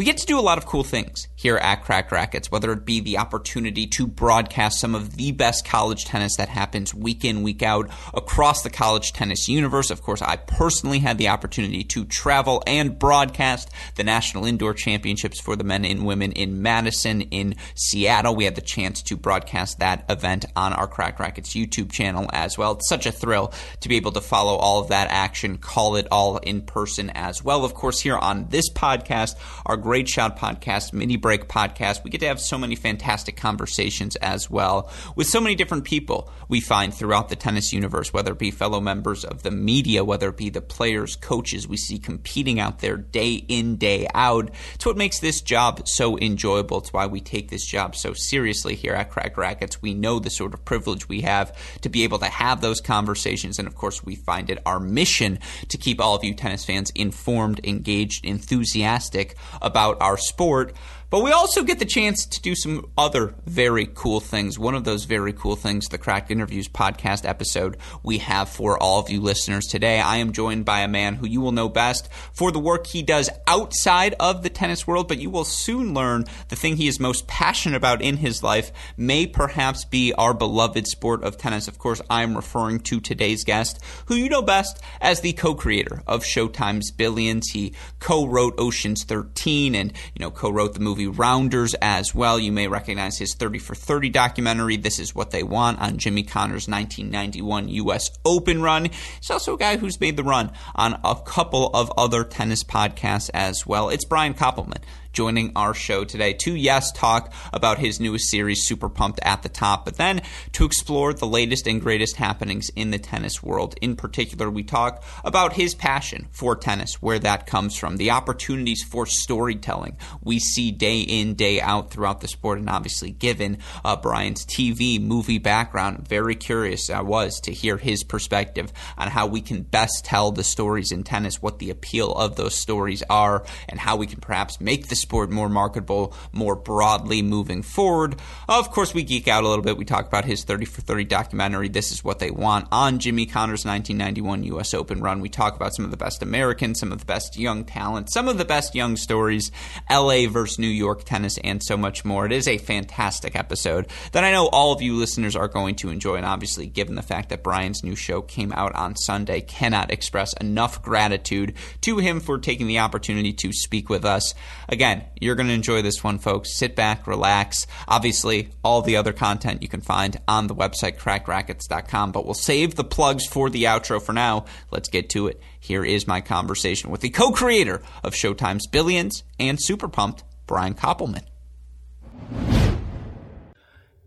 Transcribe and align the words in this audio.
We 0.00 0.06
get 0.06 0.16
to 0.16 0.24
do 0.24 0.38
a 0.38 0.40
lot 0.40 0.56
of 0.56 0.64
cool 0.64 0.82
things 0.82 1.28
here 1.36 1.58
at 1.58 1.84
Cracked 1.84 2.10
Racquets, 2.10 2.50
whether 2.50 2.72
it 2.72 2.86
be 2.86 3.00
the 3.00 3.18
opportunity 3.18 3.86
to 3.88 4.06
broadcast 4.06 4.80
some 4.80 4.94
of 4.94 5.16
the 5.16 5.30
best 5.32 5.66
college 5.66 6.06
tennis 6.06 6.38
that 6.38 6.48
happens 6.48 6.94
week 6.94 7.22
in, 7.22 7.42
week 7.42 7.62
out 7.62 7.90
across 8.14 8.62
the 8.62 8.70
college 8.70 9.12
tennis 9.12 9.46
universe. 9.46 9.90
Of 9.90 10.00
course, 10.00 10.22
I 10.22 10.36
personally 10.36 11.00
had 11.00 11.18
the 11.18 11.28
opportunity 11.28 11.84
to 11.84 12.06
travel 12.06 12.62
and 12.66 12.98
broadcast 12.98 13.68
the 13.96 14.02
National 14.02 14.46
Indoor 14.46 14.72
Championships 14.72 15.38
for 15.38 15.54
the 15.54 15.64
men 15.64 15.84
and 15.84 16.06
women 16.06 16.32
in 16.32 16.62
Madison, 16.62 17.20
in 17.20 17.56
Seattle. 17.74 18.34
We 18.34 18.44
had 18.44 18.54
the 18.54 18.62
chance 18.62 19.02
to 19.02 19.18
broadcast 19.18 19.80
that 19.80 20.06
event 20.08 20.46
on 20.56 20.72
our 20.72 20.86
Cracked 20.86 21.20
Racquets 21.20 21.52
YouTube 21.52 21.92
channel 21.92 22.26
as 22.32 22.56
well. 22.56 22.72
It's 22.72 22.88
such 22.88 23.04
a 23.04 23.12
thrill 23.12 23.52
to 23.80 23.88
be 23.90 23.96
able 23.96 24.12
to 24.12 24.22
follow 24.22 24.56
all 24.56 24.80
of 24.80 24.88
that 24.88 25.08
action, 25.10 25.58
call 25.58 25.96
it 25.96 26.08
all 26.10 26.38
in 26.38 26.62
person 26.62 27.10
as 27.10 27.44
well. 27.44 27.66
Of 27.66 27.74
course, 27.74 28.00
here 28.00 28.16
on 28.16 28.48
this 28.48 28.72
podcast, 28.72 29.34
our 29.66 29.76
Great 29.90 30.08
Shot 30.08 30.38
podcast, 30.38 30.92
Mini 30.92 31.16
Break 31.16 31.48
podcast. 31.48 32.04
We 32.04 32.10
get 32.10 32.20
to 32.20 32.28
have 32.28 32.38
so 32.40 32.56
many 32.56 32.76
fantastic 32.76 33.36
conversations 33.36 34.14
as 34.14 34.48
well 34.48 34.88
with 35.16 35.26
so 35.26 35.40
many 35.40 35.56
different 35.56 35.82
people 35.82 36.30
we 36.48 36.60
find 36.60 36.94
throughout 36.94 37.28
the 37.28 37.34
tennis 37.34 37.72
universe, 37.72 38.12
whether 38.12 38.30
it 38.30 38.38
be 38.38 38.52
fellow 38.52 38.80
members 38.80 39.24
of 39.24 39.42
the 39.42 39.50
media, 39.50 40.04
whether 40.04 40.28
it 40.28 40.36
be 40.36 40.48
the 40.48 40.60
players, 40.60 41.16
coaches 41.16 41.66
we 41.66 41.76
see 41.76 41.98
competing 41.98 42.60
out 42.60 42.78
there 42.78 42.96
day 42.96 43.32
in, 43.48 43.78
day 43.78 44.06
out. 44.14 44.52
It's 44.74 44.86
what 44.86 44.96
makes 44.96 45.18
this 45.18 45.40
job 45.40 45.88
so 45.88 46.16
enjoyable. 46.16 46.78
It's 46.78 46.92
why 46.92 47.06
we 47.06 47.20
take 47.20 47.50
this 47.50 47.66
job 47.66 47.96
so 47.96 48.12
seriously 48.12 48.76
here 48.76 48.94
at 48.94 49.10
Cracked 49.10 49.36
Racquets. 49.36 49.82
We 49.82 49.94
know 49.94 50.20
the 50.20 50.30
sort 50.30 50.54
of 50.54 50.64
privilege 50.64 51.08
we 51.08 51.22
have 51.22 51.52
to 51.80 51.88
be 51.88 52.04
able 52.04 52.20
to 52.20 52.26
have 52.26 52.60
those 52.60 52.80
conversations. 52.80 53.58
And 53.58 53.66
of 53.66 53.74
course, 53.74 54.04
we 54.04 54.14
find 54.14 54.50
it 54.50 54.62
our 54.64 54.78
mission 54.78 55.40
to 55.66 55.76
keep 55.76 56.00
all 56.00 56.14
of 56.14 56.22
you 56.22 56.32
tennis 56.32 56.64
fans 56.64 56.92
informed, 56.94 57.60
engaged, 57.64 58.24
enthusiastic 58.24 59.36
our 59.76 60.16
sport. 60.16 60.74
But 61.10 61.24
we 61.24 61.32
also 61.32 61.64
get 61.64 61.80
the 61.80 61.84
chance 61.84 62.24
to 62.24 62.40
do 62.40 62.54
some 62.54 62.86
other 62.96 63.34
very 63.44 63.88
cool 63.94 64.20
things. 64.20 64.60
One 64.60 64.76
of 64.76 64.84
those 64.84 65.06
very 65.06 65.32
cool 65.32 65.56
things, 65.56 65.88
the 65.88 65.98
Cracked 65.98 66.30
Interviews 66.30 66.68
podcast 66.68 67.28
episode 67.28 67.78
we 68.04 68.18
have 68.18 68.48
for 68.48 68.80
all 68.80 69.00
of 69.00 69.10
you 69.10 69.20
listeners 69.20 69.66
today. 69.66 69.98
I 69.98 70.18
am 70.18 70.30
joined 70.30 70.64
by 70.64 70.82
a 70.82 70.88
man 70.88 71.16
who 71.16 71.26
you 71.26 71.40
will 71.40 71.50
know 71.50 71.68
best 71.68 72.08
for 72.32 72.52
the 72.52 72.60
work 72.60 72.86
he 72.86 73.02
does 73.02 73.28
outside 73.48 74.14
of 74.20 74.44
the 74.44 74.50
tennis 74.50 74.86
world, 74.86 75.08
but 75.08 75.18
you 75.18 75.30
will 75.30 75.42
soon 75.42 75.94
learn 75.94 76.26
the 76.46 76.54
thing 76.54 76.76
he 76.76 76.86
is 76.86 77.00
most 77.00 77.26
passionate 77.26 77.76
about 77.76 78.02
in 78.02 78.18
his 78.18 78.44
life 78.44 78.70
may 78.96 79.26
perhaps 79.26 79.84
be 79.84 80.12
our 80.12 80.32
beloved 80.32 80.86
sport 80.86 81.24
of 81.24 81.36
tennis. 81.36 81.66
Of 81.66 81.78
course, 81.78 82.00
I 82.08 82.22
am 82.22 82.36
referring 82.36 82.80
to 82.82 83.00
today's 83.00 83.42
guest, 83.42 83.80
who 84.06 84.14
you 84.14 84.28
know 84.28 84.42
best 84.42 84.80
as 85.00 85.22
the 85.22 85.32
co-creator 85.32 86.04
of 86.06 86.22
Showtime's 86.22 86.92
Billions. 86.92 87.48
He 87.48 87.74
co-wrote 87.98 88.54
Ocean's 88.58 89.02
13 89.02 89.74
and, 89.74 89.92
you 90.14 90.20
know, 90.20 90.30
co-wrote 90.30 90.74
the 90.74 90.78
movie 90.80 90.99
movie 91.00 91.18
Rounders 91.18 91.74
as 91.80 92.14
well. 92.14 92.38
You 92.38 92.52
may 92.52 92.68
recognize 92.68 93.18
his 93.18 93.34
30 93.34 93.58
for 93.58 93.74
30 93.74 94.10
documentary, 94.10 94.76
This 94.76 94.98
Is 94.98 95.14
What 95.14 95.30
They 95.30 95.42
Want, 95.42 95.80
on 95.80 95.98
Jimmy 95.98 96.22
Connors' 96.22 96.68
1991 96.68 97.68
U.S. 97.68 98.10
Open 98.24 98.60
run. 98.60 98.86
He's 98.86 99.30
also 99.30 99.54
a 99.54 99.58
guy 99.58 99.76
who's 99.76 100.00
made 100.00 100.16
the 100.16 100.24
run 100.24 100.52
on 100.74 101.00
a 101.02 101.16
couple 101.24 101.68
of 101.68 101.90
other 101.96 102.24
tennis 102.24 102.62
podcasts 102.64 103.30
as 103.32 103.66
well. 103.66 103.88
It's 103.88 104.04
Brian 104.04 104.34
Koppelman 104.34 104.82
joining 105.12 105.52
our 105.56 105.74
show 105.74 106.04
today 106.04 106.32
to, 106.34 106.54
yes, 106.54 106.92
talk 106.92 107.32
about 107.52 107.78
his 107.78 108.00
newest 108.00 108.30
series, 108.30 108.66
Super 108.66 108.88
Pumped 108.88 109.20
at 109.22 109.42
the 109.42 109.48
Top, 109.48 109.84
but 109.84 109.96
then 109.96 110.22
to 110.52 110.64
explore 110.64 111.12
the 111.12 111.26
latest 111.26 111.66
and 111.66 111.80
greatest 111.80 112.16
happenings 112.16 112.70
in 112.76 112.90
the 112.90 112.98
tennis 112.98 113.42
world. 113.42 113.74
In 113.80 113.96
particular, 113.96 114.50
we 114.50 114.62
talk 114.62 115.02
about 115.24 115.54
his 115.54 115.74
passion 115.74 116.28
for 116.30 116.56
tennis, 116.56 117.02
where 117.02 117.18
that 117.18 117.46
comes 117.46 117.76
from, 117.76 117.96
the 117.96 118.10
opportunities 118.10 118.82
for 118.82 119.06
storytelling 119.06 119.96
we 120.22 120.38
see 120.38 120.70
day 120.70 121.00
in, 121.00 121.34
day 121.34 121.60
out 121.60 121.90
throughout 121.90 122.20
the 122.20 122.28
sport, 122.28 122.58
and 122.58 122.68
obviously, 122.68 123.10
given 123.10 123.58
uh, 123.84 123.96
Brian's 123.96 124.44
TV 124.44 125.00
movie 125.00 125.38
background, 125.38 126.06
very 126.06 126.34
curious 126.34 126.90
I 126.90 127.02
was 127.02 127.40
to 127.40 127.52
hear 127.52 127.76
his 127.76 128.04
perspective 128.04 128.72
on 128.98 129.08
how 129.08 129.26
we 129.26 129.40
can 129.40 129.62
best 129.62 130.04
tell 130.04 130.32
the 130.32 130.44
stories 130.44 130.92
in 130.92 131.04
tennis, 131.04 131.42
what 131.42 131.58
the 131.58 131.70
appeal 131.70 132.12
of 132.12 132.36
those 132.36 132.54
stories 132.54 133.02
are, 133.08 133.44
and 133.68 133.80
how 133.80 133.96
we 133.96 134.06
can 134.06 134.20
perhaps 134.20 134.60
make 134.60 134.88
the 134.88 134.96
sport 135.00 135.30
more 135.30 135.48
marketable 135.48 136.14
more 136.32 136.56
broadly 136.56 137.22
moving 137.22 137.62
forward. 137.62 138.16
Of 138.48 138.70
course, 138.70 138.94
we 138.94 139.02
geek 139.02 139.28
out 139.28 139.44
a 139.44 139.48
little 139.48 139.64
bit. 139.64 139.76
We 139.76 139.84
talk 139.84 140.06
about 140.06 140.24
his 140.24 140.44
30 140.44 140.64
for 140.66 140.80
30 140.80 141.04
documentary, 141.04 141.68
This 141.68 141.92
Is 141.92 142.04
What 142.04 142.18
They 142.18 142.30
Want, 142.30 142.68
on 142.70 142.98
Jimmy 142.98 143.26
Connors' 143.26 143.64
1991 143.64 144.44
U.S. 144.44 144.74
Open 144.74 145.00
run. 145.00 145.20
We 145.20 145.28
talk 145.28 145.56
about 145.56 145.74
some 145.74 145.84
of 145.84 145.90
the 145.90 145.96
best 145.96 146.22
Americans, 146.22 146.80
some 146.80 146.92
of 146.92 146.98
the 146.98 147.04
best 147.04 147.38
young 147.38 147.64
talent, 147.64 148.12
some 148.12 148.28
of 148.28 148.38
the 148.38 148.44
best 148.44 148.74
young 148.74 148.96
stories, 148.96 149.50
LA 149.90 150.26
versus 150.28 150.58
New 150.58 150.68
York 150.68 151.04
tennis, 151.04 151.38
and 151.38 151.62
so 151.62 151.76
much 151.76 152.04
more. 152.04 152.26
It 152.26 152.32
is 152.32 152.48
a 152.48 152.58
fantastic 152.58 153.36
episode 153.36 153.88
that 154.12 154.24
I 154.24 154.32
know 154.32 154.48
all 154.48 154.72
of 154.72 154.82
you 154.82 154.96
listeners 154.96 155.36
are 155.36 155.48
going 155.48 155.76
to 155.76 155.90
enjoy. 155.90 156.16
And 156.16 156.26
obviously, 156.26 156.66
given 156.66 156.94
the 156.94 157.02
fact 157.02 157.30
that 157.30 157.42
Brian's 157.42 157.82
new 157.82 157.96
show 157.96 158.22
came 158.22 158.52
out 158.52 158.74
on 158.74 158.96
Sunday, 158.96 159.40
cannot 159.40 159.90
express 159.90 160.32
enough 160.34 160.82
gratitude 160.82 161.54
to 161.82 161.98
him 161.98 162.20
for 162.20 162.38
taking 162.38 162.66
the 162.66 162.78
opportunity 162.78 163.32
to 163.32 163.52
speak 163.52 163.88
with 163.88 164.04
us. 164.04 164.34
Again, 164.68 164.89
again, 164.90 165.08
you're 165.20 165.34
going 165.34 165.48
to 165.48 165.54
enjoy 165.54 165.82
this 165.82 166.02
one, 166.02 166.18
folks. 166.18 166.56
Sit 166.56 166.74
back, 166.74 167.06
relax. 167.06 167.66
Obviously, 167.86 168.50
all 168.64 168.82
the 168.82 168.96
other 168.96 169.12
content 169.12 169.62
you 169.62 169.68
can 169.68 169.80
find 169.80 170.18
on 170.26 170.46
the 170.46 170.54
website, 170.54 170.98
crackrackets.com, 170.98 172.12
but 172.12 172.24
we'll 172.24 172.34
save 172.34 172.74
the 172.74 172.84
plugs 172.84 173.26
for 173.26 173.50
the 173.50 173.64
outro 173.64 174.02
for 174.02 174.12
now. 174.12 174.46
Let's 174.70 174.88
get 174.88 175.10
to 175.10 175.28
it. 175.28 175.40
Here 175.58 175.84
is 175.84 176.06
my 176.06 176.20
conversation 176.20 176.90
with 176.90 177.00
the 177.00 177.10
co 177.10 177.30
creator 177.32 177.82
of 178.02 178.14
Showtime's 178.14 178.66
Billions 178.66 179.22
and 179.38 179.60
Super 179.60 179.88
Pumped, 179.88 180.24
Brian 180.46 180.74
Koppelman. 180.74 181.24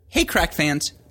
Hey, 0.09 0.25
Crack 0.25 0.53
fans. 0.53 0.93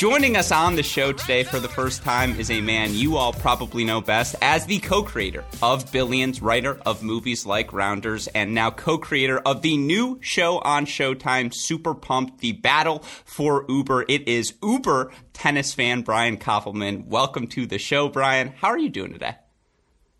Joining 0.00 0.34
us 0.34 0.50
on 0.50 0.76
the 0.76 0.82
show 0.82 1.12
today 1.12 1.44
for 1.44 1.60
the 1.60 1.68
first 1.68 2.02
time 2.02 2.40
is 2.40 2.50
a 2.50 2.62
man 2.62 2.94
you 2.94 3.18
all 3.18 3.34
probably 3.34 3.84
know 3.84 4.00
best 4.00 4.34
as 4.40 4.64
the 4.64 4.78
co 4.78 5.02
creator 5.02 5.44
of 5.60 5.92
Billions, 5.92 6.40
writer 6.40 6.80
of 6.86 7.02
movies 7.02 7.44
like 7.44 7.74
Rounders, 7.74 8.26
and 8.28 8.54
now 8.54 8.70
co 8.70 8.96
creator 8.96 9.40
of 9.40 9.60
the 9.60 9.76
new 9.76 10.18
show 10.22 10.58
on 10.60 10.86
Showtime, 10.86 11.52
Super 11.52 11.92
Pumped, 11.92 12.40
The 12.40 12.52
Battle 12.52 13.00
for 13.26 13.66
Uber. 13.68 14.06
It 14.08 14.26
is 14.26 14.54
Uber 14.62 15.12
tennis 15.34 15.74
fan 15.74 16.00
Brian 16.00 16.38
Koppelman. 16.38 17.04
Welcome 17.04 17.46
to 17.48 17.66
the 17.66 17.76
show, 17.76 18.08
Brian. 18.08 18.54
How 18.56 18.68
are 18.68 18.78
you 18.78 18.88
doing 18.88 19.12
today? 19.12 19.36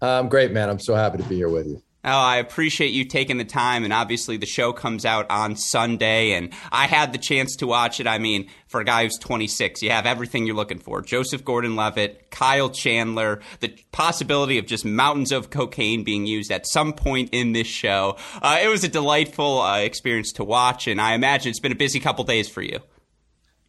I'm 0.02 0.28
great, 0.28 0.52
man. 0.52 0.68
I'm 0.68 0.78
so 0.78 0.94
happy 0.94 1.16
to 1.16 1.24
be 1.24 1.36
here 1.36 1.48
with 1.48 1.66
you. 1.66 1.82
Oh, 2.02 2.08
I 2.08 2.38
appreciate 2.38 2.92
you 2.92 3.04
taking 3.04 3.36
the 3.36 3.44
time. 3.44 3.84
And 3.84 3.92
obviously, 3.92 4.38
the 4.38 4.46
show 4.46 4.72
comes 4.72 5.04
out 5.04 5.30
on 5.30 5.54
Sunday, 5.56 6.32
and 6.32 6.50
I 6.72 6.86
had 6.86 7.12
the 7.12 7.18
chance 7.18 7.56
to 7.56 7.66
watch 7.66 8.00
it. 8.00 8.06
I 8.06 8.18
mean, 8.18 8.48
for 8.68 8.80
a 8.80 8.84
guy 8.84 9.04
who's 9.04 9.18
26, 9.18 9.82
you 9.82 9.90
have 9.90 10.06
everything 10.06 10.46
you're 10.46 10.56
looking 10.56 10.78
for 10.78 11.02
Joseph 11.02 11.44
Gordon 11.44 11.76
Levitt, 11.76 12.30
Kyle 12.30 12.70
Chandler, 12.70 13.40
the 13.60 13.76
possibility 13.92 14.56
of 14.56 14.64
just 14.64 14.86
mountains 14.86 15.30
of 15.30 15.50
cocaine 15.50 16.02
being 16.02 16.26
used 16.26 16.50
at 16.50 16.66
some 16.66 16.94
point 16.94 17.28
in 17.32 17.52
this 17.52 17.66
show. 17.66 18.16
Uh, 18.40 18.60
it 18.62 18.68
was 18.68 18.82
a 18.82 18.88
delightful 18.88 19.60
uh, 19.60 19.80
experience 19.80 20.32
to 20.32 20.44
watch, 20.44 20.86
and 20.86 21.02
I 21.02 21.12
imagine 21.12 21.50
it's 21.50 21.60
been 21.60 21.72
a 21.72 21.76
busy 21.76 22.00
couple 22.00 22.24
days 22.24 22.48
for 22.48 22.62
you. 22.62 22.78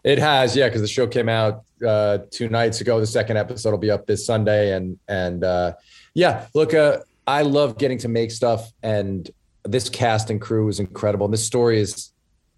It 0.04 0.20
has, 0.20 0.56
yeah, 0.56 0.68
because 0.68 0.82
the 0.82 0.88
show 0.88 1.06
came 1.06 1.28
out 1.30 1.64
uh, 1.86 2.20
two 2.32 2.48
nights 2.48 2.80
ago. 2.82 3.00
The 3.00 3.08
second 3.08 3.38
episode 3.38 3.72
will 3.72 3.78
be 3.78 3.92
up 3.92 4.08
this 4.08 4.26
Sunday, 4.26 4.74
and 4.74 4.98
and 5.08 5.44
uh, 5.44 5.74
yeah, 6.14 6.48
look, 6.56 6.74
uh, 6.74 7.00
I 7.32 7.44
love 7.44 7.78
getting 7.78 7.98
to 8.00 8.10
make 8.10 8.30
stuff, 8.30 8.74
and 8.84 9.30
this 9.64 9.88
cast 9.88 10.30
and 10.30 10.42
crew 10.42 10.68
is 10.68 10.82
incredible. 10.82 11.26
And 11.26 11.34
this 11.34 11.46
story 11.46 11.80
is 11.80 12.12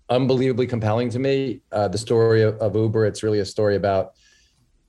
unbelievably 0.10 0.66
compelling 0.66 1.10
to 1.12 1.20
me. 1.20 1.62
Uh, 1.72 1.90
the 1.90 2.00
story 2.00 2.42
of, 2.42 2.58
of, 2.58 2.76
Uber, 2.76 3.06
it's 3.06 3.22
really 3.22 3.38
a 3.38 3.46
story 3.46 3.76
about 3.76 4.14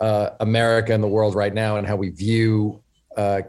uh, 0.00 0.30
America 0.40 0.94
and 0.94 1.04
the 1.04 1.08
world 1.08 1.34
right 1.34 1.52
now, 1.52 1.76
and 1.76 1.86
how 1.86 1.96
we 1.96 2.08
view 2.08 2.82
uh, 3.18 3.42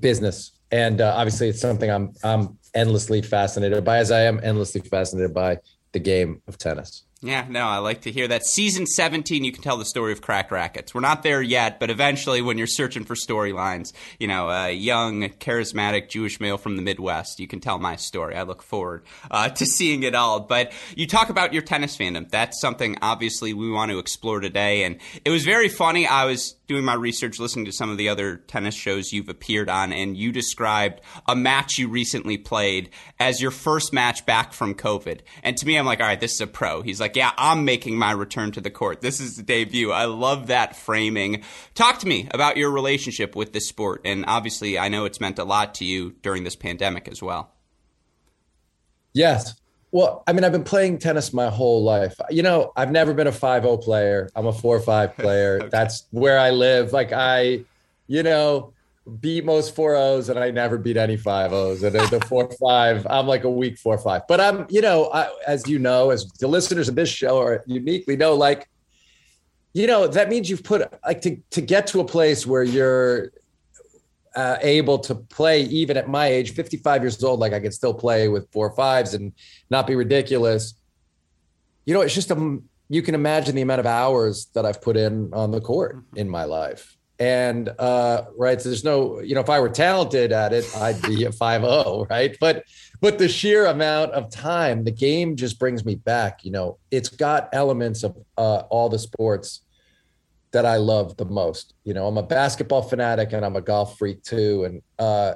business. 0.00 0.52
And 0.70 1.02
uh, 1.02 1.12
obviously, 1.14 1.50
it's 1.50 1.60
something 1.60 1.90
I'm 1.90 2.14
I'm 2.24 2.58
endlessly 2.74 3.20
fascinated 3.20 3.84
by, 3.84 3.98
as 3.98 4.10
I 4.10 4.22
am 4.22 4.40
endlessly 4.42 4.80
fascinated 4.80 5.34
by 5.34 5.58
the 5.92 6.00
game 6.00 6.40
of 6.48 6.56
tennis. 6.56 7.04
Yeah, 7.24 7.46
no, 7.48 7.64
I 7.66 7.78
like 7.78 8.00
to 8.00 8.10
hear 8.10 8.26
that. 8.26 8.44
Season 8.44 8.84
17, 8.84 9.44
you 9.44 9.52
can 9.52 9.62
tell 9.62 9.76
the 9.76 9.84
story 9.84 10.10
of 10.10 10.20
Crack 10.20 10.50
Rackets. 10.50 10.92
We're 10.92 11.02
not 11.02 11.22
there 11.22 11.40
yet, 11.40 11.78
but 11.78 11.88
eventually, 11.88 12.42
when 12.42 12.58
you're 12.58 12.66
searching 12.66 13.04
for 13.04 13.14
storylines, 13.14 13.92
you 14.18 14.26
know, 14.26 14.50
a 14.50 14.72
young, 14.72 15.28
charismatic 15.28 16.08
Jewish 16.08 16.40
male 16.40 16.58
from 16.58 16.74
the 16.74 16.82
Midwest, 16.82 17.38
you 17.38 17.46
can 17.46 17.60
tell 17.60 17.78
my 17.78 17.94
story. 17.94 18.34
I 18.34 18.42
look 18.42 18.60
forward 18.60 19.04
uh, 19.30 19.50
to 19.50 19.64
seeing 19.64 20.02
it 20.02 20.16
all. 20.16 20.40
But 20.40 20.72
you 20.96 21.06
talk 21.06 21.28
about 21.28 21.52
your 21.52 21.62
tennis 21.62 21.96
fandom. 21.96 22.28
That's 22.28 22.60
something, 22.60 22.98
obviously, 23.00 23.54
we 23.54 23.70
want 23.70 23.92
to 23.92 24.00
explore 24.00 24.40
today. 24.40 24.82
And 24.82 24.98
it 25.24 25.30
was 25.30 25.44
very 25.44 25.68
funny. 25.68 26.08
I 26.08 26.24
was 26.24 26.56
doing 26.66 26.84
my 26.84 26.94
research, 26.94 27.38
listening 27.38 27.66
to 27.66 27.72
some 27.72 27.90
of 27.90 27.98
the 27.98 28.08
other 28.08 28.38
tennis 28.38 28.74
shows 28.74 29.12
you've 29.12 29.28
appeared 29.28 29.68
on, 29.68 29.92
and 29.92 30.16
you 30.16 30.32
described 30.32 31.00
a 31.28 31.36
match 31.36 31.78
you 31.78 31.86
recently 31.86 32.38
played 32.38 32.88
as 33.20 33.42
your 33.42 33.50
first 33.50 33.92
match 33.92 34.24
back 34.26 34.52
from 34.52 34.74
COVID. 34.74 35.20
And 35.42 35.56
to 35.58 35.66
me, 35.66 35.76
I'm 35.76 35.86
like, 35.86 36.00
all 36.00 36.06
right, 36.06 36.18
this 36.18 36.32
is 36.32 36.40
a 36.40 36.46
pro. 36.46 36.82
He's 36.82 36.98
like, 36.98 37.11
like, 37.12 37.16
yeah, 37.16 37.32
I'm 37.36 37.64
making 37.64 37.98
my 37.98 38.12
return 38.12 38.52
to 38.52 38.60
the 38.60 38.70
court. 38.70 39.02
This 39.02 39.20
is 39.20 39.36
the 39.36 39.42
debut. 39.42 39.92
I 39.92 40.06
love 40.06 40.46
that 40.46 40.76
framing. 40.76 41.42
Talk 41.74 41.98
to 41.98 42.08
me 42.08 42.28
about 42.32 42.56
your 42.56 42.70
relationship 42.70 43.36
with 43.36 43.52
this 43.52 43.68
sport. 43.68 44.00
And 44.04 44.24
obviously, 44.26 44.78
I 44.78 44.88
know 44.88 45.04
it's 45.04 45.20
meant 45.20 45.38
a 45.38 45.44
lot 45.44 45.74
to 45.76 45.84
you 45.84 46.12
during 46.22 46.44
this 46.44 46.56
pandemic 46.56 47.08
as 47.08 47.22
well. 47.22 47.52
Yes. 49.12 49.54
Well, 49.90 50.22
I 50.26 50.32
mean, 50.32 50.42
I've 50.42 50.52
been 50.52 50.64
playing 50.64 51.00
tennis 51.00 51.34
my 51.34 51.50
whole 51.50 51.84
life. 51.84 52.18
You 52.30 52.42
know, 52.42 52.72
I've 52.76 52.90
never 52.90 53.12
been 53.12 53.26
a 53.26 53.32
5 53.32 53.62
0 53.62 53.76
player. 53.76 54.30
I'm 54.34 54.46
a 54.46 54.52
4 54.52 54.80
5 54.80 55.16
player. 55.16 55.56
okay. 55.60 55.68
That's 55.68 56.06
where 56.12 56.38
I 56.38 56.50
live. 56.50 56.94
Like, 56.94 57.12
I, 57.12 57.64
you 58.06 58.22
know, 58.22 58.72
beat 59.20 59.44
most 59.44 59.74
four 59.74 59.96
O's 59.96 60.28
and 60.28 60.38
I 60.38 60.50
never 60.50 60.78
beat 60.78 60.96
any 60.96 61.16
five 61.16 61.52
O's. 61.52 61.82
And 61.82 61.94
the 61.94 62.20
four 62.28 62.50
five, 62.60 63.06
I'm 63.08 63.26
like 63.26 63.44
a 63.44 63.50
weak 63.50 63.78
four 63.78 63.98
five. 63.98 64.22
But 64.28 64.40
I'm, 64.40 64.66
you 64.68 64.80
know, 64.80 65.10
I, 65.12 65.28
as 65.46 65.68
you 65.68 65.78
know, 65.78 66.10
as 66.10 66.26
the 66.40 66.48
listeners 66.48 66.88
of 66.88 66.94
this 66.94 67.08
show 67.08 67.38
are 67.40 67.64
uniquely 67.66 68.16
know, 68.16 68.34
like, 68.34 68.68
you 69.74 69.86
know, 69.86 70.06
that 70.06 70.28
means 70.28 70.48
you've 70.50 70.62
put 70.62 70.82
like 71.04 71.20
to 71.22 71.36
to 71.50 71.60
get 71.60 71.86
to 71.88 72.00
a 72.00 72.04
place 72.04 72.46
where 72.46 72.62
you're 72.62 73.32
uh, 74.36 74.58
able 74.60 74.98
to 74.98 75.14
play 75.14 75.62
even 75.62 75.96
at 75.96 76.08
my 76.08 76.26
age, 76.26 76.52
55 76.52 77.02
years 77.02 77.22
old, 77.22 77.40
like 77.40 77.52
I 77.52 77.60
can 77.60 77.72
still 77.72 77.94
play 77.94 78.28
with 78.28 78.50
four 78.52 78.74
fives 78.74 79.14
and 79.14 79.32
not 79.70 79.86
be 79.86 79.94
ridiculous. 79.94 80.74
You 81.84 81.94
know, 81.94 82.02
it's 82.02 82.14
just 82.14 82.30
a 82.30 82.60
you 82.88 83.02
can 83.02 83.14
imagine 83.14 83.54
the 83.54 83.62
amount 83.62 83.80
of 83.80 83.86
hours 83.86 84.46
that 84.54 84.66
I've 84.66 84.82
put 84.82 84.96
in 84.96 85.32
on 85.32 85.50
the 85.50 85.60
court 85.60 85.96
mm-hmm. 85.96 86.18
in 86.18 86.28
my 86.28 86.44
life 86.44 86.96
and 87.22 87.68
uh, 87.78 88.24
right 88.36 88.60
so 88.60 88.68
there's 88.68 88.82
no 88.82 89.20
you 89.20 89.32
know 89.32 89.40
if 89.40 89.48
i 89.48 89.60
were 89.60 89.68
talented 89.68 90.32
at 90.32 90.52
it 90.52 90.68
i'd 90.78 91.00
be 91.02 91.24
a 91.24 91.30
5-0 91.30 92.10
right? 92.10 92.36
But 92.40 92.64
but 93.00 93.18
the 93.18 93.28
sheer 93.28 93.66
amount 93.66 94.10
of 94.12 94.28
time 94.28 94.82
the 94.82 94.90
game 94.90 95.36
just 95.36 95.58
brings 95.58 95.84
me 95.84 95.94
back 95.94 96.44
you 96.44 96.50
know? 96.50 96.78
It's 96.90 97.08
got 97.08 97.48
elements 97.52 98.02
of 98.02 98.16
uh, 98.36 98.62
all 98.70 98.88
the 98.88 98.98
sports 98.98 99.60
that 100.50 100.66
i 100.66 100.76
love 100.76 101.16
the 101.16 101.24
most 101.24 101.74
you 101.84 101.94
know? 101.94 102.08
I'm 102.08 102.18
a 102.18 102.24
basketball 102.24 102.82
fanatic 102.82 103.32
and 103.32 103.44
i'm 103.44 103.56
a 103.56 103.60
golf 103.60 103.98
freak 103.98 104.24
too. 104.24 104.64
And 104.64 104.82
uh, 104.98 105.34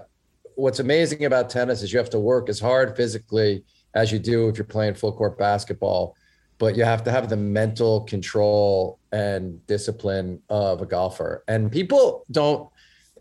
what's 0.56 0.80
amazing 0.80 1.24
about 1.24 1.50
tennis 1.50 1.82
is 1.82 1.92
you 1.92 2.00
have 2.00 2.10
to 2.10 2.18
work 2.18 2.48
as 2.48 2.58
hard 2.58 2.96
physically 2.96 3.62
as 3.94 4.10
you 4.10 4.18
do 4.18 4.48
if 4.48 4.58
you're 4.58 4.64
playing 4.64 4.94
full 4.94 5.12
court 5.12 5.38
basketball 5.38 6.16
but 6.58 6.76
you 6.76 6.84
have 6.84 7.04
to 7.04 7.10
have 7.10 7.28
the 7.28 7.36
mental 7.36 8.02
control 8.02 8.98
and 9.12 9.64
discipline 9.66 10.40
of 10.48 10.80
a 10.80 10.86
golfer. 10.86 11.44
And 11.48 11.70
people 11.70 12.24
don't 12.30 12.68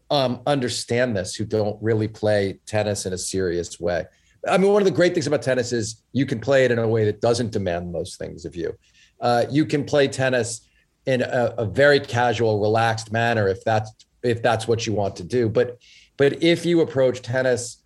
um, 0.09 0.41
understand 0.45 1.15
this 1.15 1.35
who 1.35 1.45
don't 1.45 1.81
really 1.81 2.07
play 2.07 2.59
tennis 2.65 3.05
in 3.05 3.13
a 3.13 3.17
serious 3.17 3.79
way. 3.79 4.05
I 4.47 4.57
mean, 4.57 4.71
one 4.71 4.81
of 4.81 4.85
the 4.85 4.91
great 4.91 5.13
things 5.13 5.27
about 5.27 5.41
tennis 5.41 5.73
is 5.73 6.03
you 6.13 6.25
can 6.25 6.39
play 6.39 6.65
it 6.65 6.71
in 6.71 6.79
a 6.79 6.87
way 6.87 7.05
that 7.05 7.19
doesn't 7.19 7.51
demand 7.51 7.93
those 7.93 8.15
things 8.15 8.45
of 8.45 8.55
you. 8.55 8.77
Uh, 9.19 9.45
you 9.49 9.65
can 9.65 9.83
play 9.83 10.07
tennis 10.07 10.67
in 11.05 11.21
a, 11.21 11.53
a, 11.57 11.65
very 11.65 11.99
casual, 11.99 12.59
relaxed 12.59 13.11
manner 13.11 13.47
if 13.47 13.63
that's 13.63 13.91
if 14.23 14.41
that's 14.41 14.67
what 14.67 14.85
you 14.85 14.93
want 14.93 15.15
to 15.15 15.23
do. 15.23 15.47
But 15.49 15.77
but 16.17 16.43
if 16.43 16.65
you 16.65 16.81
approach 16.81 17.21
tennis 17.21 17.83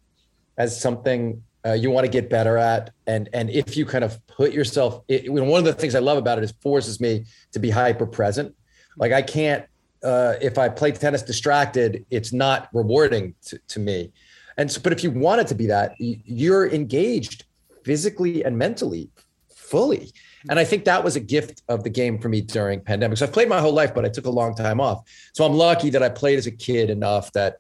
as 0.58 0.80
something 0.80 1.44
uh, 1.66 1.74
you 1.74 1.92
want 1.92 2.06
to 2.06 2.12
get 2.12 2.30
better 2.30 2.58
at. 2.58 2.92
And 3.08 3.30
and 3.34 3.50
if 3.50 3.76
you 3.76 3.86
kind 3.86 4.04
of 4.04 4.26
put 4.28 4.54
yourself 4.54 5.04
it, 5.08 5.32
one 5.32 5.60
of 5.60 5.66
the 5.66 5.74
things 5.74 5.96
i 5.96 6.00
love 6.00 6.18
about 6.18 6.38
it 6.38 6.44
is 6.46 6.54
forces 6.62 7.02
me 7.02 7.26
to 7.52 7.60
be 7.60 7.70
hyper 7.70 8.06
present 8.06 8.56
like 8.96 9.12
i 9.12 9.22
can't 9.22 9.66
uh, 10.02 10.36
if 10.42 10.58
i 10.58 10.70
play 10.70 10.94
tennis 10.94 11.22
distracted 11.22 12.06
it's 12.10 12.32
not 12.32 12.70
rewarding 12.74 13.36
to, 13.46 13.60
to 13.68 13.80
me. 13.80 14.12
And 14.58 14.72
so 14.72 14.80
but 14.82 14.94
if 14.94 15.04
you 15.04 15.12
want 15.12 15.42
it 15.42 15.48
to 15.48 15.56
be 15.56 15.68
that 15.68 15.94
you're 15.98 16.70
engaged 16.70 17.46
physically 17.84 18.44
and 18.46 18.58
mentally 18.58 19.10
fully. 19.54 20.12
And 20.50 20.58
i 20.58 20.64
think 20.64 20.86
that 20.86 21.04
was 21.04 21.18
a 21.18 21.20
gift 21.20 21.64
of 21.68 21.84
the 21.84 21.90
game 21.90 22.18
for 22.20 22.30
me 22.30 22.40
during 22.40 22.80
pandemic. 22.80 23.18
So 23.18 23.26
i've 23.26 23.34
played 23.34 23.50
my 23.50 23.60
whole 23.60 23.74
life 23.74 23.94
but 23.94 24.06
i 24.06 24.10
took 24.10 24.26
a 24.26 24.32
long 24.32 24.56
time 24.56 24.80
off. 24.80 25.04
So 25.34 25.46
i'm 25.46 25.54
lucky 25.54 25.90
that 25.90 26.02
i 26.02 26.08
played 26.08 26.38
as 26.38 26.48
a 26.48 26.52
kid 26.52 26.90
enough 26.90 27.34
that 27.34 27.58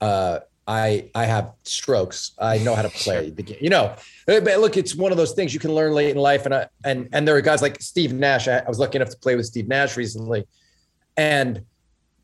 uh, 0.00 0.40
I 0.66 1.10
I 1.14 1.24
have 1.26 1.52
strokes. 1.62 2.32
I 2.38 2.58
know 2.58 2.74
how 2.74 2.82
to 2.82 2.88
play. 2.88 3.32
You 3.60 3.70
know, 3.70 3.94
but 4.26 4.44
look, 4.44 4.76
it's 4.76 4.94
one 4.94 5.12
of 5.12 5.18
those 5.18 5.32
things 5.32 5.52
you 5.52 5.60
can 5.60 5.74
learn 5.74 5.92
late 5.92 6.10
in 6.10 6.16
life. 6.16 6.46
And 6.46 6.54
I, 6.54 6.68
and 6.84 7.08
and 7.12 7.28
there 7.28 7.36
are 7.36 7.40
guys 7.40 7.62
like 7.62 7.80
Steve 7.80 8.12
Nash. 8.12 8.48
I, 8.48 8.58
I 8.58 8.68
was 8.68 8.78
lucky 8.78 8.96
enough 8.96 9.10
to 9.10 9.18
play 9.18 9.36
with 9.36 9.46
Steve 9.46 9.68
Nash 9.68 9.96
recently, 9.96 10.46
and 11.16 11.64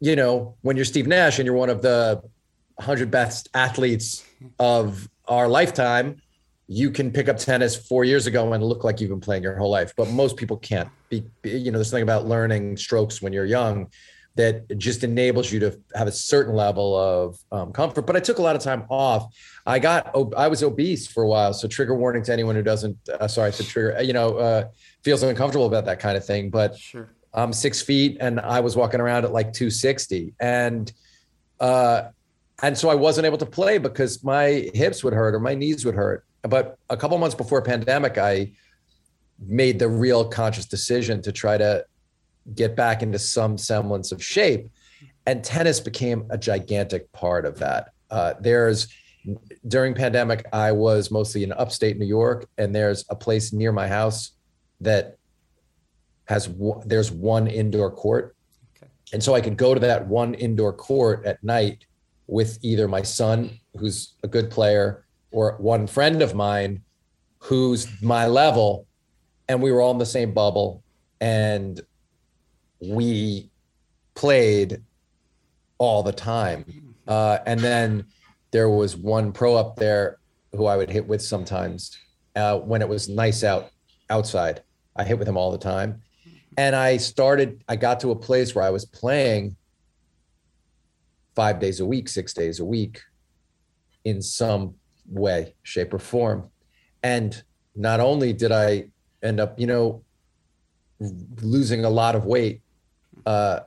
you 0.01 0.17
know, 0.17 0.57
when 0.63 0.77
you're 0.77 0.87
Steve 0.87 1.07
Nash 1.07 1.39
and 1.39 1.47
you're 1.47 1.55
one 1.55 1.71
of 1.71 1.83
the 1.83 2.23
hundred 2.79 3.11
best 3.11 3.49
athletes 3.53 4.25
of 4.59 5.09
our 5.29 5.47
lifetime, 5.47 6.23
you 6.67 6.91
can 6.91 7.11
pick 7.11 7.29
up 7.29 7.37
tennis 7.37 7.77
four 7.77 8.05
years 8.05 8.27
ago 8.27 8.51
and 8.55 8.65
look 8.65 8.85
like 8.85 9.01
you've 9.01 9.11
been 9.11 9.21
playing 9.21 9.43
your 9.43 9.57
whole 9.57 9.71
life. 9.71 9.93
But 9.97 10.09
most 10.11 10.37
people 10.37 10.57
can't. 10.57 10.89
Be, 11.11 11.25
you 11.43 11.71
know, 11.71 11.79
there's 11.79 11.91
something 11.91 12.03
about 12.03 12.27
learning 12.27 12.79
strokes 12.79 13.21
when 13.21 13.33
you're 13.35 13.45
young 13.45 13.89
that 14.41 14.79
just 14.79 15.05
enables 15.05 15.53
you 15.53 15.61
to 15.61 15.79
have 15.95 16.09
a 16.09 16.13
certain 16.13 16.55
level 16.55 16.97
of 16.97 17.39
um, 17.53 17.73
comfort. 17.73 18.07
But 18.07 18.17
I 18.17 18.21
took 18.21 18.39
a 18.39 18.43
lot 18.43 18.57
of 18.57 18.63
time 18.63 18.85
off. 18.89 19.35
I 19.67 19.79
got 19.79 20.15
I 20.37 20.49
was 20.49 20.63
obese 20.63 21.07
for 21.07 21.23
a 21.23 21.29
while, 21.29 21.53
so 21.53 21.69
trigger 21.69 21.95
warning 21.95 22.23
to 22.25 22.33
anyone 22.33 22.55
who 22.55 22.63
doesn't. 22.63 22.97
Uh, 23.09 23.29
sorry, 23.29 23.49
I 23.49 23.51
said 23.51 23.67
trigger. 23.67 24.03
You 24.03 24.15
know, 24.15 24.39
uh, 24.39 24.69
feels 25.03 25.23
uncomfortable 25.23 25.67
about 25.67 25.85
that 25.85 26.01
kind 26.01 26.17
of 26.17 26.25
thing. 26.25 26.49
But 26.49 26.79
sure. 26.79 27.11
I'm 27.35 27.53
six 27.53 27.83
feet, 27.83 28.17
and 28.19 28.41
I 28.41 28.61
was 28.61 28.77
walking 28.77 29.01
around 29.01 29.25
at 29.25 29.33
like 29.33 29.53
260, 29.53 30.33
and 30.41 30.91
uh, 31.61 32.09
and 32.63 32.77
so 32.77 32.89
I 32.89 32.95
wasn't 32.95 33.27
able 33.27 33.39
to 33.39 33.47
play 33.47 33.77
because 33.77 34.25
my 34.25 34.71
hips 34.73 35.05
would 35.05 35.13
hurt 35.13 35.35
or 35.35 35.41
my 35.41 35.55
knees 35.55 35.85
would 35.85 35.95
hurt. 35.95 36.25
But 36.43 36.79
a 36.89 36.97
couple 36.97 37.19
months 37.19 37.35
before 37.35 37.61
pandemic, 37.61 38.17
I 38.17 38.53
made 39.39 39.79
the 39.79 39.89
real 39.89 40.25
conscious 40.25 40.67
decision 40.67 41.21
to 41.23 41.33
try 41.33 41.59
to 41.59 41.85
get 42.55 42.77
back 42.77 43.03
into 43.03 43.19
some 43.19 43.59
semblance 43.59 44.13
of 44.13 44.23
shape. 44.23 44.69
And 45.27 45.45
tennis 45.45 45.81
became 45.81 46.27
a 46.31 46.39
gigantic 46.39 47.11
part 47.13 47.45
of 47.45 47.59
that. 47.59 47.91
Uh, 48.11 48.35
there's 48.41 48.89
during 49.69 49.95
pandemic, 49.95 50.47
I 50.53 50.73
was 50.73 51.11
mostly 51.11 51.45
in 51.45 51.53
upstate 51.53 51.99
New 51.99 52.07
York, 52.07 52.49
and 52.59 52.75
there's 52.75 53.05
a 53.11 53.15
place 53.15 53.53
near 53.53 53.73
my 53.73 53.87
house 53.87 54.33
that 54.81 55.19
has 56.27 56.49
there's 56.87 57.11
one 57.11 57.47
indoor 57.47 57.91
court, 57.91 58.35
okay. 58.77 58.91
and 59.13 59.23
so 59.23 59.35
I 59.35 59.41
could 59.41 59.57
go 59.57 59.75
to 59.75 59.81
that 59.81 60.07
one 60.07 60.35
indoor 60.35 60.73
court 60.73 61.27
at 61.27 61.43
night 61.45 61.85
with 62.27 62.59
either 62.63 62.89
my 62.89 63.03
son, 63.03 63.51
who's 63.79 64.15
a 64.23 64.29
good 64.29 64.51
player, 64.51 65.05
or 65.33 65.57
one 65.59 65.87
friend 65.87 66.23
of 66.23 66.35
mine 66.35 66.83
who's 67.41 67.89
my 68.03 68.27
level, 68.27 68.87
and 69.49 69.63
we 69.63 69.73
were 69.73 69.81
all 69.81 69.91
in 69.91 69.99
the 69.99 70.07
same 70.07 70.33
bubble, 70.33 70.83
and 71.21 71.81
we 72.81 73.51
played 74.15 74.83
all 75.79 76.03
the 76.03 76.13
time. 76.13 76.65
Uh, 77.07 77.39
and 77.47 77.61
then 77.61 78.05
there 78.51 78.69
was 78.69 78.97
one 78.97 79.33
pro 79.33 79.57
up 79.57 79.77
there 79.77 80.19
who 80.53 80.67
I 80.67 80.77
would 80.77 80.91
hit 80.91 81.07
with 81.07 81.23
sometimes 81.23 81.97
uh, 82.37 82.59
when 82.59 82.83
it 82.83 82.89
was 82.89 83.09
nice 83.09 83.45
out 83.45 83.71
outside. 84.09 84.63
I 84.97 85.05
hit 85.05 85.19
with 85.19 85.29
him 85.29 85.37
all 85.37 85.53
the 85.53 85.59
time. 85.59 86.03
And 86.57 86.75
I 86.75 86.97
started, 86.97 87.63
I 87.69 87.77
got 87.77 88.01
to 88.01 88.11
a 88.11 88.17
place 88.17 88.55
where 88.55 88.65
I 88.65 88.71
was 88.71 88.85
playing 88.85 89.57
five 91.35 91.61
days 91.61 91.81
a 91.81 91.87
week, 91.87 92.09
six 92.09 92.35
days 92.35 92.61
a 92.61 92.65
week 92.65 93.01
in 94.05 94.21
some 94.21 94.75
way, 95.07 95.55
shape, 95.63 95.95
or 95.95 95.99
form. 95.99 96.51
And 97.03 97.43
not 97.77 98.01
only 98.01 98.33
did 98.33 98.53
I 98.53 98.89
end 99.23 99.41
up, 99.41 99.59
you 99.59 99.67
know, 99.67 100.03
losing 101.41 101.85
a 101.85 101.91
lot 101.91 102.15
of 102.15 102.27
weight, 102.27 102.61
uh, 103.27 103.61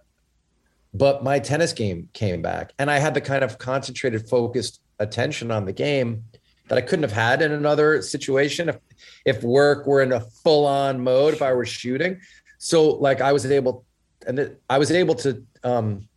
but 0.94 1.24
my 1.24 1.40
tennis 1.40 1.74
game 1.74 2.10
came 2.14 2.42
back. 2.42 2.74
And 2.78 2.92
I 2.92 3.00
had 3.00 3.14
the 3.14 3.22
kind 3.22 3.44
of 3.44 3.58
concentrated, 3.58 4.30
focused 4.30 4.82
attention 5.00 5.52
on 5.52 5.66
the 5.66 5.74
game 5.74 6.24
that 6.70 6.78
I 6.78 6.82
couldn't 6.82 7.04
have 7.04 7.12
had 7.12 7.42
in 7.42 7.52
another 7.52 8.02
situation 8.02 8.70
if 8.70 8.78
if 9.26 9.44
work 9.44 9.86
were 9.86 10.02
in 10.02 10.14
a 10.14 10.22
full 10.22 10.66
on 10.66 11.04
mode 11.04 11.34
if 11.34 11.42
I 11.42 11.54
were 11.54 11.66
shooting. 11.66 12.22
So 12.58 12.92
like 12.92 13.22
I 13.22 13.34
was 13.34 13.46
able 13.46 13.86
and 14.26 14.56
I 14.70 14.78
was 14.78 14.92
able 14.92 15.16
to 15.16 15.44
um, 15.64 16.08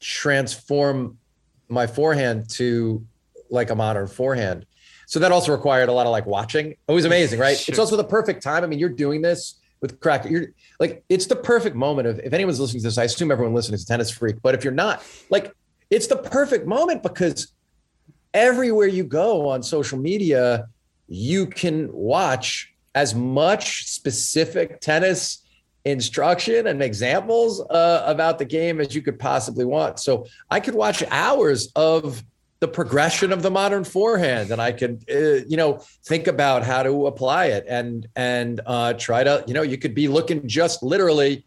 transform 0.00 1.18
my 1.68 1.86
forehand 1.86 2.48
to 2.50 3.04
like 3.50 3.70
a 3.70 3.74
modern 3.74 4.06
forehand. 4.06 4.66
So 5.06 5.18
that 5.20 5.30
also 5.30 5.52
required 5.52 5.90
a 5.90 5.92
lot 5.92 6.06
of 6.06 6.12
like 6.12 6.24
watching. 6.24 6.70
It 6.70 6.92
was 6.92 7.04
amazing, 7.04 7.38
right? 7.38 7.56
Sure. 7.58 7.64
It's 7.72 7.78
also 7.78 7.96
the 7.96 8.04
perfect 8.04 8.42
time. 8.42 8.64
I 8.64 8.66
mean, 8.66 8.78
you're 8.78 8.88
doing 8.88 9.20
this 9.20 9.60
with 9.82 10.00
crack. 10.00 10.24
You're 10.24 10.46
like, 10.80 11.04
it's 11.08 11.26
the 11.26 11.36
perfect 11.36 11.76
moment 11.76 12.08
of 12.08 12.20
if 12.20 12.32
anyone's 12.32 12.60
listening 12.60 12.80
to 12.82 12.88
this, 12.88 12.96
I 12.96 13.04
assume 13.04 13.30
everyone 13.30 13.52
listening 13.52 13.74
is 13.74 13.82
a 13.82 13.86
tennis 13.86 14.10
freak. 14.10 14.36
But 14.40 14.54
if 14.54 14.64
you're 14.64 14.72
not, 14.72 15.02
like, 15.28 15.54
it's 15.90 16.06
the 16.06 16.16
perfect 16.16 16.66
moment 16.66 17.02
because 17.02 17.52
everywhere 18.32 18.86
you 18.86 19.04
go 19.04 19.48
on 19.48 19.62
social 19.62 19.98
media, 19.98 20.68
you 21.08 21.46
can 21.46 21.92
watch 21.92 22.72
as 22.94 23.14
much 23.14 23.84
specific 23.88 24.80
tennis 24.80 25.42
instruction 25.84 26.68
and 26.68 26.80
examples 26.80 27.60
uh, 27.60 28.04
about 28.06 28.38
the 28.38 28.44
game 28.44 28.80
as 28.80 28.94
you 28.94 29.02
could 29.02 29.18
possibly 29.18 29.64
want. 29.64 29.98
So 29.98 30.26
I 30.50 30.60
could 30.60 30.74
watch 30.74 31.02
hours 31.10 31.72
of 31.74 32.22
the 32.62 32.68
progression 32.68 33.32
of 33.32 33.42
the 33.42 33.50
modern 33.50 33.82
forehand. 33.82 34.52
And 34.52 34.62
i 34.62 34.70
could 34.70 35.04
uh, 35.10 35.44
you 35.50 35.56
know 35.56 35.82
think 36.04 36.28
about 36.28 36.62
how 36.62 36.84
to 36.84 37.08
apply 37.08 37.46
it 37.46 37.64
and 37.68 38.06
and 38.14 38.60
uh, 38.64 38.92
try 38.94 39.24
to 39.24 39.44
you 39.48 39.52
know 39.52 39.62
you 39.62 39.76
could 39.76 39.94
be 39.94 40.06
looking 40.06 40.46
just 40.46 40.80
literally 40.82 41.44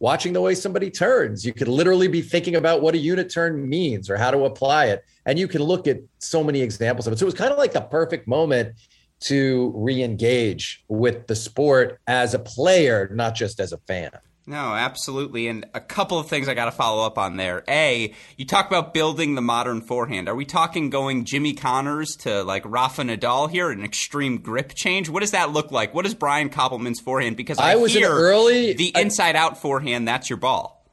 watching 0.00 0.32
the 0.34 0.40
way 0.40 0.54
somebody 0.54 0.90
turns. 0.90 1.46
You 1.46 1.54
could 1.54 1.68
literally 1.68 2.08
be 2.08 2.22
thinking 2.22 2.56
about 2.56 2.82
what 2.82 2.94
a 2.94 2.98
unit 2.98 3.30
turn 3.30 3.68
means 3.68 4.10
or 4.10 4.16
how 4.16 4.30
to 4.30 4.44
apply 4.44 4.86
it. 4.86 5.04
And 5.26 5.38
you 5.38 5.48
can 5.48 5.62
look 5.62 5.86
at 5.86 5.98
so 6.18 6.42
many 6.44 6.60
examples 6.60 7.06
of 7.06 7.12
it. 7.12 7.18
So 7.18 7.24
it 7.24 7.32
was 7.32 7.34
kind 7.34 7.52
of 7.52 7.58
like 7.58 7.72
the 7.72 7.82
perfect 7.82 8.26
moment 8.26 8.74
to 9.20 9.72
re-engage 9.76 10.84
with 10.88 11.26
the 11.26 11.36
sport 11.36 12.00
as 12.06 12.32
a 12.34 12.38
player 12.38 13.10
not 13.12 13.34
just 13.34 13.60
as 13.60 13.72
a 13.72 13.78
fan 13.78 14.10
no, 14.46 14.74
absolutely. 14.74 15.46
And 15.48 15.66
a 15.74 15.80
couple 15.80 16.18
of 16.18 16.28
things 16.28 16.48
I 16.48 16.54
got 16.54 16.64
to 16.64 16.72
follow 16.72 17.04
up 17.04 17.18
on 17.18 17.36
there. 17.36 17.62
A, 17.68 18.12
you 18.36 18.44
talk 18.44 18.66
about 18.66 18.92
building 18.94 19.34
the 19.34 19.40
modern 19.40 19.80
forehand. 19.80 20.28
Are 20.28 20.34
we 20.34 20.44
talking 20.44 20.90
going 20.90 21.24
Jimmy 21.24 21.52
Connors 21.52 22.16
to 22.20 22.42
like 22.42 22.62
Rafa 22.64 23.02
Nadal 23.02 23.50
here, 23.50 23.70
an 23.70 23.84
extreme 23.84 24.38
grip 24.38 24.74
change? 24.74 25.08
What 25.08 25.20
does 25.20 25.30
that 25.30 25.52
look 25.52 25.70
like? 25.70 25.94
What 25.94 26.06
is 26.06 26.14
Brian 26.14 26.50
Koppelman's 26.50 27.00
forehand? 27.00 27.36
Because 27.36 27.58
I, 27.58 27.72
I 27.72 27.76
was 27.76 27.92
hear 27.92 28.10
early 28.10 28.72
the 28.72 28.92
inside 28.96 29.36
out 29.36 29.58
forehand. 29.58 30.08
That's 30.08 30.28
your 30.28 30.38
ball. 30.38 30.84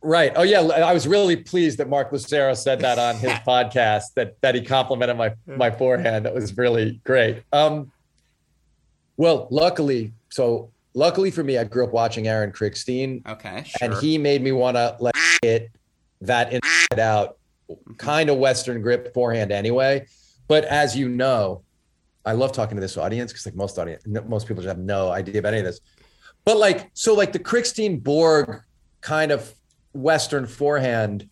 Right. 0.00 0.32
Oh 0.34 0.42
yeah. 0.42 0.60
I 0.60 0.92
was 0.92 1.06
really 1.06 1.36
pleased 1.36 1.78
that 1.78 1.88
Mark 1.88 2.10
Lucero 2.10 2.54
said 2.54 2.80
that 2.80 2.98
on 2.98 3.16
his 3.16 3.30
podcast 3.46 4.14
that 4.14 4.40
that 4.40 4.54
he 4.54 4.62
complimented 4.62 5.16
my 5.16 5.34
my 5.46 5.70
forehand. 5.70 6.24
That 6.26 6.34
was 6.34 6.56
really 6.56 7.00
great. 7.04 7.42
Um, 7.52 7.92
well, 9.16 9.46
luckily, 9.50 10.12
so 10.30 10.71
luckily 10.94 11.30
for 11.30 11.42
me, 11.42 11.58
I 11.58 11.64
grew 11.64 11.84
up 11.84 11.92
watching 11.92 12.28
Aaron 12.28 12.52
Krickstein. 12.52 13.26
Okay, 13.26 13.64
sure. 13.64 13.90
And 13.90 13.94
he 14.00 14.18
made 14.18 14.42
me 14.42 14.52
want 14.52 14.76
to 14.76 14.96
let 15.00 15.14
it 15.42 15.70
that 16.20 16.52
inside 16.52 17.00
out 17.00 17.38
mm-hmm. 17.70 17.94
kind 17.94 18.30
of 18.30 18.38
Western 18.38 18.82
grip 18.82 19.12
forehand 19.14 19.52
anyway. 19.52 20.06
But 20.48 20.64
as 20.64 20.96
you 20.96 21.08
know, 21.08 21.62
I 22.24 22.32
love 22.32 22.52
talking 22.52 22.76
to 22.76 22.80
this 22.80 22.96
audience 22.96 23.32
because 23.32 23.46
like 23.46 23.56
most 23.56 23.78
audience, 23.78 24.04
most 24.06 24.46
people 24.46 24.62
just 24.62 24.68
have 24.68 24.84
no 24.84 25.10
idea 25.10 25.38
about 25.38 25.54
any 25.54 25.60
of 25.60 25.66
this. 25.66 25.80
But 26.44 26.56
like, 26.56 26.90
so 26.94 27.14
like 27.14 27.32
the 27.32 27.38
Krickstein 27.38 28.02
Borg 28.02 28.62
kind 29.00 29.32
of 29.32 29.52
Western 29.92 30.46
forehand 30.46 31.28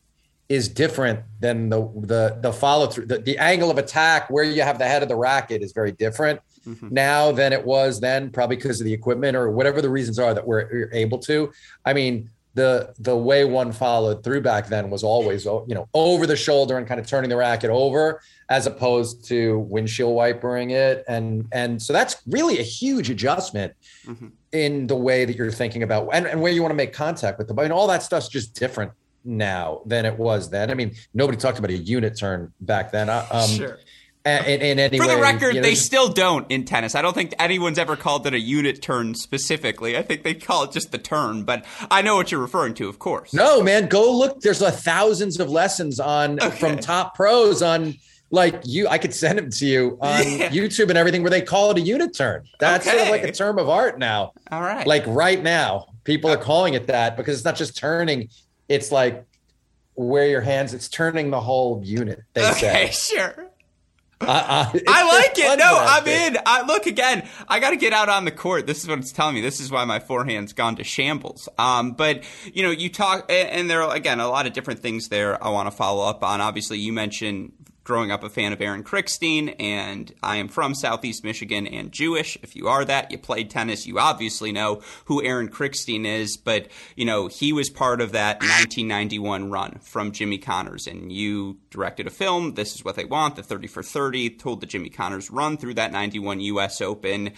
is 0.49 0.69
different 0.69 1.21
than 1.38 1.69
the 1.69 1.81
the 2.00 2.38
the 2.43 2.52
follow 2.52 2.88
through. 2.88 3.07
The, 3.07 3.19
the 3.19 3.38
angle 3.38 3.71
of 3.71 3.79
attack 3.79 4.31
where 4.31 4.43
you 4.43 4.62
have 4.62 4.79
the 4.79 4.85
head 4.85 5.02
of 5.02 5.09
the 5.09 5.17
racket 5.17 5.62
is 5.62 5.73
very 5.73 5.93
different 5.93 6.40
mm-hmm. 6.67 6.88
now 6.90 7.33
than 7.33 7.52
it 7.52 7.64
was 7.64 8.00
then, 8.00 8.31
probably 8.31 8.57
because 8.57 8.81
of 8.81 8.85
the 8.85 8.93
equipment 8.93 9.37
or 9.37 9.50
whatever 9.50 9.81
the 9.81 9.90
reasons 9.90 10.19
are 10.19 10.35
that 10.35 10.47
we're 10.47 10.90
able 10.93 11.19
to. 11.19 11.52
I 11.85 11.93
mean, 11.93 12.31
the 12.55 12.93
the 12.99 13.17
way 13.17 13.45
one 13.45 13.71
followed 13.71 14.25
through 14.25 14.40
back 14.40 14.67
then 14.67 14.90
was 14.90 15.05
always 15.05 15.45
you 15.45 15.64
know 15.69 15.88
over 15.95 16.26
the 16.26 16.37
shoulder 16.37 16.79
and 16.79 16.87
kind 16.87 16.99
of 16.99 17.07
turning 17.07 17.31
the 17.31 17.37
racket 17.37 17.71
over 17.71 18.21
as 18.49 18.67
opposed 18.67 19.25
to 19.25 19.61
windshield 19.61 20.14
wipering 20.14 20.71
it 20.71 21.05
and 21.07 21.47
and 21.52 21.81
so 21.81 21.93
that's 21.93 22.21
really 22.26 22.59
a 22.59 22.62
huge 22.62 23.09
adjustment 23.09 23.73
mm-hmm. 24.05 24.29
in 24.52 24.87
the 24.88 24.97
way 24.97 25.25
that 25.25 25.37
you're 25.37 25.52
thinking 25.52 25.85
about 25.85 26.09
and, 26.12 26.26
and 26.26 26.40
where 26.40 26.50
you 26.50 26.61
want 26.61 26.73
to 26.73 26.76
make 26.76 26.93
contact 26.93 27.38
with 27.38 27.47
the 27.47 27.55
I 27.57 27.62
mean 27.62 27.73
all 27.73 27.87
that 27.87 28.02
stuff's 28.02 28.29
just 28.29 28.55
different 28.55 28.90
now 29.23 29.83
than 29.85 30.07
it 30.07 30.19
was 30.19 30.50
then. 30.50 30.71
I 30.71 30.75
mean 30.75 30.93
nobody 31.14 31.38
talked 31.38 31.59
about 31.61 31.71
a 31.71 31.76
unit 31.76 32.17
turn 32.19 32.52
back 32.62 32.90
then. 32.90 33.09
Uh, 33.09 33.26
um, 33.31 33.49
sure 33.49 33.79
in, 34.25 34.61
in 34.61 34.79
any 34.79 34.99
For 34.99 35.07
the 35.07 35.15
way, 35.15 35.21
record, 35.21 35.55
you 35.55 35.61
know, 35.61 35.69
they 35.69 35.75
still 35.75 36.09
don't 36.09 36.50
in 36.50 36.65
tennis. 36.65 36.95
I 36.95 37.03
don't 37.03 37.15
think 37.15 37.35
anyone's 37.39 37.79
ever 37.79 37.97
called 37.97 38.27
it 38.27 38.35
a 38.35 38.41
unit 38.41 38.83
turn 38.83 39.15
specifically. 39.15 39.97
I 39.97 40.03
think 40.03 40.23
they 40.23 40.35
call 40.35 40.65
it 40.65 40.73
just 40.73 40.93
the 40.93 40.99
turn, 40.99 41.45
but 41.45 41.65
I 41.91 42.03
know 42.03 42.17
what 42.17 42.31
you're 42.31 42.41
referring 42.41 42.75
to, 42.75 42.89
of 42.89 42.99
course. 42.99 43.33
No, 43.33 43.62
man, 43.62 43.89
go 43.89 44.17
look. 44.17 44.41
There's 44.41 44.61
a 44.61 44.71
thousands 44.71 45.41
of 45.41 45.49
lessons 45.49 45.99
on 46.00 46.41
okay. 46.41 46.57
from 46.57 46.79
top 46.79 47.15
pros 47.15 47.62
on 47.62 47.95
like 48.31 48.61
you 48.65 48.87
I 48.89 48.99
could 48.99 49.15
send 49.15 49.39
them 49.39 49.50
to 49.50 49.67
you 49.67 49.99
on 50.00 50.23
yeah. 50.39 50.50
YouTube 50.50 50.89
and 50.89 50.99
everything 50.99 51.23
where 51.23 51.31
they 51.31 51.43
call 51.43 51.71
it 51.71 51.79
a 51.79 51.81
unit 51.81 52.15
turn. 52.15 52.45
That's 52.59 52.87
okay. 52.87 52.97
sort 52.97 53.09
of 53.09 53.12
like 53.12 53.25
a 53.25 53.33
term 53.33 53.59
of 53.59 53.69
art 53.69 53.99
now. 53.99 54.33
All 54.50 54.61
right. 54.61 54.87
Like 54.87 55.05
right 55.07 55.43
now, 55.43 55.87
people 56.05 56.31
are 56.31 56.39
uh, 56.39 56.43
calling 56.43 56.75
it 56.75 56.87
that 56.89 57.17
because 57.17 57.37
it's 57.37 57.45
not 57.45 57.57
just 57.57 57.77
turning, 57.77 58.29
it's 58.69 58.93
like 58.93 59.25
where 59.95 60.27
your 60.27 60.41
hands, 60.41 60.75
it's 60.75 60.89
turning 60.89 61.31
the 61.31 61.41
whole 61.41 61.81
unit, 61.85 62.23
they 62.35 62.47
okay, 62.50 62.91
say. 62.93 63.17
sure. 63.17 63.50
I, 64.21 64.27
I, 64.27 64.81
I 64.87 65.19
like 65.19 65.39
it. 65.39 65.59
No, 65.59 65.79
I'm 65.79 66.07
in. 66.07 66.39
I, 66.45 66.62
look 66.67 66.87
again. 66.87 67.27
I 67.49 67.59
got 67.59 67.71
to 67.71 67.77
get 67.77 67.93
out 67.93 68.09
on 68.09 68.25
the 68.25 68.31
court. 68.31 68.67
This 68.67 68.83
is 68.83 68.89
what 68.89 68.99
it's 68.99 69.12
telling 69.12 69.35
me. 69.35 69.41
This 69.41 69.61
is 69.61 69.71
why 69.71 69.85
my 69.85 69.99
forehand's 69.99 70.53
gone 70.53 70.77
to 70.77 70.85
shambles. 70.85 71.49
Um, 71.59 71.93
but 71.93 72.23
you 72.53 72.62
know, 72.62 72.71
you 72.71 72.91
talk, 72.91 73.27
and 73.31 73.71
there 73.71 73.83
are 73.83 73.95
again 73.95 74.21
a 74.21 74.29
lot 74.29 74.47
of 74.47 74.53
different 74.53 74.81
things 74.81 75.09
there. 75.09 75.43
I 75.43 75.49
want 75.50 75.69
to 75.69 75.77
follow 75.77 76.07
up 76.07 76.23
on. 76.23 76.41
Obviously, 76.41 76.79
you 76.79 76.93
mentioned 76.93 77.53
growing 77.85 78.11
up 78.11 78.23
a 78.23 78.29
fan 78.29 78.53
of 78.53 78.61
Aaron 78.61 78.85
Krickstein, 78.85 79.55
and 79.59 80.13
I 80.23 80.37
am 80.37 80.49
from 80.49 80.75
Southeast 80.75 81.25
Michigan 81.25 81.67
and 81.67 81.93
Jewish. 81.93 82.39
If 82.43 82.55
you 82.55 82.69
are 82.69 82.85
that, 82.85 83.11
you 83.11 83.19
played 83.19 83.51
tennis, 83.51 83.87
you 83.87 83.99
obviously 83.99 84.53
know 84.53 84.83
who 85.07 85.23
Aaron 85.23 85.49
Krickstein 85.49 86.07
is. 86.07 86.37
But 86.37 86.69
you 86.97 87.05
know 87.05 87.27
he 87.29 87.53
was 87.53 87.71
part 87.71 88.01
of 88.01 88.13
that 88.13 88.41
1991 88.41 89.51
run 89.51 89.79
from 89.81 90.13
Jimmy 90.13 90.39
Connors, 90.39 90.87
and 90.87 91.13
you 91.13 91.59
directed 91.71 92.07
a 92.07 92.11
film. 92.11 92.55
This 92.55 92.75
is 92.75 92.85
what 92.85 92.97
they 92.97 93.05
want. 93.05 93.37
The 93.37 93.43
30 93.43 93.67
for 93.67 93.83
30 93.83 94.31
told 94.31 94.61
the 94.61 94.67
Jimmy 94.67 94.91
Connors 94.91 95.31
run 95.31 95.57
through 95.57 95.75
that 95.75 95.93
91 95.93 96.41
U.S. 96.41 96.81
Open 96.81 97.33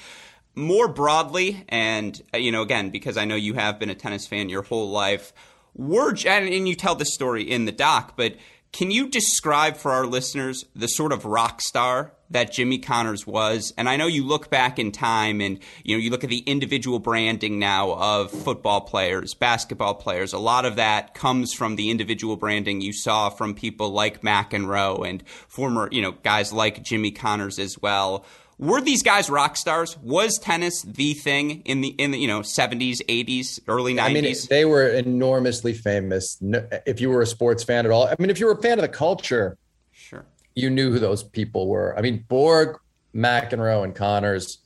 more 0.54 0.88
broadly, 0.88 1.64
and 1.68 2.20
you 2.34 2.52
know, 2.52 2.62
again, 2.62 2.90
because 2.90 3.16
I 3.16 3.24
know 3.24 3.36
you 3.36 3.54
have 3.54 3.78
been 3.78 3.90
a 3.90 3.94
tennis 3.94 4.26
fan 4.26 4.48
your 4.48 4.62
whole 4.62 4.90
life, 4.90 5.32
were 5.74 6.10
and, 6.10 6.48
and 6.48 6.68
you 6.68 6.74
tell 6.74 6.94
this 6.94 7.14
story 7.14 7.42
in 7.50 7.64
the 7.64 7.72
doc, 7.72 8.14
but 8.16 8.36
can 8.72 8.90
you 8.90 9.06
describe 9.06 9.76
for 9.76 9.92
our 9.92 10.06
listeners 10.06 10.64
the 10.74 10.88
sort 10.88 11.12
of 11.12 11.26
rock 11.26 11.60
star 11.60 12.12
that 12.30 12.50
Jimmy 12.50 12.78
Connors 12.78 13.26
was? 13.26 13.74
And 13.76 13.86
I 13.86 13.96
know 13.96 14.06
you 14.06 14.24
look 14.24 14.48
back 14.48 14.78
in 14.78 14.92
time 14.92 15.42
and 15.42 15.58
you 15.84 15.94
know 15.94 16.00
you 16.00 16.10
look 16.10 16.24
at 16.24 16.30
the 16.30 16.38
individual 16.38 16.98
branding 16.98 17.58
now 17.58 17.92
of 17.92 18.30
football 18.30 18.80
players, 18.80 19.34
basketball 19.34 19.94
players. 19.94 20.32
A 20.32 20.38
lot 20.38 20.64
of 20.64 20.76
that 20.76 21.12
comes 21.12 21.52
from 21.52 21.76
the 21.76 21.90
individual 21.90 22.36
branding 22.36 22.80
you 22.80 22.94
saw 22.94 23.28
from 23.28 23.54
people 23.54 23.90
like 23.90 24.22
McEnroe 24.22 25.06
and 25.06 25.22
former, 25.28 25.90
you 25.92 26.00
know, 26.00 26.12
guys 26.12 26.50
like 26.50 26.82
Jimmy 26.82 27.10
Connors 27.10 27.58
as 27.58 27.78
well. 27.78 28.24
Were 28.62 28.80
these 28.80 29.02
guys 29.02 29.28
rock 29.28 29.56
stars? 29.56 29.98
Was 29.98 30.38
tennis 30.38 30.82
the 30.82 31.14
thing 31.14 31.62
in 31.64 31.80
the 31.80 31.88
in 31.88 32.12
the 32.12 32.18
you 32.18 32.28
know 32.28 32.42
seventies, 32.42 33.02
eighties, 33.08 33.60
early 33.66 33.92
nineties? 33.92 34.48
I 34.48 34.54
mean, 34.54 34.60
they 34.60 34.64
were 34.64 34.86
enormously 34.86 35.74
famous. 35.74 36.38
If 36.86 37.00
you 37.00 37.10
were 37.10 37.22
a 37.22 37.26
sports 37.26 37.64
fan 37.64 37.84
at 37.84 37.90
all, 37.90 38.06
I 38.06 38.14
mean, 38.20 38.30
if 38.30 38.38
you 38.38 38.46
were 38.46 38.52
a 38.52 38.62
fan 38.62 38.78
of 38.78 38.82
the 38.82 38.88
culture, 38.88 39.58
sure, 39.90 40.24
you 40.54 40.70
knew 40.70 40.92
who 40.92 41.00
those 41.00 41.24
people 41.24 41.66
were. 41.66 41.98
I 41.98 42.02
mean, 42.02 42.24
Borg, 42.28 42.78
McEnroe, 43.14 43.82
and 43.82 43.94
Connors, 43.96 44.58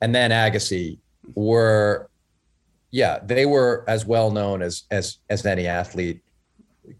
and 0.00 0.12
then 0.12 0.32
Agassi 0.32 0.98
were, 1.34 2.10
yeah, 2.90 3.20
they 3.22 3.46
were 3.46 3.84
as 3.86 4.04
well 4.04 4.32
known 4.32 4.60
as 4.60 4.82
as 4.90 5.18
as 5.30 5.46
any 5.46 5.68
athlete 5.68 6.20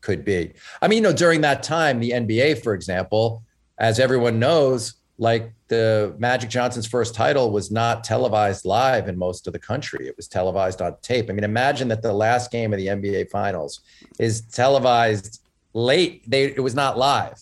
could 0.01 0.25
be. 0.25 0.53
I 0.81 0.87
mean, 0.87 0.99
you 0.99 1.03
know, 1.03 1.13
during 1.13 1.41
that 1.41 1.65
time, 1.65 1.99
the 1.99 2.13
NBA, 2.13 2.63
for 2.63 2.73
example, 2.73 3.43
as 3.79 3.99
everyone 3.99 4.39
knows, 4.39 4.95
like 5.21 5.53
the 5.69 6.15
Magic 6.19 6.49
Johnson's 6.49 6.87
first 6.87 7.15
title 7.15 7.51
was 7.51 7.71
not 7.71 8.03
televised 8.03 8.65
live 8.65 9.07
in 9.07 9.19
most 9.19 9.47
of 9.47 9.53
the 9.53 9.59
country. 9.59 10.09
It 10.09 10.17
was 10.17 10.27
televised 10.27 10.81
on 10.81 10.97
tape. 11.03 11.29
I 11.29 11.35
mean, 11.35 11.45
imagine 11.45 11.89
that 11.89 12.01
the 12.01 12.13
last 12.13 12.51
game 12.51 12.73
of 12.73 12.79
the 12.79 12.87
NBA 12.87 13.31
Finals 13.31 13.81
is 14.19 14.41
televised 14.41 15.43
late. 15.75 16.29
They 16.29 16.45
it 16.45 16.63
was 16.63 16.75
not 16.75 16.97
live. 16.97 17.39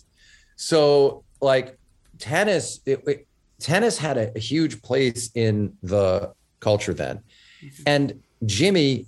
So 0.56 1.22
like 1.40 1.78
tennis, 2.18 2.80
it, 2.84 3.00
it, 3.06 3.28
tennis 3.60 3.96
had 3.96 4.18
a, 4.18 4.36
a 4.36 4.40
huge 4.40 4.82
place 4.82 5.30
in 5.36 5.72
the 5.84 6.32
culture 6.58 6.92
then, 6.92 7.20
mm-hmm. 7.62 7.82
and 7.86 8.22
Jimmy 8.44 9.06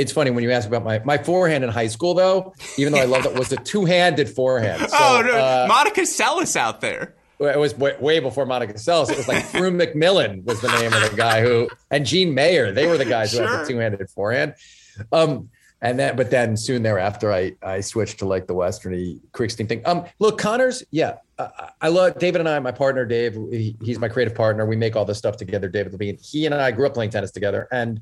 it's 0.00 0.12
funny 0.12 0.30
when 0.30 0.42
you 0.42 0.50
ask 0.50 0.66
about 0.66 0.82
my 0.82 1.00
my 1.04 1.18
forehand 1.18 1.62
in 1.62 1.70
high 1.70 1.86
school, 1.86 2.14
though. 2.14 2.54
Even 2.78 2.92
though 2.92 3.00
I 3.00 3.04
loved 3.04 3.26
it, 3.26 3.34
was 3.34 3.52
a 3.52 3.56
two 3.72 3.84
handed 3.84 4.30
forehand. 4.30 4.90
So, 4.90 4.96
oh 4.98 5.22
no, 5.24 5.34
uh, 5.34 5.66
Monica 5.68 6.02
Seles 6.02 6.56
out 6.56 6.80
there. 6.80 7.14
It 7.38 7.58
was 7.58 7.76
way, 7.76 7.96
way 8.00 8.20
before 8.20 8.46
Monica 8.46 8.74
Seles. 8.74 9.10
It 9.10 9.16
was 9.16 9.28
like 9.28 9.44
Frew 9.46 9.70
McMillan 9.70 10.44
was 10.44 10.60
the 10.60 10.68
name 10.78 10.92
of 10.92 11.10
the 11.10 11.16
guy 11.16 11.42
who, 11.42 11.68
and 11.90 12.04
Gene 12.04 12.34
Mayer. 12.34 12.72
They 12.72 12.86
were 12.86 12.98
the 12.98 13.04
guys 13.04 13.30
sure. 13.30 13.46
who 13.46 13.48
had 13.48 13.64
the 13.64 13.68
two 13.68 13.78
handed 13.78 14.10
forehand. 14.10 14.54
Um, 15.12 15.50
and 15.82 15.98
then, 15.98 16.16
but 16.16 16.30
then 16.30 16.56
soon 16.56 16.82
thereafter, 16.82 17.32
I 17.32 17.56
I 17.62 17.80
switched 17.80 18.18
to 18.20 18.26
like 18.26 18.46
the 18.46 18.54
westerny 18.54 19.20
Krickstein 19.32 19.68
thing. 19.68 19.82
Um, 19.84 20.04
look, 20.18 20.38
Connors, 20.38 20.82
yeah, 20.90 21.16
I, 21.38 21.70
I 21.82 21.88
love 21.88 22.18
David 22.18 22.40
and 22.40 22.48
I. 22.48 22.58
My 22.58 22.72
partner 22.72 23.04
Dave, 23.04 23.34
he, 23.50 23.76
he's 23.82 23.98
my 23.98 24.08
creative 24.08 24.34
partner. 24.34 24.66
We 24.66 24.76
make 24.76 24.96
all 24.96 25.04
this 25.04 25.18
stuff 25.18 25.36
together. 25.36 25.68
David 25.68 25.92
Levine. 25.92 26.18
He 26.22 26.46
and 26.46 26.54
I 26.54 26.70
grew 26.70 26.86
up 26.86 26.94
playing 26.94 27.10
tennis 27.10 27.30
together, 27.30 27.68
and 27.72 28.00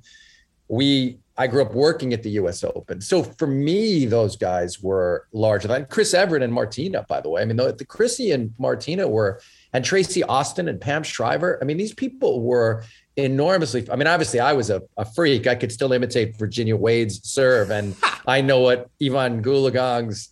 we 0.69 1.19
I 1.37 1.47
grew 1.47 1.63
up 1.63 1.73
working 1.73 2.13
at 2.13 2.25
the 2.25 2.31
U.S. 2.31 2.65
Open, 2.65 3.01
so 3.01 3.23
for 3.23 3.47
me, 3.47 4.07
those 4.07 4.37
guys 4.37 4.83
were 4.83 5.29
larger 5.33 5.69
than 5.69 5.87
Chris 5.87 6.13
Evert 6.13 6.43
and 6.43 6.53
Martina. 6.53 7.05
By 7.09 7.21
the 7.21 7.29
way, 7.29 7.43
I 7.43 7.45
mean 7.45 7.57
the, 7.57 7.73
the 7.73 7.85
Chrissy 7.85 8.33
and 8.33 8.53
Martina 8.59 9.07
were, 9.07 9.41
and 9.73 9.85
Tracy 9.85 10.25
Austin 10.25 10.69
and 10.69 10.81
Pam 10.81 11.03
Shriver. 11.03 11.59
I 11.63 11.65
mean 11.65 11.77
these 11.77 11.95
people 11.95 12.43
were 12.43 12.85
enormously. 13.19 13.87
I 13.91 13.97
mean, 13.97 14.07
obviously, 14.07 14.41
I 14.41 14.53
was 14.53 14.71
a, 14.71 14.83
a 14.97 15.05
freak. 15.05 15.47
I 15.47 15.55
could 15.55 15.73
still 15.73 15.93
imitate 15.93 16.37
Virginia 16.39 16.77
Wade's 16.77 17.21
serve, 17.29 17.71
and 17.71 17.95
I 18.27 18.41
know 18.41 18.61
what 18.61 18.89
Evonne 19.01 19.43
Goolagong's 19.43 20.31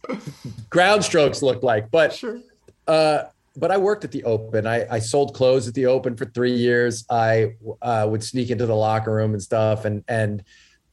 ground 0.71 1.05
strokes 1.05 1.43
look 1.43 1.63
like. 1.63 1.91
But 1.91 2.15
sure. 2.15 2.41
uh, 2.87 3.25
but 3.57 3.71
I 3.71 3.77
worked 3.77 4.05
at 4.05 4.13
the 4.13 4.23
Open. 4.25 4.67
I, 4.67 4.87
I 4.91 4.99
sold 4.99 5.35
clothes 5.35 5.67
at 5.67 5.75
the 5.75 5.87
Open 5.87 6.17
for 6.17 6.27
three 6.27 6.53
years. 6.53 7.05
I 7.11 7.55
uh, 7.83 8.07
would 8.09 8.23
sneak 8.23 8.51
into 8.51 8.67
the 8.67 8.75
locker 8.75 9.13
room 9.13 9.33
and 9.33 9.43
stuff. 9.43 9.85
And 9.85 10.05
and 10.09 10.45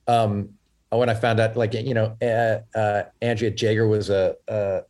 um, 0.07 0.49
when 0.89 1.09
I 1.09 1.13
found 1.13 1.39
out, 1.39 1.57
like 1.57 1.73
you 1.73 1.93
know, 1.93 2.15
uh, 2.21 2.77
uh, 2.77 3.03
Andrea 3.21 3.51
Jaeger 3.51 3.87
was 3.87 4.09
a, 4.09 4.35
a, 4.47 4.81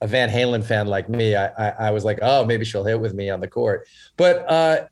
a 0.00 0.06
Van 0.06 0.28
Halen 0.28 0.64
fan 0.64 0.86
like 0.86 1.08
me, 1.08 1.36
I, 1.36 1.46
I, 1.46 1.74
I 1.86 1.90
was 1.90 2.04
like, 2.04 2.18
oh, 2.22 2.44
maybe 2.44 2.64
she'll 2.64 2.84
hit 2.84 3.00
with 3.00 3.14
me 3.14 3.30
on 3.30 3.40
the 3.40 3.48
court. 3.48 3.86
But 4.16 4.50
uh, 4.50 4.86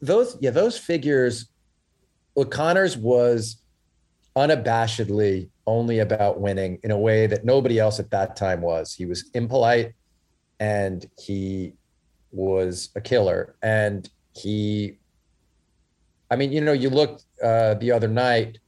those 0.00 0.36
yeah, 0.40 0.50
those 0.50 0.78
figures. 0.78 1.48
Well, 2.34 2.46
Connors 2.46 2.96
was 2.96 3.56
unabashedly 4.36 5.48
only 5.66 5.98
about 5.98 6.40
winning 6.40 6.78
in 6.84 6.92
a 6.92 6.98
way 6.98 7.26
that 7.26 7.44
nobody 7.44 7.80
else 7.80 7.98
at 7.98 8.10
that 8.10 8.36
time 8.36 8.60
was. 8.60 8.94
He 8.94 9.06
was 9.06 9.28
impolite 9.34 9.92
and 10.60 11.08
he 11.18 11.74
was 12.32 12.90
a 12.96 13.00
killer. 13.00 13.56
And 13.62 14.08
he, 14.34 14.98
I 16.30 16.36
mean, 16.36 16.52
you 16.52 16.60
know, 16.60 16.72
you 16.72 16.90
looked 16.90 17.24
uh, 17.42 17.74
the 17.74 17.92
other 17.92 18.08
night 18.08 18.58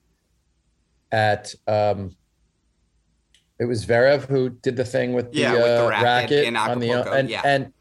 at, 1.13 1.55
um, 1.67 2.17
it 3.59 3.67
was 3.67 3.85
Zverev 3.85 4.27
who 4.27 4.51
did 4.51 4.77
the 4.77 4.85
thing 4.85 5.13
with 5.13 5.33
the, 5.33 5.41
yeah, 5.41 5.53
with 5.53 5.63
the 5.63 5.87
uh, 5.87 5.89
racket, 5.89 6.55
racket 6.55 6.57
on 6.57 6.79
the 6.81 6.93
and, 6.93 7.29
yeah. 7.29 7.43
and 7.45 7.73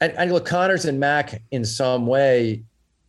and 0.00 0.12
and 0.12 0.32
look, 0.32 0.46
Connors 0.46 0.84
and 0.84 0.98
Mac 0.98 1.42
in 1.50 1.64
some 1.64 2.06
way 2.06 2.62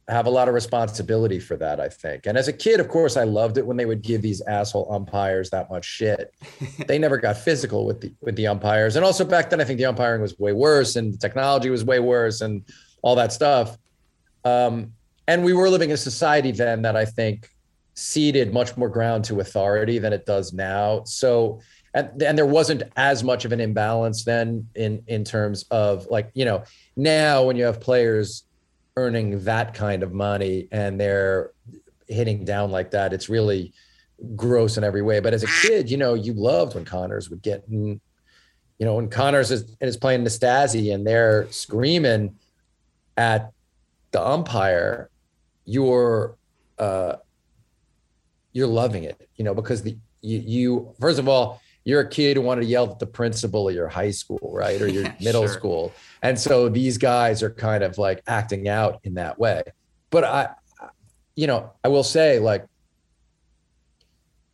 have 0.08 0.26
a 0.26 0.30
lot 0.30 0.48
of 0.48 0.54
responsibility 0.54 1.40
for 1.40 1.58
that, 1.58 1.82
I 1.82 1.90
think. 1.90 2.28
And 2.28 2.38
as 2.38 2.48
a 2.48 2.54
kid, 2.54 2.80
of 2.80 2.88
course, 2.88 3.18
I 3.18 3.26
loved 3.26 3.58
it 3.58 3.66
when 3.66 3.76
they 3.76 3.86
would 3.86 4.02
give 4.02 4.22
these 4.22 4.42
asshole 4.42 4.92
umpires 4.92 5.50
that 5.50 5.70
much 5.70 5.86
shit. 5.86 6.34
they 6.88 6.98
never 6.98 7.18
got 7.18 7.38
physical 7.38 7.86
with 7.86 8.00
the 8.02 8.14
with 8.22 8.36
the 8.36 8.48
umpires. 8.48 8.96
And 8.96 9.04
also 9.04 9.26
back 9.26 9.50
then, 9.50 9.60
I 9.60 9.66
think 9.66 9.80
the 9.80 9.86
umpiring 9.86 10.22
was 10.22 10.38
way 10.40 10.54
worse 10.54 10.96
and 10.96 11.14
the 11.14 11.18
technology 11.18 11.70
was 11.70 11.84
way 11.84 12.00
worse 12.00 12.42
and 12.42 12.64
all 13.02 13.16
that 13.16 13.34
stuff. 13.34 13.78
Um, 14.46 14.94
and 15.28 15.44
we 15.44 15.52
were 15.52 15.70
living 15.70 15.90
in 15.90 15.96
a 15.96 15.98
society 15.98 16.52
then 16.52 16.82
that 16.84 16.96
I 16.96 17.04
think 17.04 17.50
ceded 17.96 18.54
much 18.54 18.78
more 18.78 18.90
ground 18.90 19.26
to 19.26 19.42
authority 19.42 20.00
than 20.00 20.14
it 20.14 20.26
does 20.26 20.54
now. 20.54 21.04
So 21.04 21.60
and, 21.94 22.22
and 22.22 22.38
there 22.38 22.46
wasn't 22.46 22.84
as 22.96 23.24
much 23.24 23.44
of 23.44 23.52
an 23.52 23.60
imbalance 23.60 24.24
then 24.24 24.70
in 24.76 25.04
in 25.08 25.26
terms 25.26 25.66
of 25.70 26.08
like 26.08 26.30
you 26.34 26.46
know 26.46 26.64
now 26.96 27.44
when 27.44 27.58
you 27.58 27.66
have 27.66 27.82
players 27.82 28.44
earning 28.98 29.44
that 29.44 29.76
kind 29.76 30.02
of 30.02 30.12
money 30.12 30.68
and 30.72 31.00
they're 31.00 31.52
hitting 32.08 32.44
down 32.44 32.72
like 32.72 32.92
that, 32.92 33.14
it's 33.14 33.30
really 33.30 33.72
gross 34.36 34.76
in 34.76 34.84
every 34.84 35.04
way. 35.04 35.20
But 35.20 35.36
as 35.36 35.44
a 35.44 35.48
kid, 35.62 35.90
you 35.90 35.98
know, 35.98 36.16
you 36.16 36.34
loved 36.34 36.74
when 36.74 36.84
Connors 36.84 37.30
would 37.30 37.44
get, 37.44 37.64
you 37.70 38.00
know, 38.80 38.96
when 38.96 39.08
Connors 39.08 39.52
is, 39.52 39.76
is 39.80 39.98
playing 39.98 40.24
Nastase 40.24 40.94
and 40.94 41.06
they're 41.06 41.48
screaming 41.52 42.36
at 43.16 43.52
the 44.12 44.26
umpire, 44.26 45.12
you're 45.66 46.36
uh, 46.80 47.18
you're 48.54 48.68
loving 48.68 49.04
it, 49.04 49.30
you 49.36 49.44
know, 49.44 49.54
because 49.54 49.84
the 49.84 49.96
you, 50.22 50.40
you 50.40 50.94
first 51.00 51.20
of 51.20 51.28
all 51.28 51.62
you're 51.88 52.02
a 52.02 52.10
kid 52.10 52.36
who 52.36 52.44
wanted 52.44 52.60
to 52.60 52.68
yell 52.68 52.92
at 52.92 53.00
the 53.00 53.06
principal 53.08 53.70
of 53.70 53.74
your 53.74 53.88
high 53.88 54.12
school, 54.12 54.52
right? 54.52 54.82
Or 54.82 54.90
your 54.90 55.04
yeah, 55.06 55.16
middle 55.22 55.48
sure. 55.48 55.54
school. 55.54 55.94
And 56.22 56.38
so 56.38 56.68
these 56.68 56.98
guys 56.98 57.42
are 57.42 57.50
kind 57.50 57.82
of 57.82 57.98
like 57.98 58.22
acting 58.28 58.68
out 58.68 59.00
in 59.06 59.14
that 59.14 59.40
way. 59.40 59.64
But 60.10 60.26
I, 60.26 60.50
you 61.38 61.48
know, 61.48 61.72
I 61.86 61.88
will 61.88 62.04
say, 62.04 62.40
like, 62.40 62.66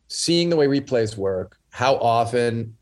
seeing 0.06 0.48
the 0.48 0.54
way 0.54 0.68
replays 0.68 1.16
work, 1.16 1.58
how 1.70 1.96
often, 1.96 2.76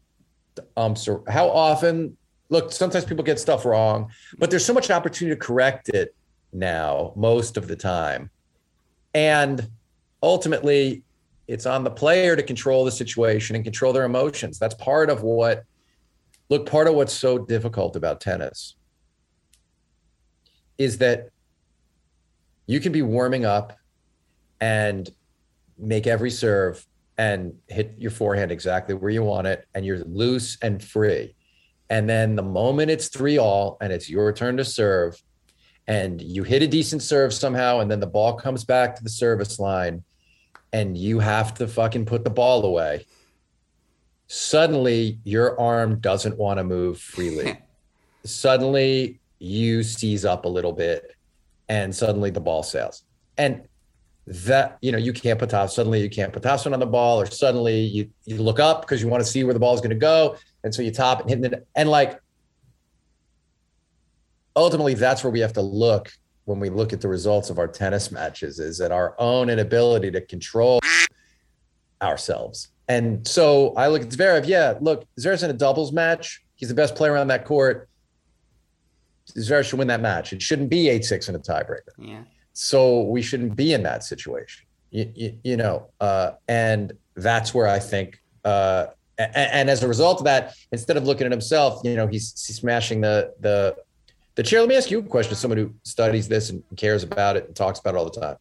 um, 0.76 0.96
so 0.96 1.24
how 1.28 1.48
often, 1.48 2.14
look, 2.50 2.72
sometimes 2.72 3.06
people 3.06 3.24
get 3.24 3.40
stuff 3.40 3.64
wrong, 3.64 4.10
but 4.38 4.50
there's 4.50 4.66
so 4.66 4.74
much 4.74 4.90
opportunity 4.90 5.34
to 5.34 5.40
correct 5.40 5.88
it 5.88 6.14
now, 6.52 7.14
most 7.16 7.56
of 7.56 7.68
the 7.68 7.76
time. 7.76 8.28
And 9.14 9.66
ultimately, 10.22 11.04
it's 11.48 11.66
on 11.66 11.84
the 11.84 11.90
player 11.90 12.36
to 12.36 12.42
control 12.42 12.84
the 12.84 12.90
situation 12.90 13.56
and 13.56 13.64
control 13.64 13.92
their 13.92 14.04
emotions. 14.04 14.58
That's 14.58 14.74
part 14.74 15.10
of 15.10 15.22
what, 15.22 15.64
look, 16.48 16.66
part 16.66 16.86
of 16.86 16.94
what's 16.94 17.12
so 17.12 17.38
difficult 17.38 17.96
about 17.96 18.20
tennis 18.20 18.76
is 20.78 20.98
that 20.98 21.28
you 22.66 22.80
can 22.80 22.92
be 22.92 23.02
warming 23.02 23.44
up 23.44 23.76
and 24.60 25.10
make 25.78 26.06
every 26.06 26.30
serve 26.30 26.86
and 27.18 27.54
hit 27.68 27.94
your 27.98 28.10
forehand 28.10 28.50
exactly 28.50 28.94
where 28.94 29.10
you 29.10 29.22
want 29.22 29.46
it, 29.46 29.66
and 29.74 29.84
you're 29.84 30.02
loose 30.04 30.56
and 30.62 30.82
free. 30.82 31.34
And 31.90 32.08
then 32.08 32.36
the 32.36 32.42
moment 32.42 32.90
it's 32.90 33.08
three 33.08 33.38
all 33.38 33.76
and 33.80 33.92
it's 33.92 34.08
your 34.08 34.32
turn 34.32 34.56
to 34.56 34.64
serve, 34.64 35.22
and 35.86 36.22
you 36.22 36.42
hit 36.42 36.62
a 36.62 36.66
decent 36.66 37.02
serve 37.02 37.34
somehow, 37.34 37.80
and 37.80 37.90
then 37.90 38.00
the 38.00 38.06
ball 38.06 38.34
comes 38.34 38.64
back 38.64 38.96
to 38.96 39.02
the 39.02 39.10
service 39.10 39.58
line 39.58 40.02
and 40.72 40.96
you 40.96 41.18
have 41.18 41.54
to 41.54 41.68
fucking 41.68 42.06
put 42.06 42.24
the 42.24 42.30
ball 42.30 42.64
away, 42.64 43.06
suddenly 44.26 45.18
your 45.24 45.58
arm 45.60 45.98
doesn't 46.00 46.38
want 46.38 46.58
to 46.58 46.64
move 46.64 46.98
freely. 46.98 47.58
suddenly 48.24 49.20
you 49.38 49.82
seize 49.82 50.24
up 50.24 50.44
a 50.44 50.48
little 50.48 50.72
bit 50.72 51.16
and 51.68 51.94
suddenly 51.94 52.30
the 52.30 52.40
ball 52.40 52.62
sails. 52.62 53.04
And 53.36 53.62
that, 54.26 54.78
you 54.80 54.92
know, 54.92 54.98
you 54.98 55.12
can't 55.12 55.38
put 55.38 55.50
top, 55.50 55.70
suddenly 55.70 56.00
you 56.00 56.08
can't 56.08 56.32
put 56.32 56.42
topspin 56.42 56.72
on 56.72 56.80
the 56.80 56.86
ball, 56.86 57.20
or 57.20 57.26
suddenly 57.26 57.80
you, 57.80 58.08
you 58.24 58.38
look 58.38 58.60
up 58.60 58.82
because 58.82 59.02
you 59.02 59.08
want 59.08 59.22
to 59.22 59.28
see 59.28 59.42
where 59.42 59.54
the 59.54 59.60
ball 59.60 59.74
is 59.74 59.80
going 59.80 59.90
to 59.90 59.96
go. 59.96 60.36
And 60.64 60.74
so 60.74 60.80
you 60.80 60.92
top 60.92 61.20
and 61.20 61.28
hit 61.28 61.52
it. 61.52 61.66
And 61.74 61.88
like, 61.88 62.20
ultimately, 64.54 64.94
that's 64.94 65.24
where 65.24 65.30
we 65.30 65.40
have 65.40 65.54
to 65.54 65.62
look 65.62 66.12
when 66.44 66.58
we 66.58 66.70
look 66.70 66.92
at 66.92 67.00
the 67.00 67.08
results 67.08 67.50
of 67.50 67.58
our 67.58 67.68
tennis 67.68 68.10
matches 68.10 68.58
is 68.58 68.80
at 68.80 68.90
our 68.90 69.14
own 69.18 69.48
inability 69.48 70.10
to 70.10 70.20
control 70.20 70.80
ourselves. 72.00 72.68
And 72.88 73.26
so 73.26 73.74
I 73.74 73.88
look 73.88 74.02
at 74.02 74.08
Zverev. 74.08 74.46
Yeah, 74.46 74.74
look, 74.80 75.04
Zverev's 75.18 75.42
in 75.44 75.50
a 75.50 75.54
doubles 75.54 75.92
match. 75.92 76.42
He's 76.56 76.68
the 76.68 76.74
best 76.74 76.94
player 76.94 77.16
on 77.16 77.28
that 77.28 77.44
court. 77.44 77.88
Zverev 79.30 79.64
should 79.64 79.78
win 79.78 79.88
that 79.88 80.00
match. 80.00 80.32
It 80.32 80.42
shouldn't 80.42 80.68
be 80.68 80.88
eight 80.88 81.04
six 81.04 81.28
in 81.28 81.34
a 81.34 81.38
tiebreaker. 81.38 81.92
Yeah. 81.96 82.22
So 82.52 83.02
we 83.02 83.22
shouldn't 83.22 83.56
be 83.56 83.72
in 83.72 83.82
that 83.84 84.04
situation. 84.04 84.66
You, 84.90 85.10
you, 85.14 85.38
you 85.42 85.56
know, 85.56 85.88
uh, 86.00 86.32
and 86.48 86.92
that's 87.16 87.54
where 87.54 87.66
I 87.66 87.78
think. 87.78 88.20
Uh, 88.44 88.86
and, 89.16 89.36
and, 89.36 89.70
as 89.70 89.82
a 89.82 89.88
result 89.88 90.18
of 90.18 90.24
that, 90.24 90.54
instead 90.72 90.96
of 90.96 91.04
looking 91.04 91.24
at 91.24 91.30
himself, 91.30 91.80
you 91.84 91.94
know, 91.94 92.06
he's, 92.06 92.44
he's 92.44 92.56
smashing 92.56 93.00
the 93.00 93.32
the 93.40 93.76
the 94.34 94.42
chair. 94.42 94.60
Let 94.60 94.68
me 94.68 94.76
ask 94.76 94.90
you 94.90 94.98
a 94.98 95.02
question: 95.02 95.32
as 95.32 95.38
someone 95.38 95.58
who 95.58 95.74
studies 95.82 96.28
this 96.28 96.50
and 96.50 96.62
cares 96.76 97.02
about 97.02 97.36
it 97.36 97.46
and 97.46 97.56
talks 97.56 97.78
about 97.78 97.94
it 97.94 97.98
all 97.98 98.08
the 98.08 98.20
time, 98.20 98.36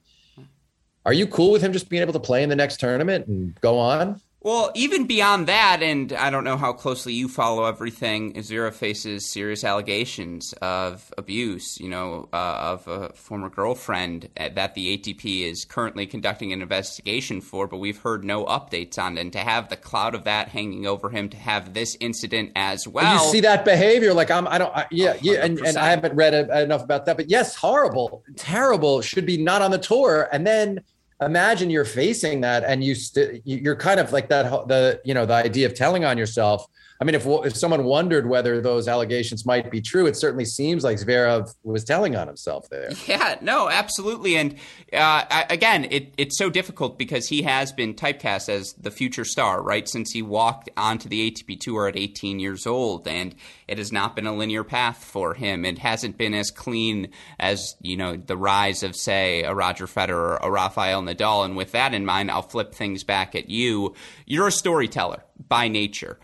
are 1.05 1.13
you 1.13 1.27
cool 1.27 1.51
with 1.51 1.61
him 1.61 1.73
just 1.73 1.89
being 1.89 2.01
able 2.01 2.13
to 2.13 2.19
play 2.19 2.43
in 2.43 2.49
the 2.49 2.55
next 2.55 2.79
tournament 2.79 3.27
and 3.27 3.59
go 3.61 3.77
on? 3.77 4.21
Well, 4.43 4.71
even 4.73 5.05
beyond 5.05 5.47
that, 5.47 5.83
and 5.83 6.11
I 6.13 6.31
don't 6.31 6.43
know 6.43 6.57
how 6.57 6.73
closely 6.73 7.13
you 7.13 7.27
follow 7.27 7.65
everything, 7.65 8.33
Zverev 8.33 8.73
faces 8.73 9.23
serious 9.23 9.63
allegations 9.63 10.53
of 10.53 11.13
abuse, 11.15 11.79
you 11.79 11.89
know, 11.89 12.27
uh, 12.33 12.35
of 12.75 12.87
a 12.87 13.09
former 13.13 13.49
girlfriend 13.49 14.29
that 14.35 14.73
the 14.73 14.97
ATP 14.97 15.43
is 15.47 15.63
currently 15.63 16.07
conducting 16.07 16.51
an 16.53 16.63
investigation 16.63 17.39
for, 17.39 17.67
but 17.67 17.77
we've 17.77 17.99
heard 17.99 18.23
no 18.23 18.45
updates 18.45 18.97
on 18.97 19.15
it. 19.19 19.21
And 19.21 19.33
to 19.33 19.39
have 19.39 19.69
the 19.69 19.77
cloud 19.77 20.15
of 20.15 20.23
that 20.23 20.47
hanging 20.47 20.87
over 20.87 21.11
him, 21.11 21.29
to 21.29 21.37
have 21.37 21.75
this 21.75 21.95
incident 21.99 22.51
as 22.55 22.87
well. 22.87 23.23
You 23.23 23.31
see 23.31 23.41
that 23.41 23.63
behavior, 23.63 24.11
like 24.11 24.31
I'm, 24.31 24.47
I 24.47 24.57
don't, 24.57 24.75
I, 24.75 24.87
yeah, 24.89 25.17
yeah, 25.21 25.45
and, 25.45 25.59
and 25.59 25.77
I 25.77 25.91
haven't 25.91 26.15
read 26.15 26.33
enough 26.33 26.83
about 26.83 27.05
that, 27.05 27.15
but 27.15 27.29
yes, 27.29 27.55
horrible, 27.55 28.23
terrible, 28.37 29.01
should 29.01 29.27
be 29.27 29.37
not 29.37 29.61
on 29.61 29.69
the 29.69 29.77
tour. 29.77 30.27
And 30.31 30.47
then 30.47 30.81
imagine 31.21 31.69
you're 31.69 31.85
facing 31.85 32.41
that 32.41 32.63
and 32.63 32.83
you 32.83 32.95
st- 32.95 33.41
you're 33.45 33.75
kind 33.75 33.99
of 33.99 34.11
like 34.11 34.27
that 34.29 34.49
the 34.67 34.99
you 35.05 35.13
know 35.13 35.25
the 35.25 35.33
idea 35.33 35.65
of 35.65 35.73
telling 35.73 36.03
on 36.03 36.17
yourself 36.17 36.65
I 37.01 37.03
mean, 37.03 37.15
if 37.15 37.25
if 37.25 37.57
someone 37.57 37.83
wondered 37.83 38.29
whether 38.29 38.61
those 38.61 38.87
allegations 38.87 39.43
might 39.43 39.71
be 39.71 39.81
true, 39.81 40.05
it 40.05 40.15
certainly 40.15 40.45
seems 40.45 40.83
like 40.83 40.97
Zverev 40.97 41.51
was 41.63 41.83
telling 41.83 42.15
on 42.15 42.27
himself 42.27 42.69
there. 42.69 42.91
Yeah, 43.07 43.37
no, 43.41 43.67
absolutely. 43.67 44.37
And 44.37 44.55
uh, 44.93 45.43
again, 45.49 45.87
it, 45.89 46.13
it's 46.17 46.37
so 46.37 46.49
difficult 46.49 46.99
because 46.99 47.27
he 47.27 47.41
has 47.41 47.71
been 47.71 47.95
typecast 47.95 48.47
as 48.47 48.73
the 48.73 48.91
future 48.91 49.25
star, 49.25 49.61
right? 49.61 49.89
Since 49.89 50.11
he 50.11 50.21
walked 50.21 50.69
onto 50.77 51.09
the 51.09 51.29
ATP 51.29 51.59
Tour 51.59 51.87
at 51.87 51.97
18 51.97 52.39
years 52.39 52.67
old, 52.67 53.07
and 53.07 53.33
it 53.67 53.79
has 53.79 53.91
not 53.91 54.15
been 54.15 54.27
a 54.27 54.35
linear 54.35 54.63
path 54.63 55.03
for 55.03 55.33
him. 55.33 55.65
It 55.65 55.79
hasn't 55.79 56.17
been 56.17 56.35
as 56.35 56.51
clean 56.51 57.09
as 57.39 57.75
you 57.81 57.97
know 57.97 58.15
the 58.15 58.37
rise 58.37 58.83
of, 58.83 58.95
say, 58.95 59.41
a 59.41 59.55
Roger 59.55 59.87
Federer 59.87 60.39
or 60.41 60.47
a 60.47 60.51
Rafael 60.51 61.01
Nadal. 61.01 61.45
And 61.45 61.57
with 61.57 61.71
that 61.71 61.95
in 61.95 62.05
mind, 62.05 62.29
I'll 62.29 62.43
flip 62.43 62.75
things 62.75 63.03
back 63.03 63.33
at 63.33 63.49
you. 63.49 63.95
You're 64.27 64.47
a 64.47 64.51
storyteller 64.51 65.23
by 65.47 65.67
nature. 65.67 66.19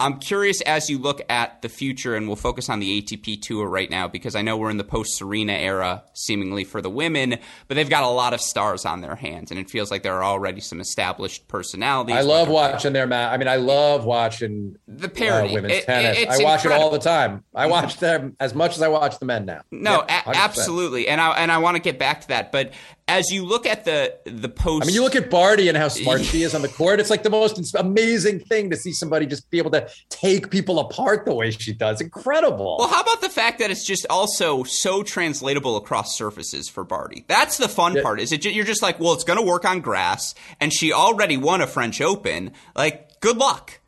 I'm 0.00 0.18
curious 0.18 0.60
as 0.62 0.90
you 0.90 0.98
look 0.98 1.22
at 1.28 1.62
the 1.62 1.68
future, 1.68 2.16
and 2.16 2.26
we'll 2.26 2.36
focus 2.36 2.68
on 2.68 2.80
the 2.80 3.00
ATP 3.00 3.40
Tour 3.40 3.68
right 3.68 3.88
now 3.88 4.08
because 4.08 4.34
I 4.34 4.42
know 4.42 4.56
we're 4.56 4.70
in 4.70 4.76
the 4.76 4.84
post 4.84 5.16
Serena 5.16 5.52
era, 5.52 6.02
seemingly 6.14 6.64
for 6.64 6.82
the 6.82 6.90
women, 6.90 7.38
but 7.68 7.76
they've 7.76 7.88
got 7.88 8.02
a 8.02 8.08
lot 8.08 8.34
of 8.34 8.40
stars 8.40 8.84
on 8.84 9.02
their 9.02 9.14
hands, 9.14 9.52
and 9.52 9.60
it 9.60 9.70
feels 9.70 9.92
like 9.92 10.02
there 10.02 10.14
are 10.14 10.24
already 10.24 10.60
some 10.60 10.80
established 10.80 11.46
personalities. 11.46 12.16
I 12.16 12.22
love 12.22 12.48
watching 12.48 12.92
their 12.92 13.06
match. 13.06 13.32
I 13.32 13.36
mean, 13.36 13.46
I 13.46 13.56
love 13.56 14.04
watching 14.04 14.76
the 14.88 15.08
parity. 15.08 15.50
Uh, 15.50 15.54
women's 15.54 15.74
it, 15.74 15.84
tennis. 15.84 16.18
I 16.18 16.42
watch 16.42 16.64
incredible. 16.64 16.70
it 16.70 16.84
all 16.84 16.90
the 16.90 16.98
time. 16.98 17.44
I 17.54 17.66
watch 17.66 17.98
them 17.98 18.36
as 18.40 18.52
much 18.52 18.76
as 18.76 18.82
I 18.82 18.88
watch 18.88 19.20
the 19.20 19.26
men 19.26 19.46
now. 19.46 19.62
No, 19.70 20.00
a- 20.00 20.36
absolutely, 20.36 21.06
and 21.06 21.20
I 21.20 21.30
and 21.34 21.52
I 21.52 21.58
want 21.58 21.76
to 21.76 21.82
get 21.82 22.00
back 22.00 22.22
to 22.22 22.28
that, 22.28 22.50
but 22.50 22.72
as 23.06 23.30
you 23.30 23.44
look 23.44 23.66
at 23.66 23.84
the 23.84 24.16
the 24.24 24.48
post, 24.48 24.84
I 24.84 24.86
mean, 24.86 24.94
you 24.94 25.02
look 25.02 25.16
at 25.16 25.30
Barty 25.30 25.68
and 25.68 25.76
how 25.76 25.88
smart 25.88 26.24
she 26.24 26.42
is 26.42 26.54
on 26.54 26.62
the 26.62 26.68
court. 26.68 27.00
It's 27.00 27.10
like 27.10 27.22
the 27.22 27.30
most 27.30 27.74
amazing 27.74 28.40
thing 28.40 28.70
to 28.70 28.76
see 28.76 28.92
somebody 28.92 29.26
just 29.26 29.50
be 29.50 29.58
able 29.58 29.70
to 29.72 29.88
take 30.08 30.50
people 30.50 30.78
apart 30.78 31.26
the 31.26 31.34
way 31.34 31.50
she 31.50 31.72
does. 31.72 32.00
Incredible. 32.00 32.76
Well, 32.78 32.88
how 32.88 33.02
about 33.02 33.20
the 33.20 33.28
fact 33.28 33.58
that 33.58 33.70
it's 33.70 33.86
just 33.86 34.06
also 34.08 34.62
so 34.64 35.02
translatable 35.02 35.76
across 35.76 36.16
surfaces 36.16 36.68
for 36.68 36.84
Barty? 36.84 37.24
That's 37.28 37.58
the 37.58 37.68
fun 37.68 37.94
yeah. 37.94 38.02
part. 38.02 38.20
Is 38.20 38.32
it 38.32 38.44
you're 38.44 38.64
just 38.64 38.82
like, 38.82 38.98
well, 38.98 39.12
it's 39.12 39.24
going 39.24 39.38
to 39.38 39.46
work 39.46 39.64
on 39.64 39.80
grass, 39.80 40.34
and 40.60 40.72
she 40.72 40.92
already 40.92 41.36
won 41.36 41.60
a 41.60 41.66
French 41.66 42.00
Open. 42.00 42.52
Like, 42.74 43.20
good 43.20 43.36
luck. 43.36 43.80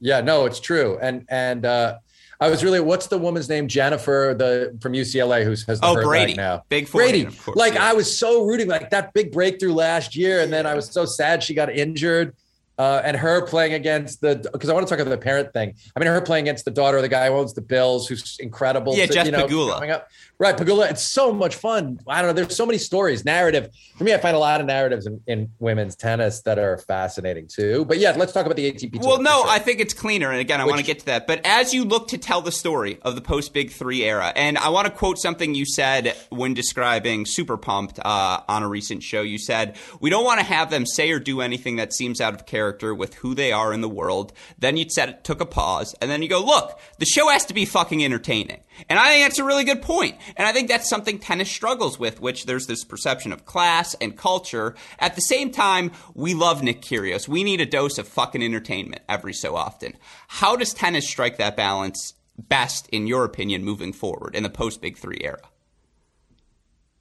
Yeah, 0.00 0.20
no, 0.20 0.44
it's 0.46 0.60
true, 0.60 0.98
and 1.00 1.26
and 1.28 1.64
uh, 1.64 1.98
I 2.44 2.50
was 2.50 2.62
really 2.62 2.80
what's 2.80 3.06
the 3.06 3.16
woman's 3.16 3.48
name? 3.48 3.68
Jennifer, 3.68 4.34
the 4.36 4.76
from 4.82 4.92
UCLA, 4.92 5.44
who's 5.44 5.64
has 5.64 5.80
the 5.80 5.86
oh 5.86 6.02
Brady 6.02 6.34
now. 6.34 6.62
Big 6.68 6.90
Brady. 6.90 7.24
Course, 7.24 7.56
like. 7.56 7.76
I 7.76 7.94
was 7.94 8.14
so 8.16 8.44
rooting, 8.44 8.68
like 8.68 8.90
that 8.90 9.14
big 9.14 9.32
breakthrough 9.32 9.72
last 9.72 10.14
year, 10.14 10.40
and 10.40 10.52
then 10.52 10.66
I 10.66 10.74
was 10.74 10.90
so 10.90 11.06
sad 11.06 11.42
she 11.42 11.54
got 11.54 11.70
injured. 11.70 12.36
Uh, 12.76 13.00
and 13.04 13.16
her 13.16 13.46
playing 13.46 13.72
against 13.72 14.20
the 14.20 14.46
because 14.52 14.68
I 14.68 14.74
want 14.74 14.86
to 14.86 14.90
talk 14.92 15.00
about 15.00 15.10
the 15.10 15.16
parent 15.16 15.52
thing. 15.52 15.74
I 15.96 16.00
mean, 16.00 16.08
her 16.08 16.20
playing 16.20 16.44
against 16.44 16.66
the 16.66 16.70
daughter 16.70 16.98
of 16.98 17.02
the 17.02 17.08
guy 17.08 17.28
who 17.28 17.34
owns 17.34 17.54
the 17.54 17.62
Bills, 17.62 18.08
who's 18.08 18.36
incredible. 18.40 18.94
Yeah, 18.94 19.06
to, 19.06 19.12
Jeff 19.12 19.26
you 19.26 19.32
know, 19.32 19.46
Pegula. 19.46 19.90
Up. 19.90 20.08
Right, 20.36 20.56
Pegula. 20.56 20.90
It's 20.90 21.02
so 21.02 21.32
much 21.32 21.54
fun. 21.54 22.00
I 22.08 22.20
don't 22.20 22.34
know. 22.34 22.42
There's 22.42 22.56
so 22.56 22.66
many 22.66 22.78
stories, 22.78 23.24
narrative. 23.24 23.70
For 23.96 24.02
me, 24.02 24.12
I 24.12 24.18
find 24.18 24.34
a 24.34 24.40
lot 24.40 24.60
of 24.60 24.66
narratives 24.66 25.06
in, 25.06 25.20
in 25.28 25.50
women's 25.60 25.94
tennis 25.94 26.42
that 26.42 26.58
are 26.58 26.78
fascinating 26.78 27.46
too. 27.46 27.84
But 27.84 27.98
yeah, 27.98 28.14
let's 28.16 28.32
talk 28.32 28.44
about 28.44 28.56
the 28.56 28.72
ATP. 28.72 29.00
Well, 29.00 29.22
no, 29.22 29.42
sure. 29.42 29.50
I 29.50 29.60
think 29.60 29.78
it's 29.78 29.94
cleaner, 29.94 30.30
and 30.32 30.40
again, 30.40 30.60
I 30.60 30.64
Which, 30.64 30.72
want 30.72 30.80
to 30.80 30.86
get 30.86 30.98
to 31.00 31.06
that. 31.06 31.28
But 31.28 31.40
as 31.44 31.72
you 31.72 31.84
look 31.84 32.08
to 32.08 32.18
tell 32.18 32.40
the 32.40 32.50
story 32.50 32.98
of 33.02 33.14
the 33.14 33.20
post 33.20 33.54
Big 33.54 33.70
Three 33.70 34.02
era, 34.02 34.32
and 34.34 34.58
I 34.58 34.70
want 34.70 34.86
to 34.88 34.92
quote 34.92 35.18
something 35.18 35.54
you 35.54 35.64
said 35.64 36.16
when 36.30 36.52
describing 36.52 37.26
Super 37.26 37.56
Pumped 37.56 38.00
uh, 38.04 38.40
on 38.48 38.64
a 38.64 38.68
recent 38.68 39.04
show. 39.04 39.22
You 39.22 39.38
said, 39.38 39.76
"We 40.00 40.10
don't 40.10 40.24
want 40.24 40.40
to 40.40 40.46
have 40.46 40.68
them 40.68 40.84
say 40.84 41.12
or 41.12 41.20
do 41.20 41.42
anything 41.42 41.76
that 41.76 41.92
seems 41.92 42.20
out 42.20 42.34
of 42.34 42.44
character 42.44 42.92
with 42.92 43.14
who 43.14 43.36
they 43.36 43.52
are 43.52 43.72
in 43.72 43.82
the 43.82 43.88
world." 43.88 44.32
Then 44.58 44.76
you 44.76 44.86
said, 44.88 45.22
took 45.22 45.40
a 45.40 45.46
pause, 45.46 45.94
and 46.02 46.10
then 46.10 46.22
you 46.22 46.28
go, 46.28 46.44
"Look, 46.44 46.78
the 46.98 47.06
show 47.06 47.28
has 47.28 47.44
to 47.46 47.54
be 47.54 47.64
fucking 47.64 48.04
entertaining." 48.04 48.60
And 48.88 48.98
I 48.98 49.08
think 49.08 49.24
that's 49.24 49.38
a 49.38 49.44
really 49.44 49.64
good 49.64 49.82
point. 49.82 50.16
And 50.36 50.46
I 50.46 50.52
think 50.52 50.68
that's 50.68 50.88
something 50.88 51.18
tennis 51.18 51.50
struggles 51.50 51.98
with, 51.98 52.20
which 52.20 52.46
there's 52.46 52.66
this 52.66 52.84
perception 52.84 53.32
of 53.32 53.44
class 53.44 53.94
and 54.00 54.16
culture. 54.16 54.74
At 54.98 55.14
the 55.14 55.20
same 55.20 55.50
time, 55.50 55.92
we 56.14 56.34
love 56.34 56.62
Nick 56.62 56.82
Kyrgios. 56.82 57.28
We 57.28 57.44
need 57.44 57.60
a 57.60 57.66
dose 57.66 57.98
of 57.98 58.08
fucking 58.08 58.42
entertainment 58.42 59.02
every 59.08 59.32
so 59.32 59.56
often. 59.56 59.96
How 60.28 60.56
does 60.56 60.74
tennis 60.74 61.08
strike 61.08 61.36
that 61.38 61.56
balance 61.56 62.14
best, 62.38 62.88
in 62.88 63.06
your 63.06 63.24
opinion, 63.24 63.64
moving 63.64 63.92
forward 63.92 64.34
in 64.34 64.42
the 64.42 64.50
post 64.50 64.80
Big 64.80 64.96
Three 64.96 65.20
era? 65.22 65.42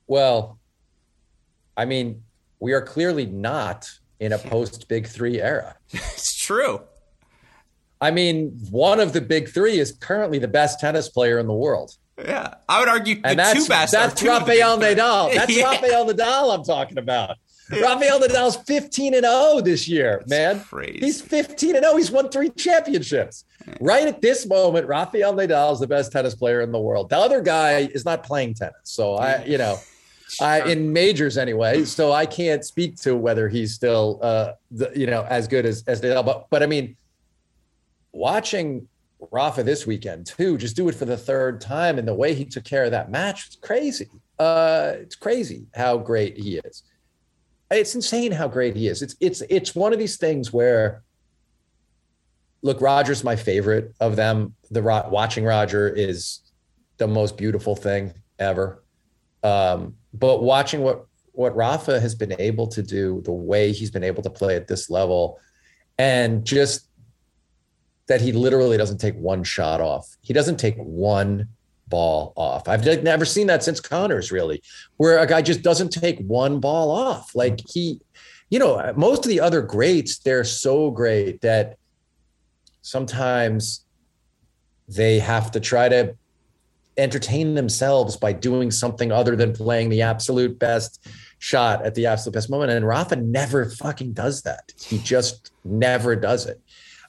Well, 0.07 0.59
I 1.75 1.85
mean, 1.85 2.23
we 2.59 2.73
are 2.73 2.81
clearly 2.81 3.25
not 3.25 3.89
in 4.19 4.31
a 4.31 4.37
post 4.37 4.87
Big 4.87 5.07
Three 5.07 5.41
era. 5.41 5.75
it's 5.89 6.35
true. 6.35 6.81
I 8.03 8.11
mean, 8.11 8.59
one 8.69 8.99
of 8.99 9.13
the 9.13 9.21
big 9.21 9.47
three 9.47 9.79
is 9.79 9.93
currently 9.93 10.37
the 10.37 10.49
best 10.49 10.81
tennis 10.81 11.07
player 11.07 11.39
in 11.39 11.47
the 11.47 11.53
world. 11.53 11.95
Yeah, 12.17 12.53
I 12.69 12.79
would 12.79 12.89
argue 12.89 13.15
the 13.15 13.27
and 13.27 13.39
that's, 13.39 13.63
two 13.63 13.67
best. 13.67 13.91
That's 13.91 14.21
Rafael 14.21 14.77
Nadal. 14.77 15.33
That's 15.33 15.55
yeah. 15.55 15.71
Rafael 15.71 16.05
Nadal. 16.05 16.53
I'm 16.53 16.63
talking 16.63 16.99
about. 16.99 17.37
Rafael 17.71 18.19
Nadal's 18.19 18.55
15 18.55 19.15
and 19.15 19.25
0 19.25 19.61
this 19.61 19.87
year, 19.87 20.17
that's 20.19 20.29
man. 20.29 20.59
Crazy. 20.59 20.99
He's 20.99 21.21
15 21.21 21.77
and 21.77 21.85
0. 21.85 21.97
He's 21.97 22.11
won 22.11 22.29
three 22.29 22.49
championships. 22.49 23.45
Right 23.79 24.07
at 24.07 24.21
this 24.21 24.45
moment, 24.45 24.87
Rafael 24.87 25.33
Nadal 25.33 25.73
is 25.73 25.79
the 25.79 25.87
best 25.87 26.11
tennis 26.11 26.35
player 26.35 26.61
in 26.61 26.71
the 26.71 26.79
world. 26.79 27.09
The 27.09 27.17
other 27.17 27.41
guy 27.41 27.89
is 27.93 28.05
not 28.05 28.23
playing 28.23 28.55
tennis, 28.55 28.75
so 28.83 29.15
I, 29.15 29.43
you 29.45 29.57
know. 29.57 29.77
I, 30.41 30.61
in 30.67 30.91
majors 30.91 31.37
anyway, 31.37 31.85
so 31.85 32.11
I 32.11 32.25
can't 32.25 32.65
speak 32.65 32.95
to 33.01 33.15
whether 33.15 33.47
he's 33.47 33.75
still, 33.75 34.19
uh, 34.23 34.53
the, 34.71 34.91
you 34.95 35.05
know, 35.05 35.23
as 35.29 35.47
good 35.47 35.63
as 35.63 35.83
as 35.85 36.01
Nadal. 36.01 36.25
But 36.25 36.47
but 36.49 36.63
I 36.63 36.65
mean, 36.65 36.95
watching 38.11 38.87
Rafa 39.31 39.63
this 39.63 39.85
weekend 39.85 40.25
too, 40.25 40.57
just 40.57 40.75
do 40.75 40.87
it 40.89 40.95
for 40.95 41.05
the 41.05 41.17
third 41.17 41.61
time, 41.61 41.97
and 41.97 42.07
the 42.07 42.13
way 42.13 42.33
he 42.33 42.45
took 42.45 42.63
care 42.63 42.85
of 42.85 42.91
that 42.91 43.11
match 43.11 43.47
was 43.47 43.57
crazy. 43.61 44.09
Uh, 44.39 44.93
it's 44.95 45.15
crazy 45.15 45.67
how 45.75 45.97
great 45.97 46.37
he 46.37 46.57
is. 46.57 46.83
It's 47.71 47.95
insane 47.95 48.31
how 48.31 48.47
great 48.47 48.75
he 48.75 48.87
is. 48.87 49.01
It's 49.01 49.15
it's 49.19 49.41
it's 49.49 49.75
one 49.75 49.93
of 49.93 49.99
these 49.99 50.17
things 50.17 50.53
where, 50.53 51.03
look, 52.61 52.81
Roger's 52.81 53.23
my 53.23 53.35
favorite 53.35 53.93
of 53.99 54.15
them. 54.15 54.55
The 54.71 54.81
watching 54.81 55.43
Roger 55.43 55.89
is 55.89 56.39
the 56.97 57.07
most 57.07 57.37
beautiful 57.37 57.75
thing 57.75 58.13
ever. 58.39 58.83
Um, 59.43 59.95
but 60.13 60.43
watching 60.43 60.81
what 60.81 61.05
what 61.31 61.55
Rafa 61.55 61.99
has 61.99 62.13
been 62.13 62.35
able 62.39 62.67
to 62.67 62.83
do, 62.83 63.21
the 63.25 63.31
way 63.31 63.71
he's 63.71 63.91
been 63.91 64.03
able 64.03 64.21
to 64.23 64.29
play 64.29 64.55
at 64.55 64.67
this 64.67 64.89
level, 64.89 65.39
and 65.97 66.45
just 66.45 66.87
that 68.07 68.21
he 68.21 68.31
literally 68.31 68.77
doesn't 68.77 68.97
take 68.97 69.15
one 69.15 69.43
shot 69.43 69.81
off. 69.81 70.17
He 70.21 70.33
doesn't 70.33 70.57
take 70.57 70.75
one 70.77 71.47
ball 71.87 72.33
off. 72.35 72.67
I've 72.67 72.85
never 73.03 73.25
seen 73.25 73.47
that 73.47 73.63
since 73.63 73.79
Connors, 73.79 74.31
really, 74.31 74.61
where 74.97 75.19
a 75.19 75.27
guy 75.27 75.41
just 75.41 75.61
doesn't 75.61 75.89
take 75.89 76.19
one 76.19 76.59
ball 76.59 76.91
off. 76.91 77.35
Like 77.35 77.61
he, 77.69 78.01
you 78.49 78.59
know, 78.59 78.93
most 78.95 79.25
of 79.25 79.29
the 79.29 79.39
other 79.39 79.61
greats, 79.61 80.19
they're 80.19 80.43
so 80.43 80.91
great 80.91 81.41
that 81.41 81.77
sometimes 82.81 83.85
they 84.87 85.19
have 85.19 85.51
to 85.51 85.59
try 85.59 85.87
to 85.87 86.15
entertain 86.97 87.55
themselves 87.55 88.17
by 88.17 88.33
doing 88.33 88.69
something 88.69 89.11
other 89.11 89.35
than 89.35 89.53
playing 89.53 89.89
the 89.89 90.01
absolute 90.01 90.59
best 90.59 91.07
shot 91.39 91.83
at 91.85 91.95
the 91.95 92.05
absolute 92.05 92.33
best 92.33 92.49
moment. 92.49 92.71
And 92.71 92.85
Rafa 92.85 93.15
never 93.15 93.69
fucking 93.69 94.13
does 94.13 94.43
that. 94.43 94.71
He 94.79 94.99
just 94.99 95.51
never 95.63 96.15
does 96.15 96.45
it. 96.45 96.61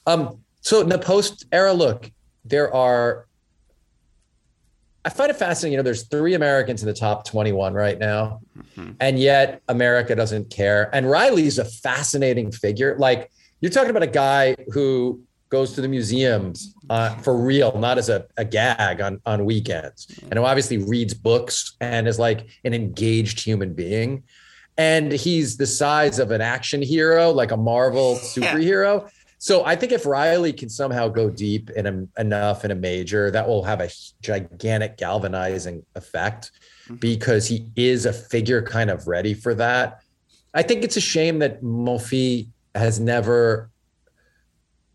Um, 0.07 0.39
so 0.65 0.81
in 0.81 0.89
the 0.89 0.97
post 0.97 1.45
era 1.51 1.71
look, 1.71 2.09
there 2.43 2.73
are 2.73 3.27
I 5.05 5.09
find 5.09 5.29
it 5.29 5.35
fascinating. 5.35 5.73
You 5.73 5.77
know, 5.77 5.83
there's 5.83 6.07
three 6.07 6.33
Americans 6.33 6.81
in 6.81 6.87
the 6.87 6.93
top 6.93 7.23
21 7.27 7.75
right 7.75 7.99
now, 7.99 8.39
mm-hmm. 8.57 8.93
and 8.99 9.19
yet 9.19 9.61
America 9.67 10.15
doesn't 10.15 10.49
care. 10.49 10.89
And 10.91 11.05
Reilly's 11.05 11.59
a 11.59 11.65
fascinating 11.65 12.51
figure. 12.51 12.95
Like 12.97 13.31
you're 13.61 13.69
talking 13.69 13.91
about 13.91 14.01
a 14.01 14.07
guy 14.07 14.55
who 14.73 15.21
goes 15.49 15.73
to 15.73 15.81
the 15.81 15.87
museums 15.87 16.73
uh, 16.89 17.15
for 17.17 17.37
real, 17.37 17.77
not 17.77 17.99
as 17.99 18.09
a, 18.09 18.25
a 18.37 18.43
gag 18.43 19.01
on 19.01 19.21
on 19.27 19.45
weekends, 19.45 20.19
and 20.31 20.33
who 20.33 20.45
obviously 20.45 20.79
reads 20.79 21.13
books 21.13 21.75
and 21.79 22.07
is 22.07 22.17
like 22.17 22.47
an 22.63 22.73
engaged 22.73 23.39
human 23.39 23.75
being. 23.75 24.23
And 24.79 25.11
he's 25.11 25.57
the 25.57 25.67
size 25.67 26.17
of 26.17 26.31
an 26.31 26.41
action 26.41 26.81
hero, 26.81 27.29
like 27.29 27.51
a 27.51 27.57
Marvel 27.57 28.15
superhero. 28.15 29.07
So 29.45 29.63
I 29.63 29.75
think 29.75 29.91
if 29.91 30.07
Reilly 30.07 30.51
can 30.53 30.69
somehow 30.69 31.07
go 31.07 31.29
deep 31.29 31.69
in 31.69 31.85
a, 31.85 32.19
enough 32.19 32.65
in 32.65 32.71
a 32.71 32.75
major, 32.75 33.29
that 33.29 33.47
will 33.47 33.61
have 33.61 33.79
a 33.79 33.91
gigantic 34.19 34.97
galvanizing 34.97 35.85
effect 35.93 36.49
mm-hmm. 36.85 36.95
because 36.95 37.45
he 37.45 37.67
is 37.75 38.07
a 38.07 38.11
figure 38.11 38.63
kind 38.63 38.89
of 38.89 39.07
ready 39.07 39.35
for 39.35 39.53
that. 39.53 40.01
I 40.55 40.63
think 40.63 40.83
it's 40.83 40.97
a 40.97 41.01
shame 41.01 41.37
that 41.39 41.61
Monfils 41.61 42.47
has 42.73 42.99
never 42.99 43.69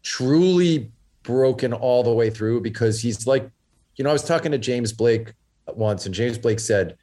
truly 0.03 0.91
broken 1.23 1.73
all 1.73 2.03
the 2.03 2.13
way 2.13 2.29
through 2.29 2.63
because 2.63 3.01
he's 3.01 3.29
like, 3.29 3.49
you 3.95 4.03
know, 4.03 4.11
I 4.11 4.15
was 4.15 4.25
talking 4.25 4.51
to 4.51 4.59
James 4.59 4.93
Blake 4.93 5.33
once, 5.69 6.07
and 6.07 6.13
James 6.13 6.39
Blake 6.39 6.59
said 6.59 6.97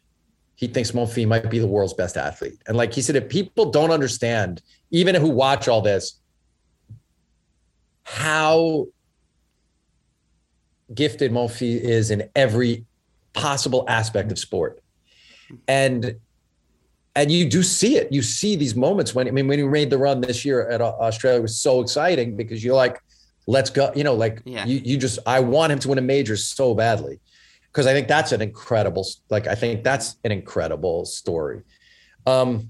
he 0.55 0.67
thinks 0.67 0.91
Monfils 0.91 1.29
might 1.29 1.49
be 1.49 1.59
the 1.59 1.67
world's 1.67 1.93
best 1.93 2.17
athlete. 2.17 2.61
And 2.67 2.75
like 2.75 2.93
he 2.93 3.01
said, 3.01 3.15
if 3.15 3.29
people 3.29 3.71
don't 3.71 3.91
understand, 3.91 4.61
even 4.91 5.15
who 5.15 5.29
watch 5.29 5.69
all 5.69 5.79
this, 5.79 6.19
how 8.07 8.87
gifted 10.93 11.29
Monfils 11.29 11.81
is 11.81 12.09
in 12.09 12.29
every 12.37 12.85
possible 13.33 13.83
aspect 13.89 14.31
of 14.31 14.39
sport. 14.39 14.81
And 15.67 16.15
and 17.15 17.31
you 17.31 17.49
do 17.49 17.63
see 17.63 17.97
it. 17.97 18.11
You 18.11 18.21
see 18.21 18.55
these 18.55 18.75
moments 18.75 19.13
when 19.13 19.27
I 19.27 19.31
mean 19.31 19.47
when 19.47 19.59
you 19.59 19.69
made 19.69 19.89
the 19.89 19.97
run 19.97 20.21
this 20.21 20.45
year 20.45 20.69
at 20.69 20.81
Australia 20.81 21.41
was 21.41 21.57
so 21.57 21.81
exciting 21.81 22.37
because 22.37 22.63
you're 22.63 22.75
like, 22.75 23.01
let's 23.45 23.69
go. 23.69 23.91
You 23.93 24.05
know, 24.05 24.13
like 24.13 24.41
yeah. 24.45 24.65
you 24.65 24.81
you 24.83 24.97
just 24.97 25.19
I 25.25 25.41
want 25.41 25.73
him 25.73 25.79
to 25.79 25.89
win 25.89 25.97
a 25.97 26.01
major 26.01 26.37
so 26.37 26.73
badly 26.73 27.19
because 27.71 27.87
I 27.87 27.93
think 27.93 28.07
that's 28.07 28.31
an 28.31 28.41
incredible 28.41 29.05
like 29.29 29.47
I 29.47 29.55
think 29.55 29.83
that's 29.83 30.15
an 30.23 30.31
incredible 30.31 31.03
story. 31.03 31.63
Um, 32.25 32.69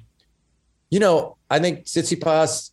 you 0.90 1.00
know, 1.00 1.38
I 1.52 1.60
think 1.60 1.86
Tsitsipas 1.86 2.72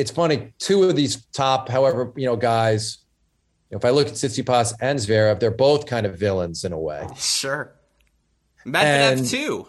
it's 0.00 0.10
funny. 0.10 0.52
Two 0.58 0.84
of 0.84 0.96
these 0.96 1.26
top, 1.26 1.68
however, 1.68 2.12
you 2.16 2.26
know, 2.26 2.36
guys. 2.36 2.98
If 3.70 3.84
I 3.84 3.90
look 3.90 4.08
at 4.08 4.14
Tsitsipas 4.14 4.74
and 4.80 4.98
Zverev, 4.98 5.38
they're 5.38 5.52
both 5.52 5.86
kind 5.86 6.04
of 6.04 6.18
villains 6.18 6.64
in 6.64 6.72
a 6.72 6.78
way. 6.78 7.06
Sure. 7.16 7.72
Medvedev 8.66 9.12
and, 9.12 9.26
too. 9.26 9.68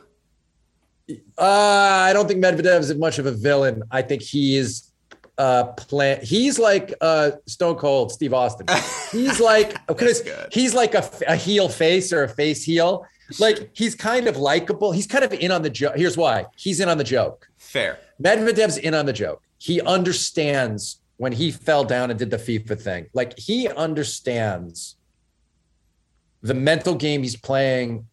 Uh, 1.38 2.06
I 2.08 2.12
don't 2.14 2.28
think 2.28 2.44
Medvedev 2.44 2.80
is 2.80 2.96
much 2.96 3.20
of 3.20 3.28
a 3.28 3.32
villain. 3.32 3.84
I 3.92 4.02
think 4.02 4.24
he 4.24 4.58
is 4.58 4.88
uh 5.38 5.64
plan 5.64 6.20
he's 6.22 6.60
like 6.60 6.94
uh 7.00 7.32
stone 7.48 7.76
cold 7.76 8.12
steve 8.12 8.34
austin 8.34 8.68
he's 9.14 9.40
like 9.40 9.76
because 9.88 10.22
he's 10.52 10.74
like 10.74 10.94
a, 10.94 11.10
a 11.26 11.38
heel 11.38 11.70
face 11.70 12.12
or 12.12 12.24
a 12.24 12.28
face 12.28 12.66
heel 12.66 13.08
like 13.40 13.70
he's 13.72 13.96
kind 13.96 14.28
of 14.28 14.36
likable 14.36 14.92
he's 14.92 15.08
kind 15.08 15.24
of 15.24 15.32
in 15.32 15.50
on 15.50 15.62
the 15.62 15.70
joke 15.70 15.96
here's 15.96 16.18
why 16.18 16.46
he's 16.58 16.82
in 16.82 16.90
on 16.90 16.98
the 16.98 17.04
joke 17.04 17.48
fair 17.58 17.98
medvedev's 18.22 18.78
in 18.78 18.94
on 18.94 19.06
the 19.06 19.14
joke 19.14 19.42
he 19.62 19.80
understands 19.80 21.00
when 21.18 21.34
he 21.34 21.52
fell 21.52 21.84
down 21.84 22.10
and 22.10 22.18
did 22.18 22.32
the 22.32 22.38
FIFA 22.38 22.82
thing. 22.82 23.06
Like 23.14 23.38
he 23.38 23.68
understands 23.68 24.96
the 26.42 26.56
mental 26.56 26.96
game 26.96 27.22
he's 27.22 27.36
playing. 27.36 28.08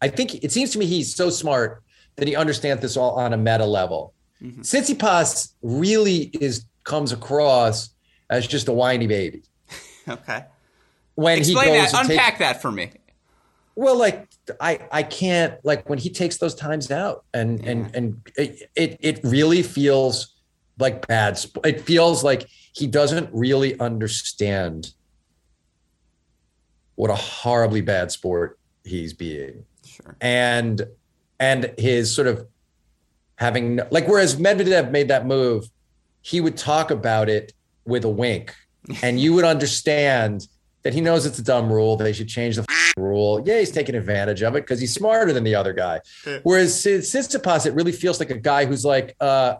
I 0.00 0.06
think 0.06 0.44
it 0.44 0.52
seems 0.52 0.70
to 0.70 0.78
me 0.78 0.86
he's 0.86 1.12
so 1.12 1.30
smart 1.30 1.82
that 2.14 2.28
he 2.28 2.36
understands 2.36 2.80
this 2.80 2.96
all 2.96 3.16
on 3.16 3.32
a 3.32 3.36
meta 3.36 3.66
level. 3.66 4.14
Mm-hmm. 4.40 4.60
Tsitsipas 4.60 5.54
really 5.62 6.30
is 6.40 6.64
comes 6.84 7.10
across 7.10 7.90
as 8.30 8.46
just 8.46 8.68
a 8.68 8.72
whiny 8.72 9.08
baby. 9.08 9.42
okay. 10.08 10.44
When 11.16 11.38
Explain 11.38 11.74
he 11.74 11.80
goes 11.80 11.90
that. 11.90 12.08
Unpack 12.08 12.34
take, 12.34 12.38
that 12.38 12.62
for 12.62 12.70
me. 12.70 12.92
Well, 13.74 13.98
like 13.98 14.28
I 14.60 14.78
I 14.92 15.02
can't 15.02 15.54
like 15.64 15.90
when 15.90 15.98
he 15.98 16.08
takes 16.08 16.36
those 16.36 16.54
times 16.54 16.92
out 16.92 17.24
and 17.34 17.60
yeah. 17.64 17.70
and 17.70 17.96
and 17.96 18.28
it, 18.36 18.70
it 18.76 18.96
it 19.00 19.20
really 19.24 19.64
feels 19.64 20.36
like 20.78 21.06
bad. 21.06 21.38
It 21.64 21.80
feels 21.80 22.22
like 22.22 22.48
he 22.72 22.86
doesn't 22.86 23.28
really 23.32 23.78
understand 23.80 24.92
what 26.94 27.10
a 27.10 27.14
horribly 27.14 27.80
bad 27.80 28.10
sport 28.10 28.58
he's 28.84 29.12
being. 29.12 29.64
Sure. 29.84 30.16
And 30.20 30.86
and 31.40 31.72
his 31.78 32.14
sort 32.14 32.26
of 32.26 32.46
having 33.36 33.80
like 33.90 34.08
whereas 34.08 34.36
Medvedev 34.36 34.90
made 34.90 35.08
that 35.08 35.26
move, 35.26 35.66
he 36.22 36.40
would 36.40 36.56
talk 36.56 36.90
about 36.90 37.28
it 37.28 37.52
with 37.84 38.04
a 38.04 38.08
wink, 38.08 38.54
and 39.02 39.20
you 39.20 39.32
would 39.34 39.44
understand 39.44 40.46
that 40.82 40.94
he 40.94 41.00
knows 41.00 41.26
it's 41.26 41.38
a 41.38 41.44
dumb 41.44 41.72
rule. 41.72 41.96
They 41.96 42.12
should 42.12 42.28
change 42.28 42.56
the 42.56 42.66
rule. 42.96 43.42
Yeah, 43.44 43.58
he's 43.58 43.70
taking 43.70 43.94
advantage 43.94 44.42
of 44.42 44.54
it 44.54 44.62
because 44.62 44.80
he's 44.80 44.94
smarter 44.94 45.32
than 45.32 45.44
the 45.44 45.54
other 45.54 45.72
guy. 45.72 46.00
Whereas 46.44 46.72
Tsitsipas, 46.74 47.66
it 47.66 47.74
really 47.74 47.92
feels 47.92 48.20
like 48.20 48.30
a 48.30 48.38
guy 48.38 48.64
who's 48.64 48.84
like, 48.84 49.16
uh, 49.20 49.56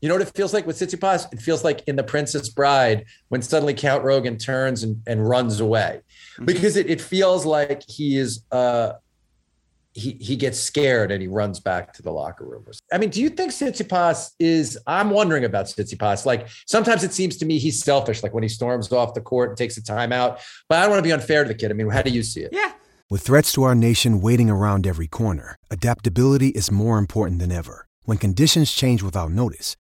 you 0.00 0.08
know 0.08 0.14
what 0.14 0.22
it 0.22 0.34
feels 0.34 0.54
like 0.54 0.66
with 0.66 0.78
Tsitsipas? 0.78 1.32
It 1.32 1.40
feels 1.40 1.64
like 1.64 1.82
in 1.86 1.96
The 1.96 2.04
Princess 2.04 2.48
Bride 2.48 3.04
when 3.28 3.42
suddenly 3.42 3.74
Count 3.74 4.04
Rugen 4.04 4.38
turns 4.38 4.82
and, 4.82 5.02
and 5.06 5.28
runs 5.28 5.60
away, 5.60 6.00
mm-hmm. 6.34 6.44
because 6.44 6.76
it, 6.76 6.88
it 6.88 7.00
feels 7.00 7.44
like 7.44 7.82
he 7.88 8.16
is 8.16 8.44
uh, 8.52 8.92
he 9.94 10.16
he 10.20 10.36
gets 10.36 10.60
scared 10.60 11.10
and 11.10 11.20
he 11.20 11.28
runs 11.28 11.58
back 11.60 11.92
to 11.94 12.02
the 12.02 12.12
locker 12.12 12.44
room. 12.44 12.64
I 12.92 12.98
mean, 12.98 13.10
do 13.10 13.20
you 13.20 13.28
think 13.28 13.52
Tsitsipas 13.52 14.32
is? 14.38 14.78
I'm 14.86 15.10
wondering 15.10 15.44
about 15.44 15.66
Tsitsipas. 15.66 16.24
Like 16.24 16.48
sometimes 16.66 17.02
it 17.02 17.12
seems 17.12 17.36
to 17.38 17.46
me 17.46 17.58
he's 17.58 17.82
selfish, 17.82 18.22
like 18.22 18.32
when 18.32 18.42
he 18.42 18.48
storms 18.48 18.92
off 18.92 19.14
the 19.14 19.20
court 19.20 19.50
and 19.50 19.58
takes 19.58 19.76
a 19.76 19.82
timeout. 19.82 20.40
But 20.68 20.78
I 20.78 20.82
don't 20.82 20.90
want 20.90 21.00
to 21.00 21.08
be 21.08 21.12
unfair 21.12 21.42
to 21.42 21.48
the 21.48 21.54
kid. 21.54 21.70
I 21.70 21.74
mean, 21.74 21.88
how 21.90 22.02
do 22.02 22.10
you 22.10 22.22
see 22.22 22.42
it? 22.42 22.50
Yeah. 22.52 22.72
With 23.10 23.22
threats 23.22 23.52
to 23.52 23.62
our 23.62 23.74
nation 23.74 24.20
waiting 24.20 24.50
around 24.50 24.86
every 24.86 25.06
corner, 25.08 25.56
adaptability 25.70 26.48
is 26.48 26.70
more 26.70 26.98
important 26.98 27.40
than 27.40 27.50
ever. 27.50 27.86
When 28.04 28.18
conditions 28.18 28.72
change 28.72 29.02
without 29.02 29.30
notice 29.30 29.76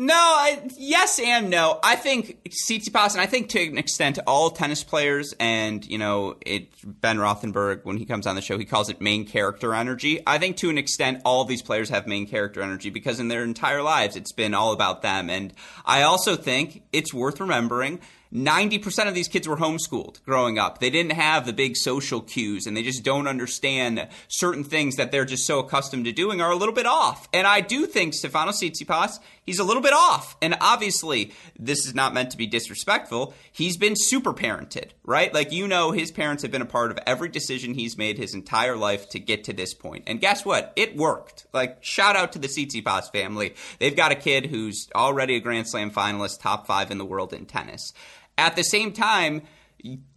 No, 0.00 0.14
I, 0.14 0.62
yes 0.76 1.18
and 1.18 1.50
no. 1.50 1.80
I 1.82 1.96
think 1.96 2.48
Tsitsipas, 2.48 3.14
and 3.14 3.20
I 3.20 3.26
think 3.26 3.48
to 3.48 3.66
an 3.66 3.78
extent 3.78 4.20
all 4.28 4.50
tennis 4.50 4.84
players, 4.84 5.34
and 5.40 5.84
you 5.84 5.98
know, 5.98 6.36
it 6.46 6.68
Ben 6.84 7.18
Rothenberg 7.18 7.84
when 7.84 7.96
he 7.96 8.04
comes 8.04 8.24
on 8.24 8.36
the 8.36 8.40
show, 8.40 8.56
he 8.58 8.64
calls 8.64 8.88
it 8.90 9.00
main 9.00 9.26
character 9.26 9.74
energy. 9.74 10.20
I 10.24 10.38
think 10.38 10.56
to 10.58 10.70
an 10.70 10.78
extent 10.78 11.22
all 11.24 11.44
these 11.44 11.62
players 11.62 11.88
have 11.88 12.06
main 12.06 12.28
character 12.28 12.62
energy 12.62 12.90
because 12.90 13.18
in 13.18 13.26
their 13.26 13.42
entire 13.42 13.82
lives 13.82 14.14
it's 14.14 14.30
been 14.30 14.54
all 14.54 14.72
about 14.72 15.02
them. 15.02 15.28
And 15.28 15.52
I 15.84 16.02
also 16.02 16.36
think 16.36 16.84
it's 16.92 17.12
worth 17.12 17.40
remembering 17.40 17.98
90% 18.32 19.08
of 19.08 19.14
these 19.14 19.28
kids 19.28 19.48
were 19.48 19.56
homeschooled 19.56 20.22
growing 20.24 20.58
up. 20.58 20.78
They 20.78 20.90
didn't 20.90 21.12
have 21.12 21.46
the 21.46 21.52
big 21.52 21.76
social 21.76 22.20
cues 22.20 22.66
and 22.66 22.76
they 22.76 22.82
just 22.82 23.02
don't 23.02 23.26
understand 23.26 24.06
certain 24.28 24.64
things 24.64 24.96
that 24.96 25.10
they're 25.10 25.24
just 25.24 25.46
so 25.46 25.60
accustomed 25.60 26.04
to 26.04 26.12
doing 26.12 26.40
are 26.40 26.50
a 26.50 26.56
little 26.56 26.74
bit 26.74 26.86
off. 26.86 27.28
And 27.32 27.46
I 27.46 27.60
do 27.60 27.86
think 27.86 28.12
Stefanos 28.14 28.62
Tsitsipas, 28.62 29.18
he's 29.44 29.58
a 29.58 29.64
little 29.64 29.82
bit 29.82 29.94
off. 29.94 30.36
And 30.42 30.56
obviously, 30.60 31.32
this 31.58 31.86
is 31.86 31.94
not 31.94 32.12
meant 32.12 32.30
to 32.32 32.36
be 32.36 32.46
disrespectful. 32.46 33.34
He's 33.50 33.78
been 33.78 33.94
super 33.96 34.34
parented, 34.34 34.90
right? 35.04 35.32
Like, 35.32 35.50
you 35.52 35.66
know, 35.66 35.92
his 35.92 36.10
parents 36.10 36.42
have 36.42 36.52
been 36.52 36.62
a 36.62 36.66
part 36.66 36.90
of 36.90 36.98
every 37.06 37.30
decision 37.30 37.74
he's 37.74 37.96
made 37.96 38.18
his 38.18 38.34
entire 38.34 38.76
life 38.76 39.08
to 39.10 39.18
get 39.18 39.44
to 39.44 39.54
this 39.54 39.72
point. 39.72 40.04
And 40.06 40.20
guess 40.20 40.44
what? 40.44 40.72
It 40.76 40.96
worked. 40.96 41.46
Like, 41.54 41.82
shout 41.82 42.14
out 42.14 42.32
to 42.32 42.38
the 42.38 42.48
Tsitsipas 42.48 43.10
family. 43.10 43.54
They've 43.78 43.96
got 43.96 44.12
a 44.12 44.16
kid 44.16 44.46
who's 44.46 44.88
already 44.94 45.36
a 45.36 45.40
Grand 45.40 45.68
Slam 45.68 45.90
finalist, 45.90 46.42
top 46.42 46.66
five 46.66 46.90
in 46.90 46.98
the 46.98 47.04
world 47.04 47.32
in 47.32 47.46
tennis. 47.46 47.94
At 48.38 48.54
the 48.54 48.62
same 48.62 48.92
time, 48.92 49.42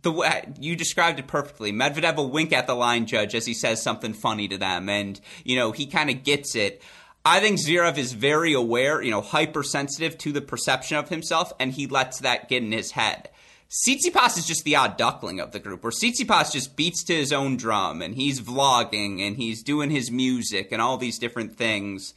the 0.02 0.54
you 0.60 0.76
described 0.76 1.20
it 1.20 1.28
perfectly. 1.28 1.74
Medvedev 1.74 2.16
will 2.16 2.30
wink 2.30 2.54
at 2.54 2.68
the 2.68 2.76
line 2.76 3.08
judge 3.08 3.36
as 3.36 3.46
he 3.46 3.54
says 3.54 3.82
something 3.82 4.14
funny 4.14 4.48
to 4.48 4.58
them, 4.58 4.88
and 4.88 5.20
you 5.44 5.56
know 5.56 5.72
he 5.72 5.88
kind 5.88 6.10
of 6.10 6.24
gets 6.24 6.56
it. 6.56 6.82
I 7.26 7.40
think 7.40 7.60
Zverev 7.60 7.98
is 7.98 8.14
very 8.14 8.54
aware, 8.54 9.02
you 9.02 9.12
know, 9.12 9.22
hypersensitive 9.22 10.18
to 10.20 10.32
the 10.32 10.42
perception 10.42 10.98
of 10.98 11.10
himself, 11.10 11.54
and 11.60 11.72
he 11.72 11.86
lets 11.86 12.20
that 12.20 12.50
get 12.50 12.64
in 12.64 12.72
his 12.72 12.92
head. 12.92 13.30
Tsitsipas 13.70 14.38
is 14.38 14.46
just 14.48 14.64
the 14.64 14.76
odd 14.76 14.98
duckling 14.98 15.40
of 15.40 15.52
the 15.52 15.60
group, 15.60 15.84
where 15.84 15.92
Tsitsipas 15.92 16.52
just 16.52 16.76
beats 16.76 17.04
to 17.06 17.14
his 17.14 17.32
own 17.32 17.58
drum, 17.58 18.02
and 18.02 18.16
he's 18.16 18.42
vlogging, 18.42 19.26
and 19.26 19.38
he's 19.38 19.62
doing 19.62 19.92
his 19.92 20.12
music, 20.12 20.72
and 20.72 20.82
all 20.82 20.98
these 20.98 21.20
different 21.20 21.56
things. 21.56 22.16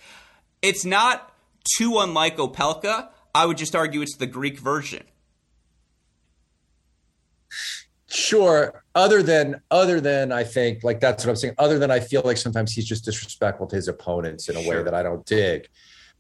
It's 0.63 0.87
not 0.87 1.33
too 1.77 1.99
unlike 1.99 2.39
Opelka, 2.39 3.09
I 3.35 3.47
would 3.47 3.59
just 3.59 3.77
argue 3.77 4.01
it's 4.01 4.17
the 4.17 4.27
Greek 4.27 4.59
version. 4.59 5.05
Sure. 8.15 8.85
Other 8.95 9.23
than 9.23 9.61
other 9.73 10.01
than 10.01 10.31
I 10.31 10.45
think 10.45 10.85
like 10.85 11.01
that's 11.01 11.25
what 11.25 11.31
I'm 11.31 11.37
saying. 11.37 11.55
Other 11.59 11.79
than 11.81 11.91
I 11.91 11.99
feel 11.99 12.23
like 12.25 12.37
sometimes 12.37 12.73
he's 12.73 12.87
just 12.87 13.05
disrespectful 13.05 13.67
to 13.67 13.77
his 13.77 13.89
opponents 13.89 14.49
in 14.49 14.57
a 14.57 14.63
sure. 14.63 14.77
way 14.77 14.83
that 14.85 14.95
I 14.95 15.03
don't 15.03 15.27
dig 15.27 15.69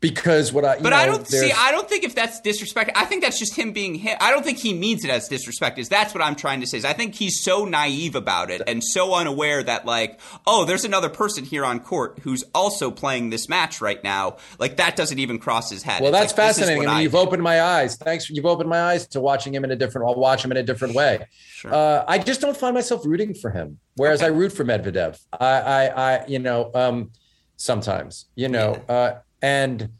because 0.04 0.52
what 0.52 0.66
I 0.66 0.78
but 0.78 0.90
know, 0.90 0.96
I 0.96 1.06
don't 1.06 1.26
see. 1.26 1.50
I 1.50 1.70
don't 1.70 1.88
think 1.88 2.04
if 2.04 2.14
that's 2.14 2.38
disrespect. 2.42 2.90
I 2.94 3.06
think 3.06 3.22
that's 3.22 3.38
just 3.38 3.56
him 3.56 3.72
being 3.72 3.94
him. 3.94 4.18
I 4.20 4.32
don't 4.32 4.44
think 4.44 4.58
he 4.58 4.74
means 4.74 5.02
it 5.02 5.10
as 5.10 5.28
disrespect. 5.28 5.78
Is 5.78 5.88
that's 5.88 6.12
what 6.12 6.22
I'm 6.22 6.36
trying 6.36 6.60
to 6.60 6.66
say? 6.66 6.76
Is 6.76 6.84
I 6.84 6.92
think 6.92 7.14
he's 7.14 7.42
so 7.42 7.64
naive 7.64 8.14
about 8.14 8.50
it 8.50 8.60
and 8.66 8.84
so 8.84 9.14
unaware 9.14 9.62
that 9.62 9.86
like, 9.86 10.20
oh, 10.46 10.66
there's 10.66 10.84
another 10.84 11.08
person 11.08 11.44
here 11.44 11.64
on 11.64 11.80
court 11.80 12.18
who's 12.22 12.44
also 12.54 12.90
playing 12.90 13.30
this 13.30 13.48
match 13.48 13.80
right 13.80 14.04
now. 14.04 14.36
Like 14.58 14.76
that 14.76 14.94
doesn't 14.94 15.18
even 15.18 15.38
cross 15.38 15.70
his 15.70 15.82
head. 15.82 16.02
Well, 16.02 16.10
it's 16.14 16.34
that's 16.34 16.38
like, 16.38 16.48
fascinating. 16.48 16.86
I 16.86 16.94
mean, 16.96 17.02
you've 17.04 17.14
opened 17.14 17.42
my 17.42 17.62
eyes. 17.62 17.96
Thanks. 17.96 18.28
You've 18.28 18.44
opened 18.44 18.68
my 18.68 18.82
eyes 18.82 19.06
to 19.08 19.22
watching 19.22 19.54
him 19.54 19.64
in 19.64 19.70
a 19.70 19.76
different. 19.76 20.06
I'll 20.06 20.16
watch 20.16 20.44
him 20.44 20.50
in 20.50 20.58
a 20.58 20.62
different 20.62 20.94
way. 20.94 21.26
Sure. 21.46 21.72
Uh, 21.72 22.04
I 22.06 22.18
just 22.18 22.42
don't 22.42 22.56
find 22.56 22.74
myself 22.74 23.06
rooting 23.06 23.32
for 23.32 23.50
him, 23.50 23.78
whereas 23.96 24.20
okay. 24.20 24.26
I 24.26 24.36
root 24.36 24.52
for 24.52 24.66
Medvedev. 24.66 25.18
I, 25.32 25.46
I, 25.46 25.86
I 25.86 26.26
you 26.26 26.40
know, 26.40 26.70
um, 26.74 27.10
sometimes, 27.56 28.26
you 28.34 28.48
know, 28.48 28.82
yeah. 28.86 28.94
uh, 28.94 29.20
and 29.44 29.90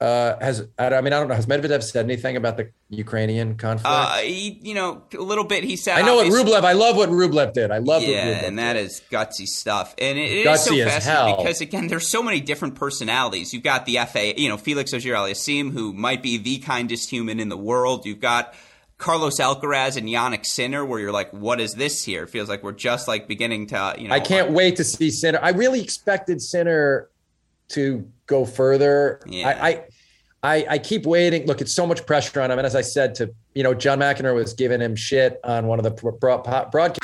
uh, 0.00 0.38
has 0.40 0.66
I 0.78 1.00
mean 1.02 1.12
I 1.12 1.20
don't 1.20 1.28
know 1.28 1.34
has 1.34 1.46
Medvedev 1.46 1.82
said 1.82 2.06
anything 2.06 2.36
about 2.36 2.56
the 2.56 2.70
Ukrainian 2.88 3.56
conflict? 3.56 3.86
Uh, 3.86 4.16
he, 4.18 4.58
you 4.62 4.74
know, 4.74 5.02
a 5.12 5.20
little 5.20 5.44
bit. 5.44 5.64
He 5.64 5.76
said. 5.76 5.98
I 5.98 6.02
know 6.02 6.16
what 6.16 6.26
Rublev. 6.26 6.64
I 6.64 6.72
love 6.72 6.96
what 6.96 7.10
Rublev 7.10 7.52
did. 7.52 7.70
I 7.70 7.78
love. 7.78 8.02
Yeah, 8.02 8.44
and 8.44 8.58
that 8.58 8.72
did. 8.72 8.86
is 8.86 9.02
gutsy 9.10 9.46
stuff, 9.46 9.94
and 9.98 10.18
it, 10.18 10.32
it 10.32 10.46
is 10.46 10.64
so 10.64 10.74
fascinating 10.76 11.44
because 11.44 11.60
again, 11.60 11.88
there's 11.88 12.08
so 12.08 12.22
many 12.22 12.40
different 12.40 12.74
personalities. 12.74 13.52
You've 13.52 13.62
got 13.62 13.84
the 13.84 13.98
FA, 14.10 14.40
you 14.40 14.48
know, 14.48 14.56
Felix 14.56 14.94
Auger-Aliassime, 14.94 15.72
who 15.72 15.92
might 15.92 16.22
be 16.22 16.38
the 16.38 16.58
kindest 16.58 17.10
human 17.10 17.38
in 17.38 17.50
the 17.50 17.58
world. 17.58 18.06
You've 18.06 18.20
got. 18.20 18.54
Carlos 18.96 19.40
Alcaraz 19.40 19.96
and 19.96 20.08
Jannik 20.08 20.46
Sinner, 20.46 20.84
where 20.84 21.00
you're 21.00 21.12
like, 21.12 21.30
what 21.32 21.60
is 21.60 21.74
this 21.74 22.04
here? 22.04 22.22
It 22.22 22.30
feels 22.30 22.48
like 22.48 22.62
we're 22.62 22.72
just 22.72 23.08
like 23.08 23.26
beginning 23.26 23.66
to, 23.66 23.96
you 23.98 24.06
know. 24.06 24.14
I 24.14 24.20
can't 24.20 24.52
wait 24.52 24.76
to 24.76 24.84
see 24.84 25.10
Sinner. 25.10 25.40
I 25.42 25.50
really 25.50 25.82
expected 25.82 26.40
Sinner 26.40 27.10
to 27.70 28.08
go 28.26 28.44
further. 28.44 29.20
Yeah. 29.26 29.48
I, 29.48 29.68
I 29.68 29.84
I, 30.44 30.66
I 30.68 30.78
keep 30.78 31.06
waiting. 31.06 31.46
Look, 31.46 31.62
it's 31.62 31.72
so 31.72 31.86
much 31.86 32.04
pressure 32.04 32.42
on 32.42 32.50
him. 32.50 32.58
And 32.58 32.66
as 32.66 32.76
I 32.76 32.82
said 32.82 33.14
to, 33.14 33.34
you 33.54 33.62
know, 33.62 33.72
John 33.72 33.98
McEnroe 33.98 34.34
was 34.34 34.52
giving 34.52 34.78
him 34.78 34.94
shit 34.94 35.40
on 35.42 35.66
one 35.66 35.78
of 35.78 35.84
the 35.84 36.12
broadcasts. 36.20 36.98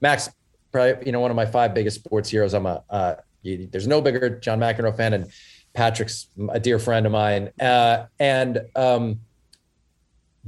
Max, 0.00 0.30
probably, 0.72 1.04
you 1.04 1.12
know, 1.12 1.20
one 1.20 1.30
of 1.30 1.36
my 1.36 1.44
five 1.44 1.74
biggest 1.74 2.02
sports 2.02 2.30
heroes. 2.30 2.54
I'm 2.54 2.64
a, 2.64 2.82
uh, 2.88 3.16
there's 3.44 3.86
no 3.86 4.00
bigger 4.00 4.40
John 4.40 4.58
McEnroe 4.58 4.96
fan. 4.96 5.12
And 5.12 5.30
Patrick's 5.74 6.28
a 6.48 6.58
dear 6.58 6.78
friend 6.78 7.04
of 7.04 7.12
mine. 7.12 7.50
Uh, 7.60 8.06
and, 8.18 8.62
um, 8.74 9.20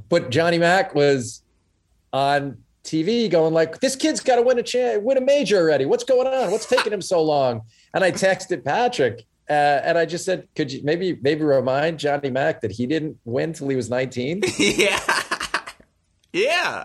but 0.09 0.31
Johnny 0.31 0.57
Mac 0.57 0.95
was 0.95 1.43
on 2.11 2.57
TV 2.85 3.31
going 3.31 3.53
like, 3.53 3.81
this 3.81 3.97
kid's 3.97 4.21
got 4.21 4.37
to 4.37 4.43
win 4.43 4.59
a 4.59 4.63
chance, 4.63 5.03
win 5.05 5.19
a 5.19 5.21
major 5.21 5.59
already. 5.59 5.85
What's 5.85 6.05
going 6.05 6.27
on? 6.27 6.51
What's 6.51 6.65
taking 6.65 6.93
him 6.93 7.03
so 7.03 7.23
long? 7.23 7.61
And 7.93 8.03
I 8.03 8.13
texted 8.13 8.65
Patrick 8.65 9.27
uh, 9.51 9.83
and 9.85 9.99
I 9.99 10.07
just 10.07 10.25
said, 10.25 10.47
could 10.55 10.73
you 10.73 10.81
maybe 10.85 11.19
maybe 11.21 11.43
remind 11.43 11.99
Johnny 11.99 12.31
Mac 12.31 12.61
that 12.61 12.71
he 12.71 12.87
didn't 12.87 13.19
win 13.25 13.53
till 13.53 13.69
he 13.69 13.75
was 13.75 13.91
19? 13.91 14.43
yeah. 14.59 15.01
Yeah. 16.33 16.85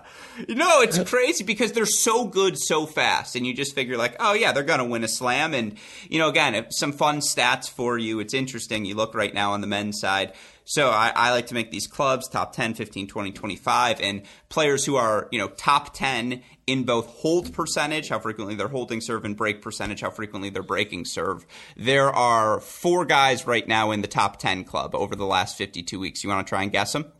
Know, 0.49 0.81
it's 0.81 0.97
crazy 1.07 1.43
because 1.43 1.73
they're 1.73 1.85
so 1.85 2.25
good 2.25 2.57
so 2.57 2.87
fast. 2.87 3.35
And 3.35 3.45
you 3.45 3.53
just 3.53 3.75
figure, 3.75 3.95
like, 3.95 4.15
oh, 4.19 4.33
yeah, 4.33 4.51
they're 4.51 4.63
going 4.63 4.79
to 4.79 4.85
win 4.85 5.03
a 5.03 5.07
slam. 5.07 5.53
And, 5.53 5.77
you 6.09 6.17
know, 6.17 6.27
again, 6.27 6.65
some 6.71 6.91
fun 6.91 7.19
stats 7.19 7.69
for 7.69 7.99
you. 7.99 8.19
It's 8.19 8.33
interesting. 8.33 8.85
You 8.85 8.95
look 8.95 9.13
right 9.13 9.33
now 9.33 9.53
on 9.53 9.61
the 9.61 9.67
men's 9.67 9.99
side. 9.99 10.33
So 10.65 10.89
I, 10.89 11.11
I, 11.15 11.31
like 11.31 11.47
to 11.47 11.53
make 11.53 11.69
these 11.69 11.85
clubs 11.85 12.27
top 12.27 12.53
10, 12.53 12.73
15, 12.73 13.07
20, 13.07 13.31
25, 13.31 14.01
and 14.01 14.23
players 14.49 14.83
who 14.83 14.95
are, 14.95 15.27
you 15.31 15.37
know, 15.37 15.47
top 15.47 15.93
10 15.93 16.41
in 16.65 16.83
both 16.83 17.05
hold 17.05 17.53
percentage, 17.53 18.09
how 18.09 18.17
frequently 18.17 18.55
they're 18.55 18.67
holding 18.67 18.99
serve, 18.99 19.25
and 19.25 19.37
break 19.37 19.61
percentage, 19.61 20.01
how 20.01 20.09
frequently 20.09 20.49
they're 20.49 20.63
breaking 20.63 21.05
serve. 21.05 21.45
There 21.77 22.09
are 22.09 22.59
four 22.59 23.05
guys 23.05 23.45
right 23.45 23.67
now 23.67 23.91
in 23.91 24.01
the 24.01 24.07
top 24.07 24.37
10 24.37 24.63
club 24.63 24.95
over 24.95 25.15
the 25.15 25.27
last 25.27 25.55
52 25.55 25.99
weeks. 25.99 26.23
You 26.23 26.31
want 26.31 26.45
to 26.45 26.49
try 26.49 26.63
and 26.63 26.71
guess 26.71 26.93
them? 26.93 27.11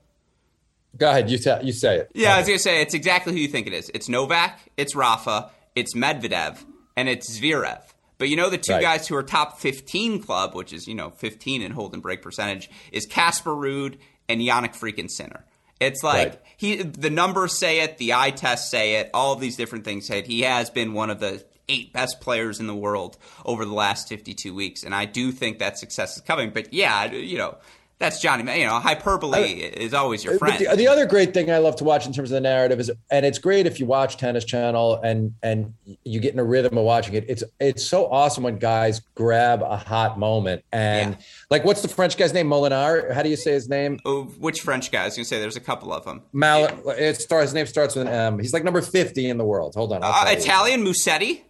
Go 0.97 1.10
ahead. 1.10 1.29
You, 1.29 1.38
you 1.62 1.73
say 1.73 1.97
it. 1.97 2.12
Yeah, 2.15 2.34
I 2.34 2.39
was 2.39 2.47
going 2.47 2.58
to 2.58 2.63
say 2.63 2.81
it's 2.81 2.95
exactly 2.95 3.34
who 3.34 3.39
you 3.39 3.47
think 3.47 3.67
it 3.67 3.73
is. 3.73 3.91
It's 3.93 4.10
Novak, 4.10 4.60
it's 4.75 4.95
Rafa, 4.95 5.51
it's 5.75 5.93
Medvedev, 5.93 6.63
and 6.97 7.08
it's 7.08 7.39
Zverev. 7.39 7.81
But 8.17 8.30
you 8.30 8.36
know 8.36 8.49
the 8.49 8.58
two 8.58 8.73
right. 8.73 8.82
guys 8.82 9.08
who 9.08 9.15
are 9.15 9.23
top 9.23 9.60
15 9.60 10.21
club, 10.23 10.56
which 10.56 10.71
is, 10.73 10.88
you 10.88 10.95
know, 10.95 11.10
15 11.10 11.62
in 11.62 11.71
hold 11.71 11.93
and 11.93 12.01
break 12.01 12.21
percentage, 12.21 12.69
is 12.91 13.06
Casper 13.06 13.51
Ruud 13.51 13.97
and 14.30 14.41
Jannik 14.41 14.78
freaking 14.78 15.10
Sinner. 15.10 15.45
It's 15.80 16.04
like 16.04 16.30
right. 16.30 16.41
he 16.56 16.84
the 16.84 17.10
numbers 17.10 17.58
say 17.58 17.82
it, 17.82 17.97
the 17.97 18.13
eye 18.13 18.32
tests 18.32 18.71
say 18.71 18.95
it, 18.95 19.10
all 19.13 19.34
of 19.34 19.41
these 19.41 19.58
different 19.58 19.84
things 19.84 20.08
say 20.08 20.19
it. 20.19 20.28
He 20.28 20.41
has 20.41 20.69
been 20.69 20.93
one 20.93 21.10
of 21.10 21.19
the 21.19 21.43
eight 21.67 21.91
best 21.91 22.21
players 22.21 22.60
in 22.60 22.67
the 22.67 22.75
world 22.75 23.17
over 23.43 23.65
the 23.65 23.73
last 23.73 24.08
52 24.08 24.54
weeks 24.54 24.84
and 24.84 24.93
I 24.93 25.06
do 25.06 25.32
think 25.32 25.60
that 25.60 25.78
success 25.78 26.15
is 26.15 26.21
coming. 26.21 26.51
But 26.51 26.73
yeah, 26.73 27.12
you 27.12 27.38
know, 27.38 27.58
that's 27.97 28.19
Johnny. 28.19 28.60
You 28.60 28.67
know, 28.67 28.79
hyperbole 28.79 29.39
is 29.39 29.93
always 29.93 30.23
your 30.23 30.38
friend. 30.38 30.60
The, 30.60 30.75
the, 30.75 30.88
other 30.88 31.05
great 31.05 31.34
thing 31.34 31.49
I 31.49 31.60
love 31.60 31.77
to 31.77 31.86
watch 31.86 32.05
in 32.05 32.12
terms 32.12 32.29
of 32.29 32.36
the 32.36 32.41
narrative 32.41 32.79
is, 32.79 32.91
and 33.10 33.25
it's 33.25 33.39
great 33.39 33.65
if 33.67 33.79
you 33.79 33.86
watch 33.86 34.17
Tennis 34.17 34.43
Channel 34.43 34.99
and 35.01 35.34
and 35.41 35.73
you 36.03 36.19
get 36.19 36.34
in 36.34 36.39
a 36.39 36.43
rhythm 36.43 36.77
of 36.77 36.84
watching 36.84 37.13
it. 37.13 37.25
It's 37.29 37.43
it's 37.60 37.86
so 37.86 38.08
awesome 38.08 38.43
when 38.43 38.58
guys 38.58 38.99
grab 39.15 39.62
a 39.62 39.77
hot 39.77 40.19
moment 40.19 40.63
and 40.73 41.13
yeah. 41.13 41.25
like, 41.49 41.63
what's 41.63 41.81
the 41.81 41.88
French 41.88 42.17
guy's 42.17 42.34
name? 42.34 42.49
Molinari. 42.49 43.13
How 43.13 43.23
do 43.23 43.29
you 43.29 43.38
say 43.38 43.53
his 43.53 43.69
name? 43.69 43.99
Oh, 44.03 44.23
which 44.39 44.60
French 44.60 44.91
guy? 44.91 45.03
I 45.03 45.05
was 45.05 45.15
gonna 45.15 45.25
say 45.25 45.39
there's 45.39 45.55
a 45.55 45.62
couple 45.62 45.93
of 45.93 46.03
them. 46.03 46.21
Mal. 46.34 46.65
It 46.89 47.21
starts. 47.21 47.45
His 47.45 47.53
name 47.53 47.65
starts 47.65 47.95
with 47.95 48.08
an 48.08 48.13
M. 48.13 48.39
He's 48.39 48.53
like 48.53 48.65
number 48.65 48.81
fifty 48.81 49.29
in 49.29 49.38
the 49.38 49.45
world. 49.45 49.73
Hold 49.75 49.93
on. 49.93 50.01
Uh, 50.03 50.25
Italian 50.27 50.84
Musetti. 50.84 51.43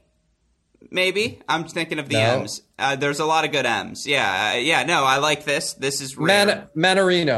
Maybe 0.92 1.42
I'm 1.48 1.66
thinking 1.66 2.00
of 2.00 2.10
the 2.10 2.16
no. 2.16 2.40
M's. 2.40 2.62
Uh, 2.78 2.98
there's 2.98 3.22
a 3.22 3.26
lot 3.26 3.46
of 3.46 3.54
good 3.54 3.66
M's. 3.66 4.06
Yeah, 4.06 4.54
uh, 4.54 4.58
yeah. 4.58 4.84
No, 4.84 5.06
I 5.06 5.18
like 5.18 5.46
this. 5.46 5.74
This 5.76 6.02
is 6.02 6.18
rare. 6.18 6.46
Man-. 6.46 6.68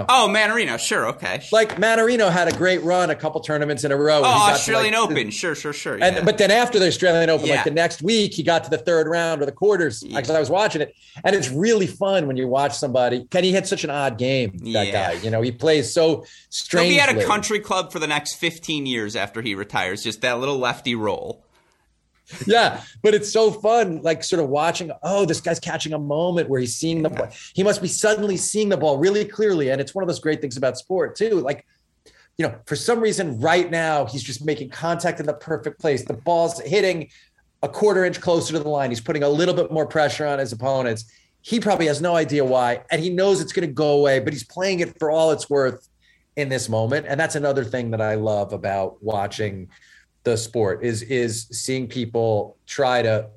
Oh, 0.09 0.27
Mannarino. 0.27 0.79
Sure. 0.79 1.09
Okay. 1.09 1.43
Like 1.51 1.75
Mannarino 1.75 2.31
had 2.31 2.51
a 2.51 2.57
great 2.57 2.81
run, 2.81 3.11
a 3.11 3.15
couple 3.15 3.41
tournaments 3.41 3.83
in 3.83 3.91
a 3.91 3.95
row. 3.95 4.21
Oh, 4.23 4.49
Australian 4.51 4.95
like, 4.95 5.11
Open. 5.11 5.29
Sure, 5.29 5.53
sure, 5.53 5.73
sure. 5.73 5.99
Yeah. 5.99 6.05
And 6.05 6.25
but 6.25 6.39
then 6.39 6.49
after 6.49 6.79
the 6.79 6.87
Australian 6.87 7.29
Open, 7.29 7.45
yeah. 7.45 7.55
like 7.55 7.65
the 7.65 7.71
next 7.71 8.01
week, 8.01 8.33
he 8.33 8.41
got 8.41 8.63
to 8.63 8.71
the 8.71 8.79
third 8.79 9.07
round 9.07 9.41
or 9.43 9.45
the 9.45 9.51
quarters. 9.51 10.01
Because 10.01 10.29
yeah. 10.29 10.37
I 10.37 10.39
was 10.39 10.49
watching 10.49 10.81
it, 10.81 10.95
and 11.23 11.35
it's 11.35 11.49
really 11.49 11.87
fun 11.87 12.25
when 12.25 12.35
you 12.35 12.47
watch 12.47 12.75
somebody. 12.75 13.25
Kenny 13.25 13.51
had 13.51 13.67
such 13.67 13.83
an 13.83 13.91
odd 13.91 14.17
game. 14.17 14.57
That 14.73 14.91
guy. 14.91 15.13
You 15.13 15.29
know, 15.29 15.43
he 15.43 15.51
plays 15.51 15.93
so 15.93 16.25
strange. 16.49 16.89
He'll 16.89 16.95
be 16.95 16.99
at 16.99 17.15
a 17.15 17.27
country 17.27 17.59
club 17.59 17.91
for 17.91 17.99
the 17.99 18.07
next 18.07 18.35
15 18.35 18.87
years 18.87 19.15
after 19.15 19.43
he 19.43 19.53
retires. 19.53 20.03
Just 20.03 20.21
that 20.21 20.39
little 20.39 20.57
lefty 20.57 20.95
roll 20.95 21.43
yeah, 22.45 22.83
but 23.01 23.13
it's 23.13 23.31
so 23.31 23.51
fun, 23.51 24.01
like 24.01 24.23
sort 24.23 24.41
of 24.41 24.49
watching. 24.49 24.91
Oh, 25.03 25.25
this 25.25 25.39
guy's 25.39 25.59
catching 25.59 25.93
a 25.93 25.99
moment 25.99 26.49
where 26.49 26.59
he's 26.59 26.75
seeing 26.75 27.01
the 27.01 27.09
ball. 27.09 27.29
He 27.53 27.63
must 27.63 27.81
be 27.81 27.87
suddenly 27.87 28.37
seeing 28.37 28.69
the 28.69 28.77
ball 28.77 28.97
really 28.97 29.23
clearly, 29.25 29.69
and 29.69 29.79
it's 29.79 29.95
one 29.95 30.03
of 30.03 30.07
those 30.07 30.19
great 30.19 30.41
things 30.41 30.57
about 30.57 30.77
sport 30.77 31.15
too. 31.15 31.39
Like, 31.39 31.65
you 32.37 32.45
know, 32.45 32.55
for 32.65 32.75
some 32.75 32.99
reason, 32.99 33.39
right 33.39 33.71
now 33.71 34.05
he's 34.05 34.23
just 34.23 34.45
making 34.45 34.69
contact 34.69 35.19
in 35.19 35.25
the 35.25 35.33
perfect 35.33 35.79
place. 35.79 36.03
The 36.03 36.13
ball's 36.13 36.59
hitting 36.61 37.09
a 37.63 37.69
quarter 37.69 38.03
inch 38.03 38.19
closer 38.19 38.53
to 38.53 38.59
the 38.59 38.69
line. 38.69 38.89
He's 38.89 39.01
putting 39.01 39.23
a 39.23 39.29
little 39.29 39.53
bit 39.53 39.71
more 39.71 39.85
pressure 39.85 40.25
on 40.25 40.39
his 40.39 40.51
opponents. 40.51 41.05
He 41.41 41.61
probably 41.61 41.87
has 41.87 42.01
no 42.01 42.15
idea 42.15 42.43
why, 42.43 42.81
and 42.91 43.01
he 43.01 43.09
knows 43.09 43.39
it's 43.39 43.53
going 43.53 43.67
to 43.67 43.73
go 43.73 43.91
away, 43.99 44.19
but 44.19 44.33
he's 44.33 44.43
playing 44.43 44.81
it 44.81 44.99
for 44.99 45.09
all 45.09 45.31
it's 45.31 45.49
worth 45.49 45.87
in 46.35 46.49
this 46.49 46.67
moment. 46.67 47.05
And 47.07 47.17
that's 47.17 47.35
another 47.35 47.63
thing 47.63 47.91
that 47.91 48.01
I 48.01 48.15
love 48.15 48.51
about 48.51 49.01
watching 49.01 49.69
the 50.27 50.37
sport 50.37 50.83
is 50.83 51.03
is 51.03 51.47
seeing 51.51 51.87
people 51.87 52.57
try 52.65 53.01
to 53.01 53.29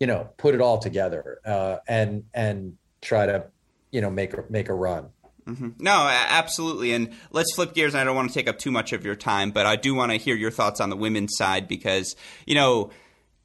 you 0.00 0.06
know 0.06 0.30
put 0.38 0.54
it 0.54 0.60
all 0.62 0.78
together 0.78 1.38
uh, 1.44 1.76
and 1.86 2.24
and 2.32 2.78
try 3.02 3.26
to 3.26 3.44
you 3.90 4.00
know 4.00 4.10
make 4.10 4.32
a 4.32 4.42
make 4.48 4.70
a 4.70 4.74
run 4.74 5.10
mm-hmm. 5.46 5.68
No, 5.78 6.08
absolutely. 6.10 6.92
And 6.92 7.14
let's 7.30 7.54
flip 7.54 7.74
gears. 7.74 7.94
I 7.94 8.04
don't 8.04 8.16
want 8.16 8.28
to 8.30 8.34
take 8.34 8.48
up 8.48 8.58
too 8.58 8.70
much 8.70 8.94
of 8.94 9.04
your 9.04 9.16
time, 9.16 9.50
but 9.50 9.66
I 9.66 9.76
do 9.76 9.94
want 9.94 10.12
to 10.12 10.18
hear 10.18 10.34
your 10.34 10.50
thoughts 10.50 10.80
on 10.80 10.88
the 10.88 10.96
women's 10.96 11.36
side 11.36 11.68
because, 11.68 12.16
you 12.46 12.54
know, 12.54 12.90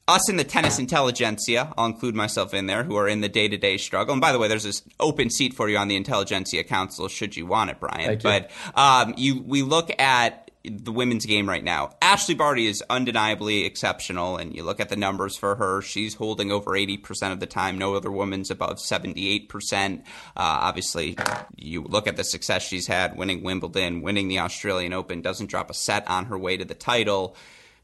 us 0.07 0.29
in 0.29 0.35
the 0.35 0.43
tennis 0.43 0.79
intelligentsia, 0.79 1.73
I'll 1.77 1.85
include 1.85 2.15
myself 2.15 2.53
in 2.53 2.65
there, 2.65 2.83
who 2.83 2.95
are 2.97 3.07
in 3.07 3.21
the 3.21 3.29
day 3.29 3.47
to 3.47 3.57
day 3.57 3.77
struggle. 3.77 4.13
And 4.13 4.21
by 4.21 4.31
the 4.31 4.39
way, 4.39 4.47
there's 4.47 4.63
this 4.63 4.83
open 4.99 5.29
seat 5.29 5.53
for 5.53 5.69
you 5.69 5.77
on 5.77 5.87
the 5.87 5.95
intelligentsia 5.95 6.63
council 6.65 7.07
should 7.07 7.37
you 7.37 7.45
want 7.45 7.71
it, 7.71 7.79
Brian. 7.79 8.19
But 8.21 8.51
um, 8.75 9.13
you, 9.17 9.41
we 9.41 9.61
look 9.61 9.91
at 10.01 10.42
the 10.65 10.93
women's 10.93 11.25
game 11.25 11.49
right 11.49 11.63
now. 11.63 11.91
Ashleigh 12.01 12.37
Barty 12.37 12.67
is 12.67 12.81
undeniably 12.89 13.65
exceptional, 13.65 14.37
and 14.37 14.55
you 14.55 14.63
look 14.63 14.79
at 14.79 14.87
the 14.87 14.95
numbers 14.95 15.35
for 15.35 15.55
her. 15.55 15.81
She's 15.81 16.15
holding 16.15 16.51
over 16.51 16.71
80% 16.71 17.33
of 17.33 17.41
the 17.41 17.45
time. 17.45 17.77
No 17.77 17.95
other 17.95 18.11
woman's 18.11 18.49
above 18.49 18.77
78%. 18.77 19.99
Uh, 19.99 20.03
obviously, 20.35 21.17
you 21.57 21.81
look 21.81 22.07
at 22.07 22.15
the 22.15 22.23
success 22.23 22.63
she's 22.63 22.87
had 22.87 23.17
winning 23.17 23.43
Wimbledon, 23.43 24.01
winning 24.01 24.29
the 24.29 24.39
Australian 24.39 24.93
Open, 24.93 25.21
doesn't 25.21 25.47
drop 25.47 25.69
a 25.69 25.73
set 25.73 26.09
on 26.09 26.25
her 26.25 26.37
way 26.37 26.55
to 26.55 26.63
the 26.63 26.75
title. 26.75 27.35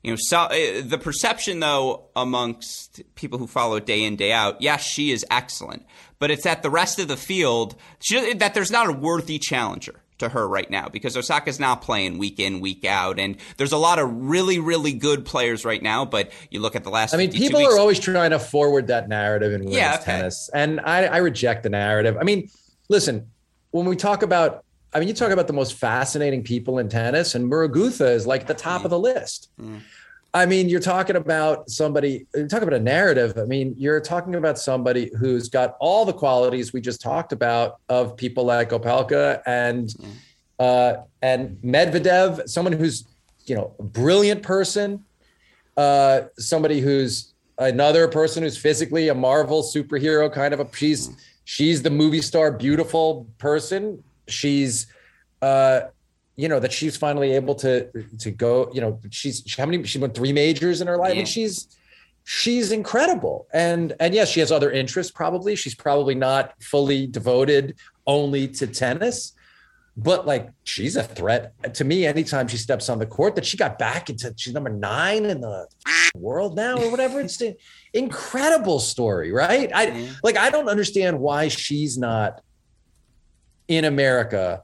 You 0.01 0.13
know, 0.13 0.17
so, 0.17 0.37
uh, 0.37 0.81
the 0.81 0.99
perception 1.01 1.59
though 1.59 2.05
amongst 2.15 3.01
people 3.15 3.37
who 3.37 3.47
follow 3.47 3.81
day 3.81 4.05
in 4.05 4.15
day 4.15 4.31
out, 4.31 4.61
yes, 4.61 4.81
she 4.81 5.11
is 5.11 5.25
excellent, 5.29 5.85
but 6.19 6.31
it's 6.31 6.45
that 6.45 6.63
the 6.63 6.69
rest 6.69 6.99
of 6.99 7.09
the 7.09 7.17
field 7.17 7.75
she, 7.99 8.33
that 8.35 8.53
there's 8.53 8.71
not 8.71 8.87
a 8.87 8.93
worthy 8.93 9.39
challenger 9.39 10.01
to 10.19 10.29
her 10.29 10.47
right 10.47 10.69
now 10.69 10.87
because 10.87 11.17
Osaka's 11.17 11.59
not 11.59 11.81
playing 11.81 12.17
week 12.17 12.39
in 12.39 12.59
week 12.59 12.85
out, 12.85 13.19
and 13.19 13.37
there's 13.57 13.71
a 13.71 13.77
lot 13.77 13.99
of 13.99 14.09
really 14.11 14.59
really 14.59 14.93
good 14.93 15.25
players 15.25 15.65
right 15.65 15.81
now. 15.81 16.05
But 16.05 16.31
you 16.49 16.59
look 16.59 16.75
at 16.75 16.83
the 16.83 16.89
last. 16.89 17.13
I 17.13 17.17
mean, 17.17 17.31
people 17.31 17.59
weeks, 17.59 17.73
are 17.73 17.79
always 17.79 17.99
trying 17.99 18.31
to 18.31 18.39
forward 18.39 18.87
that 18.87 19.09
narrative 19.09 19.53
in 19.53 19.61
women's 19.61 19.75
yeah, 19.75 19.95
okay. 19.95 20.05
tennis, 20.05 20.49
and 20.53 20.79
I, 20.81 21.05
I 21.05 21.17
reject 21.17 21.63
the 21.63 21.69
narrative. 21.69 22.17
I 22.19 22.23
mean, 22.23 22.49
listen, 22.89 23.29
when 23.71 23.85
we 23.85 23.95
talk 23.95 24.23
about 24.23 24.63
I 24.93 24.99
mean, 24.99 25.07
you 25.07 25.13
talk 25.13 25.31
about 25.31 25.47
the 25.47 25.53
most 25.53 25.75
fascinating 25.75 26.43
people 26.43 26.79
in 26.79 26.89
tennis, 26.89 27.35
and 27.35 27.51
Muguruza 27.51 28.11
is 28.11 28.25
like 28.25 28.47
the 28.47 28.53
top 28.53 28.81
mm. 28.81 28.85
of 28.85 28.89
the 28.89 28.99
list. 28.99 29.49
Mm. 29.61 29.81
I 30.33 30.45
mean, 30.45 30.69
you're 30.69 30.79
talking 30.79 31.15
about 31.15 31.69
somebody, 31.69 32.27
you're 32.35 32.47
talking 32.47 32.67
about 32.67 32.79
a 32.79 32.83
narrative. 32.83 33.37
I 33.37 33.45
mean, 33.45 33.73
you're 33.77 33.99
talking 33.99 34.35
about 34.35 34.59
somebody 34.59 35.11
who's 35.17 35.49
got 35.49 35.75
all 35.79 36.05
the 36.05 36.13
qualities 36.13 36.71
we 36.71 36.81
just 36.81 37.01
talked 37.01 37.31
about 37.31 37.79
of 37.89 38.15
people 38.15 38.43
like 38.43 38.69
Opelka 38.69 39.41
and 39.47 39.89
mm. 39.89 40.11
uh, 40.59 41.01
and 41.21 41.57
Medvedev, 41.63 42.47
someone 42.47 42.73
who's, 42.73 43.05
you 43.45 43.55
know, 43.55 43.73
a 43.79 43.83
brilliant 43.83 44.43
person, 44.43 45.03
uh, 45.77 46.21
somebody 46.37 46.79
who's 46.79 47.33
another 47.57 48.07
person 48.07 48.43
who's 48.43 48.57
physically 48.57 49.09
a 49.09 49.15
Marvel 49.15 49.63
superhero 49.63 50.31
kind 50.31 50.53
of 50.53 50.59
a 50.59 50.67
she's 50.75 51.09
mm. 51.09 51.15
she's 51.43 51.81
the 51.81 51.89
movie 51.89 52.21
star 52.21 52.51
beautiful 52.51 53.27
person 53.37 54.01
she's 54.27 54.87
uh 55.41 55.81
you 56.39 56.47
know 56.47 56.59
that 56.59 56.71
she's 56.71 56.95
finally 56.95 57.33
able 57.33 57.53
to 57.53 57.89
to 58.17 58.31
go 58.31 58.69
you 58.73 58.79
know 58.79 58.99
she's 59.09 59.43
how 59.57 59.65
many 59.65 59.83
she 59.83 59.99
went 59.99 60.15
three 60.15 60.31
majors 60.31 60.79
in 60.79 60.87
her 60.87 60.97
life. 60.97 61.13
Yeah. 61.13 61.19
and 61.19 61.27
she's 61.27 61.67
she's 62.23 62.71
incredible. 62.71 63.47
And 63.53 63.93
and 63.99 64.15
yes 64.15 64.29
she 64.29 64.39
has 64.39 64.51
other 64.51 64.71
interests 64.71 65.11
probably. 65.11 65.55
She's 65.57 65.75
probably 65.75 66.15
not 66.15 66.53
fully 66.61 67.07
devoted 67.07 67.75
only 68.07 68.47
to 68.47 68.67
tennis 68.67 69.33
but 69.97 70.25
like 70.25 70.49
she's 70.63 70.95
a 70.95 71.03
threat 71.03 71.73
to 71.73 71.83
me 71.83 72.05
anytime 72.05 72.47
she 72.47 72.55
steps 72.55 72.87
on 72.87 72.99
the 72.99 73.05
court 73.05 73.35
that 73.35 73.45
she 73.45 73.57
got 73.57 73.77
back 73.77 74.09
into 74.09 74.33
she's 74.37 74.53
number 74.53 74.69
nine 74.69 75.25
in 75.25 75.41
the 75.41 75.67
world 76.15 76.55
now 76.55 76.77
or 76.77 76.89
whatever. 76.89 77.19
It's 77.19 77.41
an 77.41 77.55
incredible 77.93 78.79
story 78.79 79.33
right? 79.33 79.69
I 79.75 80.09
like 80.23 80.37
i 80.37 80.49
don't 80.49 80.69
understand 80.69 81.19
why 81.19 81.49
she's 81.49 81.97
not 81.97 82.41
in 83.67 83.83
America 83.85 84.63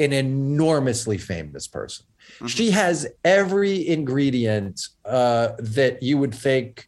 an 0.00 0.12
enormously 0.12 1.18
famous 1.18 1.66
person. 1.66 2.06
Mm-hmm. 2.36 2.46
She 2.46 2.70
has 2.70 3.06
every 3.24 3.88
ingredient 3.88 4.88
uh, 5.04 5.50
that 5.58 6.02
you 6.02 6.18
would 6.18 6.34
think 6.34 6.86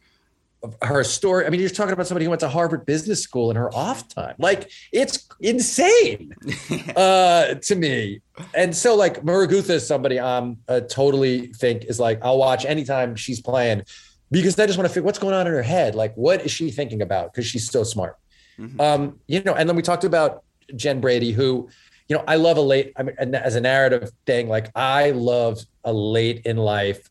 her 0.83 1.03
story. 1.03 1.45
I 1.45 1.49
mean, 1.49 1.59
you're 1.59 1.69
talking 1.69 1.93
about 1.93 2.07
somebody 2.07 2.25
who 2.25 2.29
went 2.29 2.41
to 2.41 2.49
Harvard 2.49 2.85
Business 2.85 3.21
School 3.21 3.49
in 3.49 3.57
her 3.57 3.73
off 3.73 4.07
time. 4.07 4.35
Like, 4.37 4.69
it's 4.91 5.27
insane 5.39 6.35
uh, 6.95 7.55
to 7.55 7.75
me. 7.75 8.21
And 8.53 8.75
so, 8.75 8.95
like, 8.95 9.23
Muguruza 9.23 9.71
is 9.71 9.87
somebody 9.87 10.19
I'm 10.19 10.57
uh, 10.67 10.81
totally 10.81 11.47
think 11.47 11.85
is 11.85 11.99
like, 11.99 12.19
I'll 12.23 12.37
watch 12.37 12.65
anytime 12.65 13.15
she's 13.15 13.41
playing 13.41 13.83
because 14.29 14.57
I 14.59 14.67
just 14.67 14.77
want 14.77 14.87
to 14.87 14.93
figure 14.93 15.05
what's 15.05 15.19
going 15.19 15.33
on 15.33 15.47
in 15.47 15.53
her 15.53 15.63
head. 15.63 15.95
Like, 15.95 16.13
what 16.15 16.45
is 16.45 16.51
she 16.51 16.69
thinking 16.69 17.01
about? 17.01 17.33
Because 17.33 17.45
she's 17.45 17.69
so 17.69 17.83
smart. 17.83 18.17
Mm-hmm. 18.59 18.79
Um, 18.79 19.19
you 19.27 19.41
know, 19.43 19.53
and 19.53 19.67
then 19.67 19.75
we 19.75 19.81
talked 19.81 20.03
about 20.03 20.43
Jen 20.75 21.01
Brady, 21.01 21.31
who, 21.31 21.69
you 22.11 22.17
know, 22.17 22.25
I 22.27 22.35
love 22.35 22.57
a 22.57 22.61
late, 22.61 22.91
I 22.97 23.03
mean, 23.03 23.15
as 23.35 23.55
a 23.55 23.61
narrative 23.61 24.11
thing, 24.25 24.49
like 24.49 24.69
I 24.75 25.11
love 25.11 25.65
a 25.85 25.93
late 25.93 26.45
in 26.45 26.57
life 26.57 27.09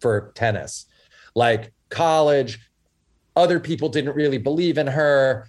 for 0.00 0.32
tennis. 0.34 0.84
Like 1.34 1.72
college, 1.88 2.58
other 3.36 3.58
people 3.58 3.88
didn't 3.88 4.14
really 4.14 4.36
believe 4.36 4.76
in 4.76 4.86
her 4.86 5.48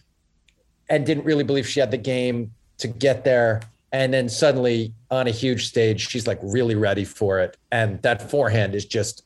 and 0.88 1.06
didn't 1.06 1.26
really 1.26 1.43
believe 1.43 1.68
she 1.68 1.82
had 1.82 1.91
the 1.91 1.98
game 1.98 2.54
to 2.78 2.88
get 2.88 3.26
there. 3.26 3.64
And 3.91 4.14
then 4.14 4.30
suddenly 4.30 4.93
on 5.12 5.28
a 5.28 5.32
huge 5.32 5.68
stage, 5.68 6.08
she's 6.08 6.26
like 6.26 6.39
really 6.41 6.76
ready 6.76 7.04
for 7.04 7.41
it. 7.41 7.58
And 7.74 8.02
that 8.04 8.32
forehand 8.32 8.76
is 8.76 8.86
just 8.86 9.24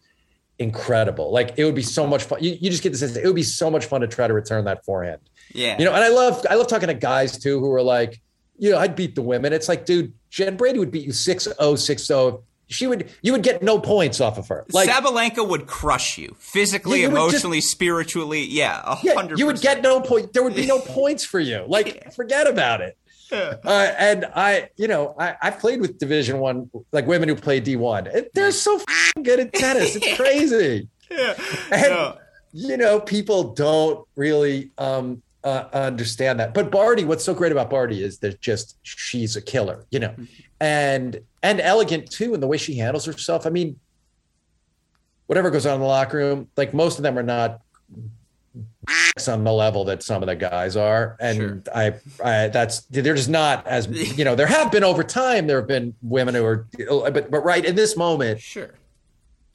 incredible. 0.58 1.32
Like 1.32 1.54
it 1.58 1.66
would 1.66 1.76
be 1.76 1.84
so 1.84 2.08
much 2.08 2.24
fun. 2.24 2.44
You, 2.44 2.58
you 2.60 2.72
just 2.72 2.82
get 2.82 2.92
the 2.92 2.98
sense 2.98 3.16
it 3.16 3.24
would 3.24 3.36
be 3.36 3.44
so 3.44 3.70
much 3.70 3.86
fun 3.86 4.02
to 4.02 4.08
try 4.08 4.28
to 4.28 4.34
return 4.34 4.66
that 4.66 4.84
forehand. 4.84 5.22
Yeah. 5.54 5.78
You 5.78 5.86
know, 5.86 5.94
and 5.94 6.04
I 6.04 6.10
love 6.10 6.44
I 6.50 6.56
love 6.56 6.66
talking 6.66 6.88
to 6.88 6.96
guys 6.96 7.38
too 7.38 7.60
who 7.60 7.72
are 7.72 7.84
like, 7.84 8.20
you 8.62 8.70
know, 8.70 8.78
I'd 8.78 8.96
beat 8.96 9.16
the 9.16 9.24
women. 9.24 9.54
It's 9.54 9.68
like, 9.68 9.86
dude, 9.86 10.14
Jen 10.30 10.56
Brady 10.56 10.78
would 10.78 10.92
beat 10.92 11.04
you 11.04 11.12
6-0, 11.12 11.56
6-0. 11.58 12.44
She 12.68 12.88
would 12.88 13.10
you 13.22 13.34
would 13.34 13.44
get 13.44 13.62
no 13.62 13.80
points 13.80 14.22
off 14.22 14.38
of 14.38 14.48
her. 14.48 14.66
Like 14.72 14.88
Sabalenka 14.88 15.46
would 15.46 15.68
crush 15.68 16.18
you 16.18 16.38
physically, 16.40 17.04
emotionally, 17.04 17.58
just, 17.58 17.72
spiritually. 17.72 18.46
Yeah, 18.46 18.96
hundred. 18.96 19.38
Yeah, 19.38 19.42
you 19.42 19.46
would 19.48 19.60
get 19.60 19.82
no 19.82 20.00
point. 20.00 20.32
There 20.32 20.42
would 20.42 20.56
be 20.56 20.66
no 20.68 20.80
points 20.86 21.26
for 21.26 21.42
you. 21.42 21.66
Like, 21.68 22.14
forget 22.14 22.48
about 22.48 22.80
it. 22.80 22.98
Uh, 23.34 23.58
and 23.98 24.26
I, 24.36 24.70
you 24.78 24.88
know, 24.88 25.16
I, 25.20 25.36
I've 25.42 25.60
played 25.60 25.82
with 25.82 25.98
Division 25.98 26.40
One, 26.40 26.70
like 26.94 27.08
women 27.08 27.28
who 27.28 27.36
play 27.36 27.60
D 27.60 27.76
one. 27.76 28.08
They're 28.34 28.52
so 28.52 28.80
good 29.22 29.42
at 29.42 29.54
tennis. 29.54 29.98
It's 29.98 30.16
crazy. 30.16 30.88
yeah. 31.10 31.34
And, 31.72 32.18
you 32.54 32.78
know, 32.78 33.02
people 33.02 33.54
don't 33.54 34.08
really 34.16 34.72
um, 34.78 35.22
uh, 35.44 35.66
understand 35.74 36.40
that. 36.40 36.54
But 36.54 36.72
Barty, 36.72 37.04
what's 37.04 37.24
so 37.24 37.34
great 37.34 37.52
about 37.52 37.70
Barty 37.70 38.04
is 38.04 38.20
that 38.20 38.42
just 38.42 38.78
she's 38.84 39.36
a 39.36 39.42
killer, 39.42 39.86
you 39.90 40.00
know, 40.00 40.10
mm-hmm. 40.10 40.24
and 40.60 41.22
and 41.42 41.60
elegant 41.60 42.12
too 42.12 42.34
in 42.34 42.40
the 42.40 42.48
way 42.48 42.58
she 42.58 42.76
handles 42.78 43.06
herself. 43.06 43.46
I 43.46 43.50
mean, 43.50 43.80
whatever 45.26 45.50
goes 45.50 45.66
on 45.66 45.76
in 45.76 45.82
the 45.82 45.88
locker 45.88 46.18
room, 46.18 46.48
like 46.58 46.74
most 46.74 47.00
of 47.00 47.04
them 47.04 47.18
are 47.18 47.24
not 47.24 47.62
on 49.28 49.44
the 49.44 49.52
level 49.52 49.86
that 49.86 50.04
some 50.04 50.22
of 50.22 50.28
the 50.28 50.36
guys 50.36 50.76
are, 50.76 51.18
and 51.20 51.38
sure. 51.38 51.64
I, 51.74 51.94
I 52.24 52.48
that's 52.50 52.82
they're 52.82 53.16
just 53.16 53.30
not 53.30 53.66
as 53.66 53.88
you 54.18 54.24
know. 54.24 54.36
There 54.36 54.48
have 54.48 54.72
been 54.72 54.84
over 54.84 55.04
time 55.04 55.48
there 55.48 55.58
have 55.58 55.68
been 55.68 55.96
women 56.02 56.36
who 56.36 56.46
are, 56.46 56.68
but 57.12 57.32
but 57.32 57.44
right 57.44 57.66
in 57.66 57.76
this 57.76 57.98
moment, 57.98 58.42
sure. 58.42 58.72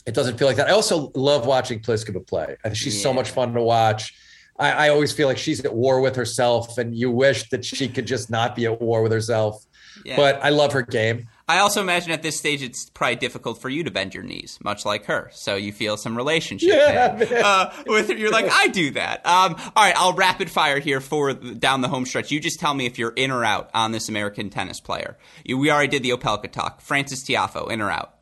It 0.05 0.15
doesn't 0.15 0.39
feel 0.39 0.47
like 0.47 0.57
that. 0.59 0.69
I 0.69 0.71
also 0.71 1.11
love 1.17 1.47
watching 1.47 1.81
Pliskova 1.81 2.25
play. 2.25 2.57
I 2.65 2.69
think 2.69 2.77
she's 2.77 2.97
yeah. 2.97 3.03
so 3.03 3.13
much 3.13 3.33
fun 3.33 3.53
to 3.55 3.61
watch 3.61 4.15
I, 4.59 4.87
I 4.87 4.89
always 4.89 5.13
feel 5.13 5.29
like 5.29 5.39
she's 5.39 5.65
at 5.65 5.75
war 5.75 6.01
with 6.01 6.17
herself, 6.17 6.79
and 6.79 6.97
you 6.97 7.11
wish 7.11 7.49
that 7.51 7.65
she 7.65 7.89
could 7.89 8.07
just 8.07 8.31
not 8.31 8.57
be 8.57 8.67
at 8.67 8.81
war 8.81 9.03
with 9.03 9.13
herself. 9.13 9.65
Yeah. 10.05 10.17
But 10.17 10.43
I 10.43 10.51
love 10.51 10.73
her 10.73 10.83
game. 10.83 11.29
I 11.49 11.59
also 11.59 11.81
imagine 11.81 12.11
at 12.11 12.23
this 12.23 12.37
stage 12.37 12.63
it's 12.63 12.91
probably 12.91 13.17
difficult 13.17 13.63
for 13.63 13.69
you 13.69 13.85
to 13.85 13.91
bend 13.91 14.15
your 14.15 14.25
knees, 14.25 14.59
much 14.63 14.85
like 14.85 15.07
her. 15.07 15.31
So 15.33 15.55
you 15.55 15.73
feel 15.73 15.97
some 15.97 16.17
relationship 16.17 16.69
yeah, 16.71 17.43
uh, 17.45 17.73
with 17.87 18.09
her. 18.09 18.17
You're 18.17 18.33
like, 18.33 18.49
I 18.51 18.69
do 18.69 18.91
that. 18.93 19.25
Um, 19.25 19.55
all 19.55 19.85
right, 19.85 19.95
I'll 19.97 20.13
rapid 20.13 20.51
fire 20.51 20.81
here 20.81 21.01
for 21.01 21.33
down 21.33 21.83
the 21.83 21.89
home 21.89 22.05
stretch. 22.05 22.31
You 22.31 22.41
just 22.41 22.59
tell 22.59 22.75
me 22.75 22.87
if 22.87 22.99
you're 22.99 23.13
in 23.15 23.31
or 23.31 23.45
out 23.45 23.71
on 23.75 23.93
this 23.93 24.09
American 24.09 24.51
tennis 24.51 24.81
player. 24.81 25.17
You, 25.45 25.57
we 25.57 25.71
already 25.71 25.89
did 25.89 26.03
the 26.03 26.11
Opelka 26.11 26.51
talk. 26.51 26.81
Frances 26.81 27.23
Tiafoe, 27.23 27.71
in 27.71 27.81
or 27.81 27.91
out? 27.91 28.15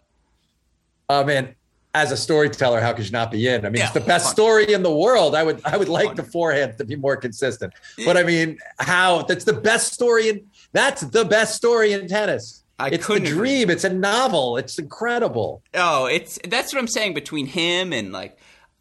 Oh 1.08 1.24
man, 1.24 1.54
as 1.94 2.10
a 2.10 2.16
storyteller, 2.16 2.80
how 2.80 2.92
could 2.92 3.06
you 3.06 3.12
not 3.12 3.30
be 3.30 3.46
in? 3.46 3.64
I 3.64 3.70
mean, 3.70 3.78
yeah, 3.78 3.84
it's 3.84 3.94
the 3.94 4.00
best 4.00 4.26
fun. 4.26 4.34
story 4.34 4.72
in 4.72 4.82
the 4.82 4.94
world. 4.94 5.34
I 5.34 5.44
would 5.44 5.60
I 5.64 5.76
would 5.76 5.88
like 5.88 6.08
fun. 6.08 6.16
the 6.16 6.24
forehand 6.24 6.76
to 6.78 6.84
be 6.84 6.96
more 6.96 7.16
consistent. 7.16 7.72
But 8.04 8.16
I 8.16 8.24
mean, 8.24 8.58
how 8.78 9.22
that's 9.22 9.44
the 9.44 9.52
best 9.52 9.92
story 9.92 10.28
in 10.28 10.46
that's 10.72 11.02
the 11.02 11.24
best 11.24 11.54
story 11.54 11.92
in 11.92 12.08
tennis. 12.08 12.64
I 12.78 12.88
it's 12.88 13.08
a 13.08 13.20
dream. 13.20 13.70
It's 13.70 13.84
a 13.84 13.92
novel. 13.92 14.56
It's 14.56 14.78
incredible. 14.78 15.62
Oh, 15.74 16.06
it's 16.06 16.40
that's 16.48 16.74
what 16.74 16.80
I'm 16.80 16.88
saying 16.88 17.14
between 17.14 17.46
him 17.46 17.92
and 17.92 18.12
like 18.12 18.36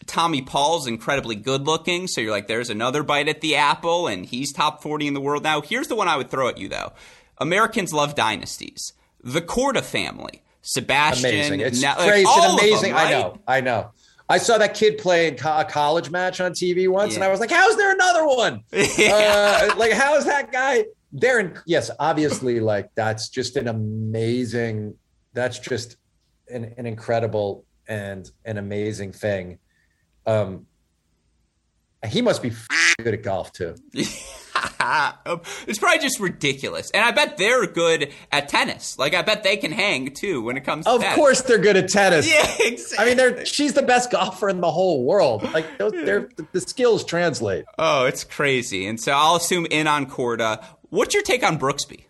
Tommy 0.08 0.42
Paul's 0.42 0.88
incredibly 0.88 1.36
good 1.36 1.68
looking. 1.68 2.08
So 2.08 2.20
you're 2.20 2.32
like, 2.32 2.48
there's 2.48 2.72
another 2.72 3.04
bite 3.04 3.30
at 3.30 3.42
the 3.42 3.56
apple, 3.56 4.08
and 4.08 4.26
he's 4.26 4.52
top 4.52 4.82
40 4.82 5.08
in 5.08 5.14
the 5.14 5.22
world 5.22 5.44
now. 5.44 5.62
Here's 5.62 5.88
the 5.88 5.96
one 5.96 6.08
I 6.08 6.18
would 6.18 6.32
throw 6.32 6.50
at 6.50 6.58
you 6.58 6.68
though. 6.68 6.94
Americans 7.38 7.94
love 7.94 8.16
dynasties. 8.16 8.94
The 9.24 9.42
Korda 9.42 9.82
family 9.82 10.43
Sebastian. 10.64 11.30
Amazing. 11.30 11.60
It's 11.60 11.84
crazy. 11.84 12.26
Like 12.26 12.54
amazing. 12.54 12.94
Them, 12.94 12.96
right? 12.96 13.08
I 13.08 13.12
know. 13.12 13.38
I 13.48 13.62
know. 13.62 13.92
I 14.30 14.38
saw 14.38 14.58
that 14.58 14.74
kid 14.74 14.98
play 14.98 15.28
a 15.28 15.66
college 15.66 16.10
match 16.10 16.40
on 16.42 16.54
TV 16.54 16.88
once, 16.88 17.12
yeah. 17.12 17.18
and 17.18 17.24
I 17.24 17.28
was 17.28 17.40
like, 17.40 17.52
"How's 17.52 17.76
there 17.76 17.94
another 17.94 18.26
one? 18.26 18.64
yeah. 18.98 19.70
uh, 19.72 19.76
like, 19.78 19.92
how 19.92 20.16
is 20.16 20.26
that 20.26 20.52
guy?" 20.52 20.86
There, 21.12 21.40
in, 21.40 21.60
yes, 21.68 21.92
obviously, 22.00 22.60
like 22.60 22.90
that's 22.96 23.30
just 23.30 23.58
an 23.58 23.68
amazing. 23.68 24.96
That's 25.34 25.60
just 25.60 25.98
an, 26.50 26.74
an 26.78 26.86
incredible 26.86 27.66
and 27.88 28.30
an 28.46 28.58
amazing 28.58 29.12
thing. 29.12 29.60
Um, 30.26 30.66
he 32.08 32.22
must 32.22 32.42
be 32.42 32.52
good 32.98 33.14
at 33.14 33.24
golf 33.24 33.52
too. 33.52 33.76
it's 35.68 35.80
probably 35.80 36.00
just 36.00 36.20
ridiculous. 36.20 36.92
And 36.92 37.04
I 37.04 37.12
bet 37.12 37.38
they're 37.38 37.68
good 37.68 38.12
at 38.32 38.50
tennis. 38.50 38.98
Like 38.98 39.14
I 39.14 39.22
bet 39.22 39.44
they 39.44 39.58
can 39.58 39.72
hang 39.72 40.14
too 40.14 40.42
when 40.42 40.58
it 40.58 40.64
comes 40.64 40.86
to 40.86 40.92
Of 40.92 41.02
tennis. 41.02 41.16
course 41.16 41.42
they're 41.42 41.58
good 41.58 41.78
at 41.78 41.90
tennis. 41.90 42.32
Yeah, 42.32 42.68
exactly. 42.68 42.98
I 42.98 43.06
mean 43.08 43.18
they're 43.18 43.46
she's 43.46 43.74
the 43.74 43.82
best 43.82 44.12
golfer 44.12 44.50
in 44.50 44.62
the 44.62 44.72
whole 44.72 45.04
world. 45.04 45.44
Like 45.54 45.78
those 45.78 45.92
they're 45.92 46.30
the 46.52 46.62
skills 46.62 47.04
translate. 47.04 47.66
Oh, 47.78 48.06
it's 48.06 48.24
crazy. 48.24 48.86
And 48.86 49.00
so 49.00 49.12
I'll 49.12 49.36
assume 49.36 49.66
in 49.70 49.88
on 49.88 50.06
Korda. 50.06 50.64
What's 50.90 51.14
your 51.14 51.24
take 51.24 51.44
on 51.44 51.58
Brooksby? 51.58 52.06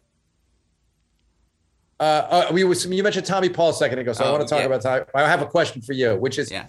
uh, 2.04 2.48
we 2.52 2.64
was 2.64 2.86
you 2.86 3.04
mentioned 3.04 3.26
Tommy 3.26 3.50
Paul 3.50 3.70
a 3.70 3.74
second 3.74 4.00
ago, 4.00 4.14
so 4.14 4.24
oh, 4.24 4.28
I 4.28 4.32
want 4.32 4.44
to 4.44 4.50
talk 4.50 4.60
yeah. 4.60 4.66
about 4.66 4.82
Tommy. 4.82 5.06
I 5.16 5.30
have 5.30 5.42
a 5.42 5.46
question 5.46 5.82
for 5.82 5.94
you, 5.94 6.16
which 6.16 6.38
is, 6.38 6.52
yeah. 6.52 6.68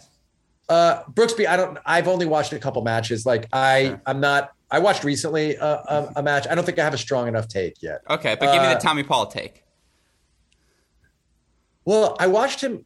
Uh, 0.69 1.03
Brooksby. 1.05 1.47
I 1.47 1.57
don't. 1.57 1.79
I've 1.85 2.09
only 2.09 2.27
watched 2.27 2.53
a 2.53 2.59
couple 2.59 2.83
matches. 2.83 3.27
Like 3.27 3.49
I, 3.53 3.87
sure. 3.87 4.03
I'm 4.07 4.21
not. 4.21 4.53
I 4.71 4.79
watched 4.79 5.05
recently 5.05 5.57
a, 5.57 5.65
a, 5.65 6.13
a, 6.17 6.23
match. 6.23 6.47
I 6.51 6.55
don't 6.55 6.65
think 6.65 6.79
I 6.79 6.85
have 6.85 6.95
a 6.95 6.99
strong 6.99 7.29
enough 7.29 7.49
take 7.49 7.83
yet. 7.83 8.01
Okay, 8.11 8.37
but 8.39 8.53
give 8.53 8.63
me 8.63 8.69
the 8.69 8.77
uh, 8.77 8.81
Tommy 8.81 9.03
Paul 9.03 9.27
take. 9.27 9.63
Well, 11.85 12.17
I 12.19 12.27
watched 12.27 12.61
him. 12.61 12.85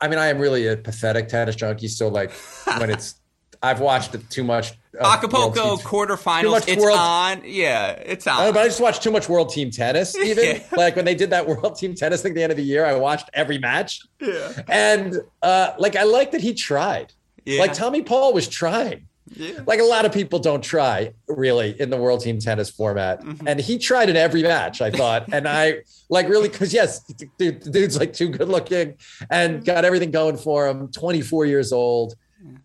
I 0.00 0.08
mean, 0.08 0.18
I 0.18 0.26
am 0.26 0.38
really 0.38 0.66
a 0.66 0.76
pathetic 0.76 1.28
tennis 1.28 1.56
junkie. 1.56 1.88
So, 1.88 2.08
like, 2.08 2.32
when 2.78 2.90
it's, 2.90 3.14
I've 3.62 3.80
watched 3.80 4.14
it 4.14 4.28
too 4.28 4.44
much 4.44 4.72
Acapulco 5.00 5.76
quarterfinals. 5.76 6.68
It's 6.68 6.82
world, 6.82 6.98
on. 6.98 7.42
Yeah, 7.44 7.92
it's 7.92 8.26
on. 8.26 8.48
Uh, 8.48 8.52
but 8.52 8.60
I 8.60 8.66
just 8.66 8.80
watched 8.80 9.02
too 9.02 9.10
much 9.10 9.28
world 9.28 9.50
team 9.50 9.70
tennis. 9.70 10.16
Even 10.18 10.56
yeah. 10.56 10.62
like 10.76 10.96
when 10.96 11.04
they 11.04 11.14
did 11.14 11.30
that 11.30 11.46
world 11.46 11.76
team 11.76 11.94
tennis 11.94 12.22
thing 12.22 12.32
at 12.32 12.34
the 12.34 12.42
end 12.42 12.52
of 12.52 12.56
the 12.56 12.64
year, 12.64 12.84
I 12.84 12.94
watched 12.94 13.30
every 13.32 13.58
match. 13.58 14.02
Yeah. 14.20 14.52
And 14.68 15.16
uh, 15.40 15.72
like 15.78 15.96
I 15.96 16.02
like 16.02 16.32
that 16.32 16.40
he 16.40 16.54
tried. 16.54 17.12
Yeah. 17.44 17.60
Like 17.60 17.72
Tommy 17.72 18.02
Paul 18.02 18.34
was 18.34 18.48
trying. 18.48 19.08
Yeah. 19.34 19.60
Like 19.66 19.80
a 19.80 19.84
lot 19.84 20.04
of 20.04 20.12
people 20.12 20.40
don't 20.40 20.62
try 20.62 21.14
really 21.26 21.80
in 21.80 21.88
the 21.88 21.96
world 21.96 22.20
team 22.20 22.38
tennis 22.38 22.68
format. 22.68 23.22
Mm-hmm. 23.22 23.48
And 23.48 23.60
he 23.60 23.78
tried 23.78 24.10
in 24.10 24.16
every 24.16 24.42
match, 24.42 24.82
I 24.82 24.90
thought. 24.90 25.32
and 25.32 25.48
I 25.48 25.82
like 26.10 26.28
really 26.28 26.48
because 26.48 26.74
yes, 26.74 27.02
dude, 27.38 27.62
the 27.62 27.70
dude's 27.70 27.98
like 27.98 28.12
too 28.12 28.28
good 28.28 28.48
looking 28.48 28.96
and 29.30 29.64
got 29.64 29.84
everything 29.84 30.10
going 30.10 30.36
for 30.36 30.68
him, 30.68 30.88
24 30.88 31.46
years 31.46 31.72
old. 31.72 32.14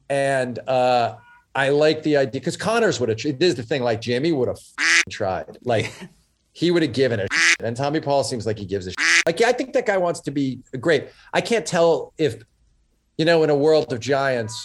And 0.09 0.59
uh 0.67 1.15
I 1.55 1.69
like 1.69 2.03
the 2.03 2.17
idea 2.17 2.39
because 2.39 2.55
Connors 2.55 2.99
would 2.99 3.09
have. 3.09 3.17
It 3.25 3.41
is 3.41 3.55
the 3.55 3.63
thing. 3.63 3.81
Like 3.81 3.99
Jimmy 3.99 4.31
would 4.31 4.47
have 4.47 4.59
tried. 5.09 5.57
Like 5.63 5.91
he 6.53 6.69
would 6.69 6.83
have 6.83 6.93
given 6.93 7.19
it. 7.19 7.29
And 7.59 7.75
Tommy 7.75 7.99
Paul 7.99 8.23
seems 8.23 8.45
like 8.45 8.59
he 8.59 8.65
gives 8.65 8.87
a. 8.87 8.93
Like 9.25 9.41
I 9.41 9.53
think 9.53 9.73
that 9.73 9.87
guy 9.87 9.97
wants 9.97 10.19
to 10.21 10.31
be 10.31 10.59
great. 10.79 11.09
I 11.33 11.41
can't 11.41 11.65
tell 11.65 12.13
if, 12.17 12.43
you 13.17 13.25
know, 13.25 13.43
in 13.43 13.49
a 13.49 13.55
world 13.55 13.91
of 13.91 13.99
giants. 13.99 14.55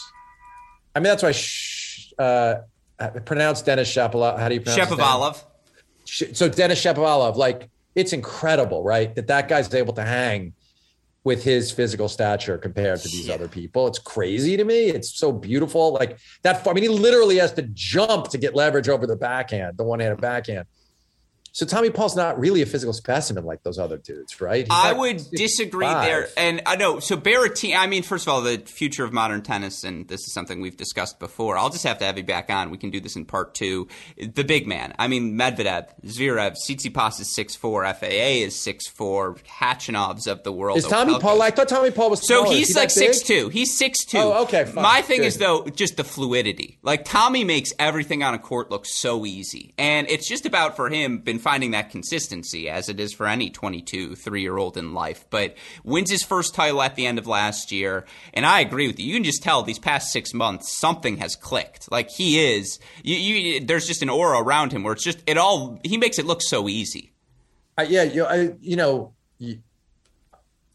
I 0.95 0.99
mean, 0.99 1.05
that's 1.05 1.23
why. 1.23 1.33
Sh- 1.33 2.13
uh, 2.19 2.57
pronounce 3.25 3.63
Denis 3.63 3.91
Shapovalov. 3.91 4.39
How 4.39 4.49
do 4.49 4.55
you 4.55 4.61
pronounce 4.61 4.91
Shapovalov? 4.91 5.45
So 6.05 6.49
Denis 6.49 6.83
Shapovalov, 6.83 7.37
like 7.37 7.71
it's 7.95 8.13
incredible, 8.13 8.83
right? 8.83 9.15
That 9.15 9.27
that 9.29 9.49
guy's 9.49 9.73
able 9.75 9.95
to 9.95 10.05
hang 10.05 10.53
with 11.25 11.45
his 11.45 11.71
physical 11.71 12.09
stature 12.09 12.59
compared 12.59 13.01
to 13.01 13.09
these 13.09 13.31
other 13.31 13.49
people. 13.49 13.87
It's 13.87 13.99
crazy 13.99 14.57
to 14.57 14.65
me. 14.65 14.89
It's 14.89 15.17
so 15.17 15.33
beautiful. 15.33 15.93
Like 15.93 16.19
that. 16.43 16.67
I 16.67 16.73
mean, 16.73 16.83
he 16.83 16.89
literally 16.89 17.37
has 17.39 17.53
to 17.53 17.63
jump 17.63 18.29
to 18.29 18.39
get 18.39 18.55
leverage 18.55 18.89
over 18.89 19.07
the 19.07 19.17
backhand, 19.17 19.77
the 19.77 19.85
one-handed 19.85 20.21
backhand. 20.21 20.67
So 21.55 21.67
Tommy 21.67 21.91
Paul's 21.91 22.17
not 22.17 22.41
really 22.41 22.63
a 22.63 22.67
physical 22.67 22.95
specimen 22.95 23.45
like 23.45 23.63
those 23.63 23.79
other 23.79 23.99
dudes, 23.99 24.41
right? 24.41 24.65
He's 24.65 24.69
I 24.71 24.95
would 24.95 25.23
disagree 25.33 25.87
there. 25.87 26.29
And 26.35 26.61
uh, 26.61 26.71
I 26.71 26.77
know 26.77 26.99
so 26.99 27.19
Berrettini. 27.19 27.77
I 27.77 27.87
mean, 27.87 28.03
first 28.03 28.27
of 28.27 28.33
all, 28.33 28.41
the 28.41 28.57
future 28.65 29.05
of 29.05 29.13
modern 29.13 29.43
tennis, 29.43 29.85
and 29.85 30.09
this 30.09 30.23
is 30.23 30.33
something 30.33 30.63
we've 30.63 30.79
discussed 30.79 31.19
before. 31.19 31.59
I'll 31.59 31.69
just 31.69 31.85
have 31.85 31.99
to 31.99 32.07
have 32.07 32.17
you 32.17 32.25
back 32.25 32.49
on. 32.49 32.71
We 32.71 32.79
can 32.79 32.89
do 32.89 33.01
this 33.01 33.17
in 33.17 33.27
part 33.27 33.55
two. 33.55 33.87
The 34.17 34.45
big 34.45 34.67
man. 34.67 34.95
I 34.99 35.09
mean, 35.09 35.37
Medvedev, 35.39 35.89
Zverev, 36.07 36.57
Tsitsipas 36.57 37.21
is 37.21 37.35
six 37.35 37.55
four, 37.55 37.85
FAA 37.85 38.07
is 38.07 38.59
six 38.59 38.89
four, 38.89 39.35
Khachanovs 39.35 40.27
of 40.27 40.45
the 40.45 40.53
world. 40.53 40.79
Is 40.79 40.87
Tommy 40.87 41.19
Paul? 41.19 41.43
I 41.43 41.51
thought 41.51 41.69
Tommy 41.69 41.91
Paul 41.91 42.09
was. 42.09 42.27
So 42.27 42.45
he's 42.45 42.69
he 42.69 42.75
like 42.75 42.91
six 42.91 43.21
two. 43.21 43.51
He's 43.51 43.77
six 43.77 44.07
two. 44.07 44.17
Oh, 44.17 44.45
okay. 44.45 44.65
Fine. 44.65 44.83
My 44.83 45.03
thing 45.03 45.19
Good. 45.19 45.27
is 45.27 45.37
though, 45.37 45.67
just 45.67 45.99
the 45.99 46.05
fluidity. 46.05 46.79
Like 46.81 47.05
Tommy 47.05 47.45
makes 47.45 47.75
everything 47.79 48.23
on 48.23 48.33
a 48.33 48.39
court 48.39 48.71
look 48.71 48.87
so 48.87 49.27
easy, 49.27 49.75
and 49.77 50.09
it's 50.09 50.27
just 50.27 50.47
about 50.47 50.77
for 50.77 50.89
him 50.89 51.19
been 51.19 51.42
finding 51.43 51.73
that 51.73 51.91
consistency 51.91 52.69
as 52.69 52.89
it 52.89 53.01
is 53.01 53.13
for 53.13 53.27
any 53.27 53.51
22, 53.51 54.15
three 54.15 54.43
year 54.43 54.57
old 54.57 54.77
in 54.77 54.95
life. 54.95 55.25
But 55.31 55.57
wins 55.85 56.11
his 56.11 56.23
first 56.23 56.55
title 56.55 56.81
at 56.83 56.95
the 56.95 57.07
end 57.07 57.19
of 57.19 57.27
last 57.27 57.73
year. 57.73 58.07
And 58.33 58.47
I 58.47 58.61
agree 58.61 58.87
with 58.87 58.99
you. 58.99 59.07
You 59.07 59.15
can 59.15 59.25
just 59.25 59.43
tell 59.43 59.63
these 59.63 59.79
past 59.79 60.13
six 60.13 60.33
months, 60.33 60.79
something 60.79 61.19
has 61.19 61.37
clicked. 61.37 61.91
Like 61.91 62.11
he 62.11 62.55
is, 62.55 62.79
you, 63.03 63.17
you, 63.17 63.61
there's 63.65 63.87
just 63.87 64.03
an 64.03 64.09
aura 64.09 64.41
around 64.41 64.73
him 64.73 64.83
where 64.83 64.95
it's 64.95 65.05
just, 65.05 65.23
it 65.27 65.37
all, 65.37 65.79
he 65.85 65.99
makes 65.99 66.19
it 66.19 66.27
look 66.27 66.43
so 66.43 66.69
easy. 66.69 67.13
Uh, 67.77 67.87
yeah. 67.89 68.05
You, 68.05 68.25
I, 68.25 68.55
you 68.61 68.77
know, 68.77 69.13
you, 69.39 69.59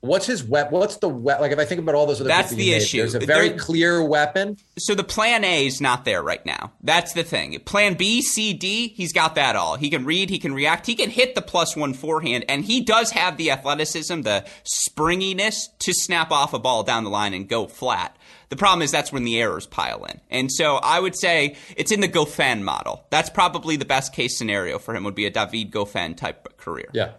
What's 0.02 0.28
his 0.28 0.43
weapon? 0.43 0.78
What's 0.78 0.98
the 0.98 1.10
weapon? 1.10 1.41
Like 1.41 1.52
if 1.52 1.60
I 1.60 1.66
think 1.66 1.82
about 1.82 1.95
all 1.95 2.06
those 2.06 2.22
other 2.22 2.28
that's 2.28 2.52
the 2.52 2.74
issue. 2.74 3.00
There's 3.00 3.16
a 3.16 3.20
very 3.20 3.50
there, 3.50 3.58
clear 3.58 4.04
weapon. 4.04 4.58
So 4.78 4.93
the 4.93 5.04
plan 5.04 5.43
A 5.43 5.66
is 5.66 5.82
not 5.82 6.06
there 6.06 6.22
right 6.22 6.45
now. 6.45 6.72
That's 6.84 7.14
the 7.14 7.24
thing. 7.24 7.60
Plan 7.62 7.95
B, 7.95 8.22
C, 8.22 8.54
D, 8.54 8.89
he's 8.89 9.12
got 9.12 9.36
that 9.36 9.56
all. 9.56 9.76
He 9.76 9.89
can 9.89 10.06
read, 10.06 10.30
he 10.30 10.38
can 10.38 10.54
react, 10.54 10.86
he 10.86 10.95
can 10.95 11.10
hit 11.10 11.34
the 11.34 11.41
plus 11.41 11.76
one 11.76 11.93
forehand, 11.93 12.45
and 12.48 12.64
he 12.64 12.82
does 12.82 13.12
have 13.12 13.38
the 13.38 13.50
athleticism, 13.50 14.22
the 14.22 14.45
springiness 14.64 15.70
to 15.80 15.93
snap 15.93 16.32
off 16.32 16.54
a 16.54 16.60
ball 16.60 16.84
down 16.84 17.04
the 17.04 17.10
line 17.10 17.34
and 17.34 17.50
go 17.50 17.68
flat. 17.68 18.16
The 18.50 18.56
problem 18.56 18.84
is 18.84 18.91
that's 18.91 19.12
when 19.12 19.24
the 19.26 19.41
errors 19.41 19.66
pile 19.66 20.06
in. 20.06 20.22
And 20.30 20.52
so 20.52 20.76
I 20.76 21.00
would 21.00 21.18
say 21.18 21.58
it's 21.76 21.91
in 21.91 22.02
the 22.02 22.08
Goffin 22.08 22.62
model. 22.62 23.06
That's 23.10 23.30
probably 23.30 23.76
the 23.76 23.86
best 23.86 24.14
case 24.14 24.38
scenario 24.38 24.80
for 24.80 24.95
him 24.95 25.04
would 25.04 25.16
be 25.16 25.26
a 25.26 25.30
David 25.30 25.72
Goffin 25.72 26.16
type 26.16 26.58
career. 26.58 26.89
Yeah. 26.93 27.14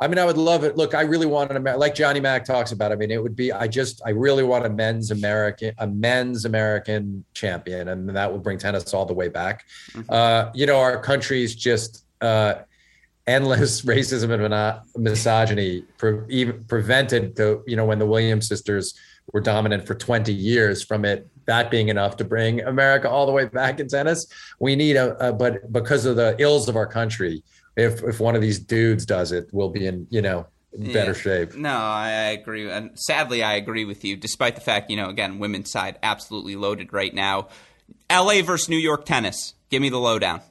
I 0.00 0.08
mean, 0.08 0.18
I 0.18 0.24
would 0.24 0.38
love 0.38 0.64
it. 0.64 0.76
Look, 0.76 0.94
I 0.94 1.02
really 1.02 1.26
want 1.26 1.52
an 1.52 1.62
like 1.62 1.94
Johnny 1.94 2.20
Mac 2.20 2.44
talks 2.44 2.72
about. 2.72 2.90
I 2.90 2.96
mean, 2.96 3.10
it 3.10 3.22
would 3.22 3.36
be. 3.36 3.52
I 3.52 3.68
just, 3.68 4.00
I 4.06 4.10
really 4.10 4.42
want 4.42 4.64
a 4.64 4.70
men's 4.70 5.10
American, 5.10 5.74
a 5.78 5.86
men's 5.86 6.46
American 6.46 7.24
champion, 7.34 7.88
and 7.88 8.08
that 8.08 8.32
would 8.32 8.42
bring 8.42 8.58
tennis 8.58 8.94
all 8.94 9.04
the 9.04 9.12
way 9.12 9.28
back. 9.28 9.66
Mm-hmm. 9.92 10.10
Uh, 10.10 10.50
you 10.54 10.64
know, 10.64 10.80
our 10.80 11.00
country's 11.00 11.54
just 11.54 12.06
uh, 12.22 12.54
endless 13.26 13.82
racism 13.82 14.32
and 14.32 14.80
misogyny 14.96 15.82
pre- 15.98 16.20
even 16.30 16.64
prevented 16.64 17.36
the, 17.36 17.62
you 17.66 17.76
know, 17.76 17.84
when 17.84 17.98
the 17.98 18.06
Williams 18.06 18.48
sisters 18.48 18.98
were 19.32 19.40
dominant 19.40 19.86
for 19.86 19.94
20 19.94 20.32
years 20.32 20.82
from 20.82 21.04
it 21.04 21.30
that 21.50 21.70
being 21.70 21.88
enough 21.88 22.16
to 22.16 22.24
bring 22.24 22.60
America 22.60 23.10
all 23.10 23.26
the 23.26 23.32
way 23.32 23.44
back 23.44 23.80
in 23.80 23.88
tennis. 23.88 24.26
We 24.60 24.76
need 24.76 24.96
a, 24.96 25.28
a 25.28 25.32
but 25.32 25.72
because 25.72 26.04
of 26.06 26.14
the 26.14 26.36
ills 26.38 26.68
of 26.68 26.76
our 26.76 26.86
country, 26.86 27.42
if 27.80 28.02
if 28.02 28.20
one 28.20 28.36
of 28.36 28.42
these 28.42 28.58
dudes 28.58 29.06
does 29.06 29.32
it, 29.32 29.48
we'll 29.52 29.70
be 29.70 29.86
in 29.86 30.06
you 30.10 30.22
know 30.22 30.46
better 30.72 31.12
yeah. 31.12 31.18
shape. 31.18 31.54
No, 31.54 31.74
I, 31.74 32.30
agree, 32.30 32.70
and 32.70 32.98
sadly, 32.98 33.42
I 33.42 33.54
agree 33.54 33.84
with 33.84 34.04
you. 34.04 34.16
Despite 34.16 34.54
the 34.54 34.60
fact, 34.60 34.90
you 34.90 34.96
know, 34.96 35.08
again, 35.08 35.38
women's 35.38 35.70
side 35.70 35.98
absolutely 36.02 36.56
loaded 36.56 36.92
right 36.92 37.12
now. 37.12 37.48
L.A. 38.08 38.40
versus 38.42 38.68
New 38.68 38.78
York 38.78 39.04
tennis. 39.04 39.54
Give 39.68 39.82
me 39.82 39.88
the 39.88 39.98
lowdown. 39.98 40.42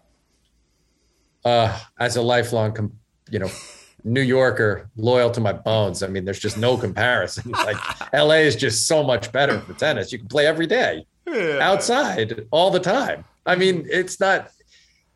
Uh, 1.44 1.78
as 1.98 2.16
a 2.16 2.22
lifelong, 2.22 2.92
you 3.30 3.40
know. 3.40 3.50
New 4.06 4.22
Yorker, 4.22 4.90
loyal 4.96 5.30
to 5.32 5.42
my 5.42 5.52
bones. 5.52 6.04
I 6.04 6.08
mean, 6.08 6.24
there's 6.24 6.40
just 6.40 6.58
no 6.58 6.78
comparison. 6.78 7.52
like 7.52 7.76
LA 8.14 8.36
is 8.36 8.56
just 8.56 8.88
so 8.88 9.04
much 9.04 9.30
better 9.34 9.60
for 9.60 9.74
tennis. 9.74 10.14
You 10.14 10.20
can 10.20 10.30
play 10.30 10.48
every 10.48 10.68
day, 10.68 11.06
yeah. 11.28 11.60
outside, 11.62 12.48
all 12.52 12.72
the 12.72 12.80
time. 12.80 13.26
I 13.46 13.56
mean, 13.56 13.86
it's 13.90 14.20
not 14.20 14.52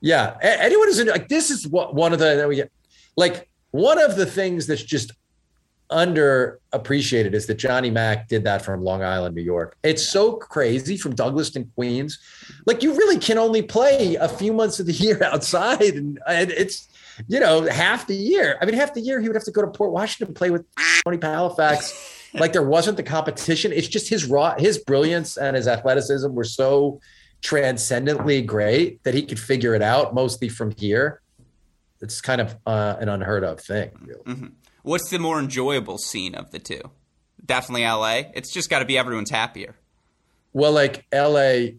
yeah, 0.04 0.36
anyone 0.44 0.88
who's 0.90 1.00
in 1.00 1.08
like 1.08 1.30
this 1.30 1.50
is 1.50 1.66
what 1.66 1.96
one 1.96 2.12
of 2.12 2.20
the 2.20 2.46
we 2.48 2.58
get 2.58 2.70
like 3.16 3.48
one 3.72 3.98
of 3.98 4.18
the 4.18 4.26
things 4.26 4.68
that's 4.68 4.84
just 4.84 5.14
underappreciated 5.90 7.34
is 7.34 7.48
that 7.48 7.56
Johnny 7.56 7.90
Mac 7.90 8.28
did 8.28 8.44
that 8.44 8.66
from 8.66 8.84
Long 8.84 9.02
Island, 9.02 9.34
New 9.34 9.42
York. 9.42 9.78
It's 9.82 10.04
so 10.04 10.34
crazy 10.34 10.98
from 10.98 11.16
Douglaston, 11.16 11.74
Queens. 11.76 12.20
Like 12.66 12.84
you 12.84 12.94
really 12.94 13.18
can 13.18 13.38
only 13.38 13.62
play 13.62 14.16
a 14.16 14.28
few 14.28 14.52
months 14.52 14.82
of 14.82 14.88
the 14.88 14.92
year 14.92 15.24
outside, 15.32 15.82
and, 15.82 16.20
and 16.28 16.52
it's 16.52 16.90
you 17.30 17.40
know 17.40 17.62
half 17.62 18.06
the 18.06 18.16
year. 18.16 18.58
I 18.62 18.66
mean, 18.66 18.76
half 18.76 18.94
the 18.94 19.02
year 19.02 19.22
he 19.22 19.30
would 19.30 19.38
have 19.38 19.46
to 19.46 19.52
go 19.52 19.62
to 19.62 19.70
Port 19.70 19.94
Washington 19.94 20.28
and 20.28 20.36
play 20.36 20.50
with 20.50 20.66
Tony 21.06 21.18
Palafox. 21.18 22.20
like 22.34 22.52
there 22.52 22.64
wasn't 22.64 22.98
the 22.98 23.04
competition. 23.04 23.72
It's 23.72 23.88
just 23.88 24.10
his 24.10 24.26
raw, 24.26 24.56
his 24.58 24.80
brilliance 24.80 25.38
and 25.38 25.56
his 25.56 25.70
athleticism 25.70 26.34
were 26.34 26.44
so 26.44 27.00
transcendently 27.44 28.42
great 28.42 29.04
that 29.04 29.14
he 29.14 29.22
could 29.22 29.40
figure 29.40 29.76
it 29.76 29.82
out 29.82 30.16
mostly 30.16 30.50
from 30.50 30.72
here. 30.72 31.22
It's 32.02 32.22
kind 32.22 32.42
of 32.42 32.58
uh, 32.66 32.96
an 33.00 33.10
unheard 33.10 33.44
of 33.44 33.60
thing. 33.60 33.92
Really. 34.02 34.24
Mm-hmm. 34.24 34.48
What's 34.82 35.10
the 35.10 35.20
more 35.20 35.40
enjoyable 35.40 35.98
scene 35.98 36.36
of 36.36 36.52
the 36.52 36.60
two? 36.60 36.82
Definitely 37.46 37.84
LA. 37.84 38.24
It's 38.34 38.52
just 38.52 38.70
got 38.70 38.80
to 38.80 38.86
be 38.86 38.98
everyone's 38.98 39.30
happier. 39.30 39.76
Well, 40.54 40.72
like 40.72 41.06
LA, 41.14 41.76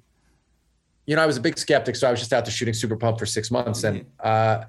you 1.07 1.17
know, 1.17 1.23
I 1.23 1.27
was 1.27 1.37
a 1.37 1.41
big 1.41 1.59
skeptic, 1.59 1.97
so 1.97 2.09
I 2.09 2.11
was 2.11 2.21
just 2.21 2.33
out 2.33 2.45
there 2.45 2.53
shooting 2.53 2.75
Super 2.75 2.97
Pump 2.97 3.19
for 3.19 3.27
six 3.27 3.51
months, 3.51 3.83
mm-hmm. 3.83 3.97
and 3.99 4.07
uh, 4.21 4.65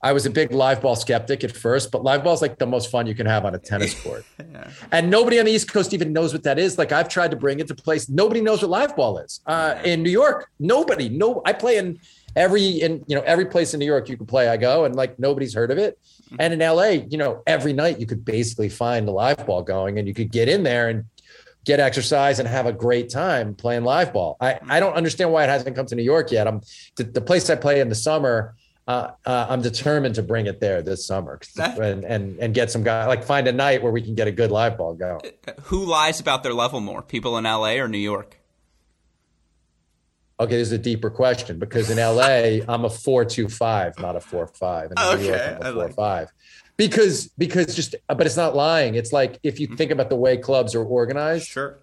I 0.00 0.12
was 0.12 0.26
a 0.26 0.30
big 0.30 0.52
live 0.52 0.80
ball 0.80 0.94
skeptic 0.94 1.42
at 1.42 1.50
first, 1.50 1.90
but 1.90 2.04
live 2.04 2.22
ball 2.22 2.34
is 2.34 2.40
like 2.40 2.58
the 2.58 2.66
most 2.66 2.90
fun 2.90 3.06
you 3.06 3.14
can 3.14 3.26
have 3.26 3.44
on 3.44 3.54
a 3.54 3.58
tennis 3.58 4.00
court. 4.02 4.24
yeah. 4.38 4.70
And 4.92 5.10
nobody 5.10 5.40
on 5.40 5.46
the 5.46 5.52
East 5.52 5.72
Coast 5.72 5.92
even 5.92 6.12
knows 6.12 6.32
what 6.32 6.44
that 6.44 6.58
is. 6.58 6.78
Like 6.78 6.92
I've 6.92 7.08
tried 7.08 7.32
to 7.32 7.36
bring 7.36 7.58
it 7.58 7.66
to 7.68 7.74
place. 7.74 8.08
Nobody 8.08 8.40
knows 8.40 8.62
what 8.62 8.70
live 8.70 8.94
ball 8.94 9.18
is. 9.18 9.40
Uh, 9.46 9.80
in 9.84 10.02
New 10.02 10.10
York, 10.10 10.50
nobody. 10.60 11.08
No, 11.08 11.42
I 11.44 11.52
play 11.52 11.78
in 11.78 11.98
every 12.36 12.68
in 12.80 13.04
you 13.08 13.16
know 13.16 13.22
every 13.22 13.46
place 13.46 13.74
in 13.74 13.80
New 13.80 13.86
York 13.86 14.08
you 14.08 14.16
can 14.16 14.26
play. 14.26 14.48
I 14.48 14.56
go 14.56 14.84
and 14.84 14.94
like 14.94 15.18
nobody's 15.18 15.54
heard 15.54 15.70
of 15.70 15.78
it. 15.78 15.98
Mm-hmm. 16.26 16.36
And 16.38 16.52
in 16.54 16.60
LA, 16.60 17.06
you 17.10 17.18
know, 17.18 17.42
every 17.46 17.72
night 17.72 17.98
you 17.98 18.06
could 18.06 18.24
basically 18.24 18.68
find 18.68 19.08
a 19.08 19.12
live 19.12 19.44
ball 19.46 19.62
going, 19.62 19.98
and 19.98 20.06
you 20.06 20.14
could 20.14 20.30
get 20.30 20.48
in 20.48 20.62
there 20.62 20.88
and 20.88 21.04
get 21.64 21.80
exercise 21.80 22.38
and 22.38 22.48
have 22.48 22.66
a 22.66 22.72
great 22.72 23.10
time 23.10 23.54
playing 23.54 23.82
live 23.82 24.12
ball. 24.12 24.36
I 24.40 24.60
I 24.68 24.78
don't 24.78 24.94
understand 24.94 25.32
why 25.32 25.42
it 25.44 25.48
hasn't 25.48 25.74
come 25.74 25.86
to 25.86 25.96
New 25.96 26.04
York 26.04 26.30
yet. 26.30 26.46
I'm 26.46 26.60
the, 26.96 27.04
the 27.04 27.20
place 27.20 27.50
I 27.50 27.56
play 27.56 27.80
in 27.80 27.88
the 27.88 27.96
summer 27.96 28.54
uh, 28.88 29.12
uh, 29.26 29.46
I'm 29.50 29.60
determined 29.60 30.14
to 30.14 30.22
bring 30.22 30.46
it 30.46 30.60
there 30.60 30.80
this 30.80 31.06
summer 31.06 31.38
and, 31.58 32.04
and 32.04 32.38
and 32.38 32.54
get 32.54 32.70
some 32.70 32.82
guy 32.82 33.06
like 33.06 33.22
find 33.22 33.46
a 33.46 33.52
night 33.52 33.82
where 33.82 33.92
we 33.92 34.00
can 34.00 34.14
get 34.14 34.28
a 34.28 34.32
good 34.32 34.50
live 34.50 34.78
ball 34.78 34.94
going. 34.94 35.20
Who 35.64 35.84
lies 35.84 36.20
about 36.20 36.42
their 36.42 36.54
level 36.54 36.80
more, 36.80 37.02
people 37.02 37.36
in 37.36 37.44
LA 37.44 37.72
or 37.72 37.86
New 37.86 37.98
York? 37.98 38.40
Okay, 40.40 40.56
this 40.56 40.68
is 40.68 40.72
a 40.72 40.78
deeper 40.78 41.10
question 41.10 41.58
because 41.58 41.90
in 41.90 41.98
LA 41.98 42.64
I'm 42.72 42.86
a 42.86 42.90
four 42.90 43.26
two 43.26 43.48
five, 43.48 43.98
not 43.98 44.16
a 44.16 44.20
four 44.20 44.46
five. 44.46 44.90
In 44.90 44.98
okay, 44.98 45.22
New 45.22 45.28
York, 45.28 45.42
I'm 45.42 45.60
a 45.60 45.72
four 45.72 45.84
like 45.84 45.94
five. 45.94 46.32
Because 46.78 47.28
because 47.36 47.76
just 47.76 47.94
but 48.06 48.24
it's 48.24 48.38
not 48.38 48.56
lying. 48.56 48.94
It's 48.94 49.12
like 49.12 49.38
if 49.42 49.60
you 49.60 49.66
mm-hmm. 49.66 49.76
think 49.76 49.90
about 49.90 50.08
the 50.08 50.16
way 50.16 50.38
clubs 50.38 50.74
are 50.74 50.84
organized. 50.84 51.46
Sure. 51.46 51.78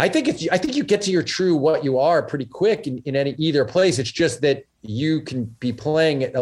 I 0.00 0.08
think 0.08 0.40
you, 0.40 0.48
I 0.50 0.56
think 0.56 0.76
you 0.76 0.82
get 0.82 1.02
to 1.02 1.10
your 1.10 1.22
true 1.22 1.54
what 1.54 1.84
you 1.84 1.98
are 1.98 2.22
pretty 2.22 2.46
quick 2.46 2.86
in, 2.86 2.98
in 3.04 3.14
any 3.14 3.32
either 3.32 3.66
place. 3.66 3.98
It's 3.98 4.10
just 4.10 4.40
that 4.40 4.64
you 4.80 5.20
can 5.20 5.44
be 5.44 5.72
playing 5.74 6.22
it 6.22 6.34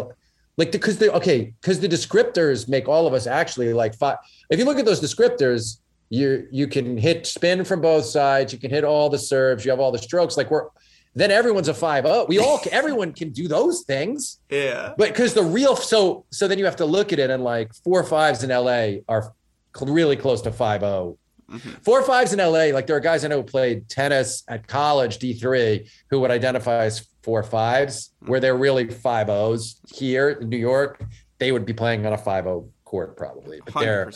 like 0.55 0.71
because 0.71 0.97
the 0.97 1.13
okay 1.13 1.53
because 1.59 1.81
the 1.81 1.89
descriptors 1.89 2.69
make 2.69 2.87
all 2.87 3.05
of 3.05 3.13
us 3.13 3.27
actually 3.27 3.73
like 3.73 3.95
five. 3.95 4.17
If 4.49 4.59
you 4.59 4.65
look 4.65 4.79
at 4.79 4.85
those 4.85 5.01
descriptors, 5.01 5.79
you 6.09 6.47
you 6.51 6.67
can 6.67 6.97
hit 6.97 7.27
spin 7.27 7.65
from 7.65 7.81
both 7.81 8.05
sides. 8.05 8.53
You 8.53 8.59
can 8.59 8.69
hit 8.69 8.85
all 8.85 9.09
the 9.09 9.19
serves. 9.19 9.65
You 9.65 9.71
have 9.71 9.81
all 9.81 9.91
the 9.91 9.99
strokes. 9.99 10.37
Like 10.37 10.49
we're 10.49 10.67
then 11.15 11.29
everyone's 11.29 11.67
a 11.67 11.73
five 11.73 12.05
oh. 12.05 12.25
We 12.29 12.39
all 12.39 12.61
everyone 12.71 13.11
can 13.11 13.31
do 13.31 13.49
those 13.49 13.81
things. 13.81 14.39
Yeah. 14.49 14.93
But 14.97 15.09
because 15.09 15.33
the 15.33 15.43
real 15.43 15.75
so 15.75 16.25
so 16.29 16.47
then 16.47 16.59
you 16.59 16.65
have 16.65 16.77
to 16.77 16.85
look 16.85 17.11
at 17.11 17.19
it 17.19 17.29
and 17.29 17.43
like 17.43 17.73
four 17.73 18.05
fives 18.05 18.41
in 18.41 18.51
LA 18.51 19.01
are 19.09 19.33
really 19.81 20.15
close 20.15 20.41
to 20.43 20.51
five 20.53 20.81
oh 20.81 21.17
Mm-hmm. 21.49 21.69
Four 21.81 22.03
fives 22.03 22.33
in 22.33 22.39
LA, 22.39 22.73
like 22.73 22.87
there 22.87 22.95
are 22.95 23.01
guys 23.01 23.25
I 23.25 23.27
know 23.27 23.37
who 23.37 23.43
played 23.43 23.89
tennis 23.89 24.43
at 24.47 24.67
college, 24.67 25.19
D3, 25.19 25.89
who 26.09 26.19
would 26.19 26.31
identify 26.31 26.85
as 26.85 27.07
four 27.23 27.43
fives, 27.43 28.11
mm-hmm. 28.21 28.31
where 28.31 28.39
they're 28.39 28.57
really 28.57 28.87
five 28.87 29.29
O's 29.29 29.79
here 29.93 30.29
in 30.29 30.49
New 30.49 30.57
York. 30.57 31.03
They 31.39 31.51
would 31.51 31.65
be 31.65 31.73
playing 31.73 32.05
on 32.05 32.13
a 32.13 32.17
five 32.17 32.47
O 32.47 32.69
court 32.85 33.17
probably. 33.17 33.61
But 33.65 33.79
they're 33.79 34.11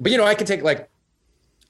but 0.00 0.12
you 0.12 0.18
know, 0.18 0.24
I 0.24 0.34
can 0.34 0.46
take 0.46 0.62
like 0.62 0.88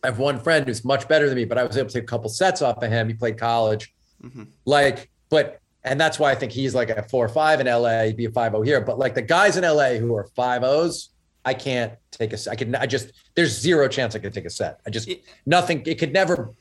I 0.02 0.08
have 0.08 0.18
one 0.18 0.38
friend 0.38 0.66
who's 0.66 0.84
much 0.84 1.08
better 1.08 1.28
than 1.28 1.36
me, 1.36 1.44
but 1.44 1.58
I 1.58 1.64
was 1.64 1.76
able 1.76 1.88
to 1.88 1.94
take 1.94 2.04
a 2.04 2.06
couple 2.06 2.28
sets 2.30 2.62
off 2.62 2.82
of 2.82 2.90
him. 2.90 3.08
He 3.08 3.14
played 3.14 3.38
college. 3.38 3.92
Mm-hmm. 4.22 4.44
Like, 4.64 5.10
but 5.28 5.60
and 5.84 6.00
that's 6.00 6.18
why 6.18 6.30
I 6.30 6.34
think 6.34 6.52
he's 6.52 6.74
like 6.74 6.90
a 6.90 7.02
four 7.02 7.24
or 7.24 7.28
five 7.28 7.60
in 7.60 7.66
LA, 7.66 8.04
he'd 8.04 8.16
be 8.16 8.26
a 8.26 8.30
five 8.30 8.54
O 8.54 8.62
here. 8.62 8.80
But 8.80 8.98
like 8.98 9.14
the 9.14 9.22
guys 9.22 9.56
in 9.56 9.64
LA 9.64 9.94
who 9.94 10.14
are 10.14 10.26
five 10.36 10.62
O's, 10.62 11.10
I 11.44 11.54
can't 11.54 11.94
take 12.10 12.32
a. 12.32 12.38
I 12.50 12.56
can. 12.56 12.74
I 12.74 12.86
just. 12.86 13.12
There's 13.34 13.58
zero 13.58 13.88
chance 13.88 14.14
I 14.14 14.18
could 14.18 14.34
take 14.34 14.44
a 14.44 14.50
set. 14.50 14.80
I 14.86 14.90
just 14.90 15.10
nothing. 15.46 15.82
It 15.86 15.98
could 15.98 16.12
never. 16.12 16.52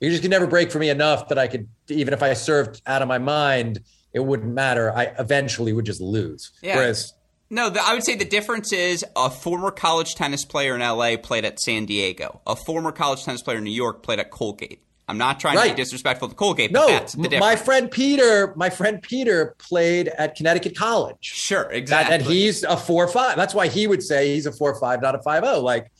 It 0.00 0.10
just 0.10 0.22
could 0.22 0.30
never 0.30 0.46
break 0.46 0.70
for 0.70 0.78
me 0.78 0.90
enough 0.90 1.28
that 1.28 1.38
I 1.38 1.46
could. 1.46 1.68
Even 1.88 2.12
if 2.12 2.22
I 2.22 2.32
served 2.34 2.82
out 2.86 3.02
of 3.02 3.08
my 3.08 3.18
mind, 3.18 3.80
it 4.12 4.20
wouldn't 4.20 4.52
matter. 4.52 4.92
I 4.96 5.14
eventually 5.18 5.72
would 5.72 5.86
just 5.86 6.00
lose. 6.00 6.52
Yeah. 6.62 6.76
Whereas. 6.76 7.12
No, 7.48 7.70
the, 7.70 7.80
I 7.80 7.94
would 7.94 8.02
say 8.02 8.16
the 8.16 8.24
difference 8.24 8.72
is 8.72 9.04
a 9.14 9.30
former 9.30 9.70
college 9.70 10.16
tennis 10.16 10.44
player 10.44 10.74
in 10.74 10.80
LA 10.80 11.16
played 11.16 11.44
at 11.44 11.60
San 11.60 11.86
Diego. 11.86 12.40
A 12.44 12.56
former 12.56 12.90
college 12.90 13.22
tennis 13.24 13.40
player 13.40 13.58
in 13.58 13.64
New 13.64 13.70
York 13.70 14.02
played 14.02 14.18
at 14.18 14.32
Colgate. 14.32 14.82
I'm 15.08 15.18
not 15.18 15.38
trying 15.38 15.56
right. 15.56 15.68
to 15.68 15.74
be 15.74 15.82
disrespectful 15.82 16.28
to 16.28 16.34
Colgate. 16.34 16.72
No, 16.72 16.88
that's 16.88 17.12
the 17.12 17.22
difference. 17.22 17.40
my 17.40 17.56
friend 17.56 17.90
Peter, 17.90 18.52
my 18.56 18.70
friend 18.70 19.00
Peter 19.00 19.54
played 19.58 20.08
at 20.08 20.34
Connecticut 20.34 20.76
College. 20.76 21.18
Sure, 21.20 21.70
exactly. 21.70 22.14
And 22.16 22.24
he's 22.24 22.64
a 22.64 22.76
four 22.76 23.06
five. 23.06 23.36
That's 23.36 23.54
why 23.54 23.68
he 23.68 23.86
would 23.86 24.02
say 24.02 24.34
he's 24.34 24.46
a 24.46 24.52
four 24.52 24.78
five, 24.80 25.00
not 25.02 25.14
a 25.14 25.22
five 25.22 25.44
zero. 25.44 25.60
Like 25.60 25.92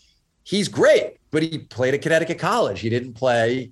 he's 0.43 0.67
great, 0.67 1.19
but 1.31 1.45
he 1.45 1.59
played 1.59 1.95
at 1.95 2.03
Connecticut 2.03 2.41
College. 2.41 2.81
He 2.81 2.91
didn't 2.91 3.15
play. 3.15 3.71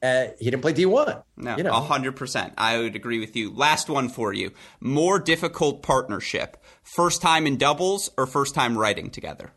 Uh, 0.00 0.26
he 0.38 0.44
didn't 0.44 0.62
play 0.62 0.72
D 0.72 0.86
one. 0.86 1.22
No, 1.36 1.56
you 1.56 1.64
know, 1.64 1.72
hundred 1.72 2.14
percent. 2.14 2.52
I 2.56 2.78
would 2.78 2.94
agree 2.94 3.18
with 3.18 3.34
you. 3.34 3.52
Last 3.52 3.88
one 3.88 4.08
for 4.08 4.32
you: 4.32 4.52
more 4.78 5.18
difficult 5.18 5.82
partnership, 5.82 6.62
first 6.84 7.20
time 7.20 7.48
in 7.48 7.56
doubles 7.56 8.10
or 8.16 8.26
first 8.26 8.54
time 8.54 8.78
writing 8.78 9.10
together. 9.10 9.50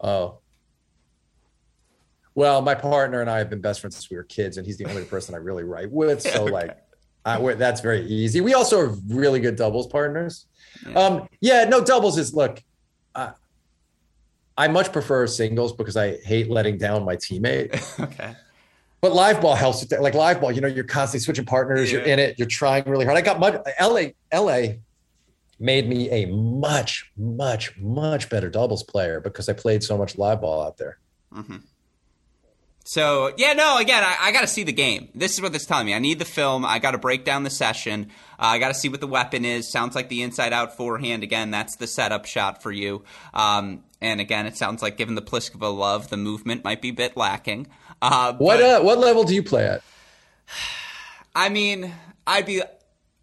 Oh, 0.00 0.40
well, 2.34 2.62
my 2.62 2.74
partner 2.74 3.20
and 3.20 3.30
I 3.30 3.38
have 3.38 3.50
been 3.50 3.60
best 3.60 3.80
friends 3.80 3.96
since 3.96 4.10
we 4.10 4.16
were 4.16 4.24
kids, 4.24 4.56
and 4.56 4.66
he's 4.66 4.76
the 4.76 4.86
only 4.86 5.04
person 5.04 5.34
I 5.34 5.38
really 5.38 5.64
write 5.64 5.90
with. 5.90 6.22
So, 6.22 6.44
okay. 6.44 6.52
like, 6.52 6.78
I, 7.24 7.54
that's 7.54 7.80
very 7.80 8.04
easy. 8.06 8.40
We 8.40 8.54
also 8.54 8.78
are 8.80 8.94
really 9.08 9.40
good 9.40 9.56
doubles 9.56 9.86
partners. 9.86 10.46
Yeah, 10.86 10.98
um, 10.98 11.28
yeah 11.40 11.64
no, 11.64 11.82
doubles 11.82 12.18
is 12.18 12.34
look. 12.34 12.62
Uh, 13.14 13.32
I 14.56 14.68
much 14.68 14.92
prefer 14.92 15.26
singles 15.26 15.72
because 15.72 15.96
I 15.96 16.18
hate 16.18 16.50
letting 16.50 16.78
down 16.78 17.04
my 17.04 17.16
teammate. 17.16 18.00
okay. 18.00 18.34
But 19.00 19.12
live 19.12 19.40
ball 19.40 19.54
helps 19.54 19.80
with 19.80 19.90
that. 19.90 20.02
Like 20.02 20.14
live 20.14 20.40
ball, 20.40 20.50
you 20.52 20.60
know, 20.60 20.68
you're 20.68 20.84
constantly 20.84 21.24
switching 21.24 21.44
partners. 21.44 21.90
Yeah. 21.92 21.98
You're 21.98 22.06
in 22.06 22.18
it. 22.18 22.38
You're 22.38 22.48
trying 22.48 22.84
really 22.84 23.04
hard. 23.04 23.16
I 23.16 23.20
got 23.20 23.38
much. 23.38 23.60
LA, 23.80 24.06
LA 24.32 24.74
made 25.60 25.88
me 25.88 26.10
a 26.10 26.26
much, 26.26 27.10
much, 27.16 27.76
much 27.76 28.28
better 28.28 28.48
doubles 28.48 28.82
player 28.82 29.20
because 29.20 29.48
I 29.48 29.52
played 29.52 29.82
so 29.82 29.98
much 29.98 30.16
live 30.16 30.40
ball 30.40 30.62
out 30.62 30.78
there. 30.78 30.98
Mm-hmm. 31.34 31.56
So 32.84 33.32
yeah, 33.38 33.54
no. 33.54 33.78
Again, 33.78 34.04
I, 34.04 34.16
I 34.20 34.32
got 34.32 34.42
to 34.42 34.46
see 34.46 34.62
the 34.62 34.72
game. 34.72 35.08
This 35.14 35.32
is 35.32 35.40
what 35.40 35.52
this 35.52 35.62
is 35.62 35.68
telling 35.68 35.86
me. 35.86 35.94
I 35.94 35.98
need 35.98 36.18
the 36.18 36.26
film. 36.26 36.64
I 36.66 36.78
got 36.78 36.90
to 36.90 36.98
break 36.98 37.24
down 37.24 37.42
the 37.42 37.50
session. 37.50 38.10
Uh, 38.38 38.46
I 38.46 38.58
got 38.58 38.68
to 38.68 38.74
see 38.74 38.90
what 38.90 39.00
the 39.00 39.06
weapon 39.06 39.44
is. 39.46 39.72
Sounds 39.72 39.94
like 39.94 40.10
the 40.10 40.22
inside 40.22 40.52
out 40.52 40.76
forehand. 40.76 41.22
Again, 41.22 41.50
that's 41.50 41.76
the 41.76 41.86
setup 41.86 42.26
shot 42.26 42.62
for 42.62 42.70
you. 42.70 43.02
Um, 43.32 43.84
and 44.02 44.20
again, 44.20 44.46
it 44.46 44.58
sounds 44.58 44.82
like 44.82 44.98
given 44.98 45.14
the 45.14 45.22
Pliskova 45.22 45.74
love, 45.74 46.10
the 46.10 46.18
movement 46.18 46.62
might 46.62 46.82
be 46.82 46.90
a 46.90 46.92
bit 46.94 47.16
lacking. 47.16 47.68
Uh, 48.02 48.34
what 48.34 48.60
uh, 48.60 48.80
what 48.82 48.98
level 48.98 49.24
do 49.24 49.34
you 49.34 49.42
play 49.42 49.66
at? 49.66 49.82
I 51.34 51.48
mean, 51.48 51.92
I'd 52.26 52.46
be 52.46 52.62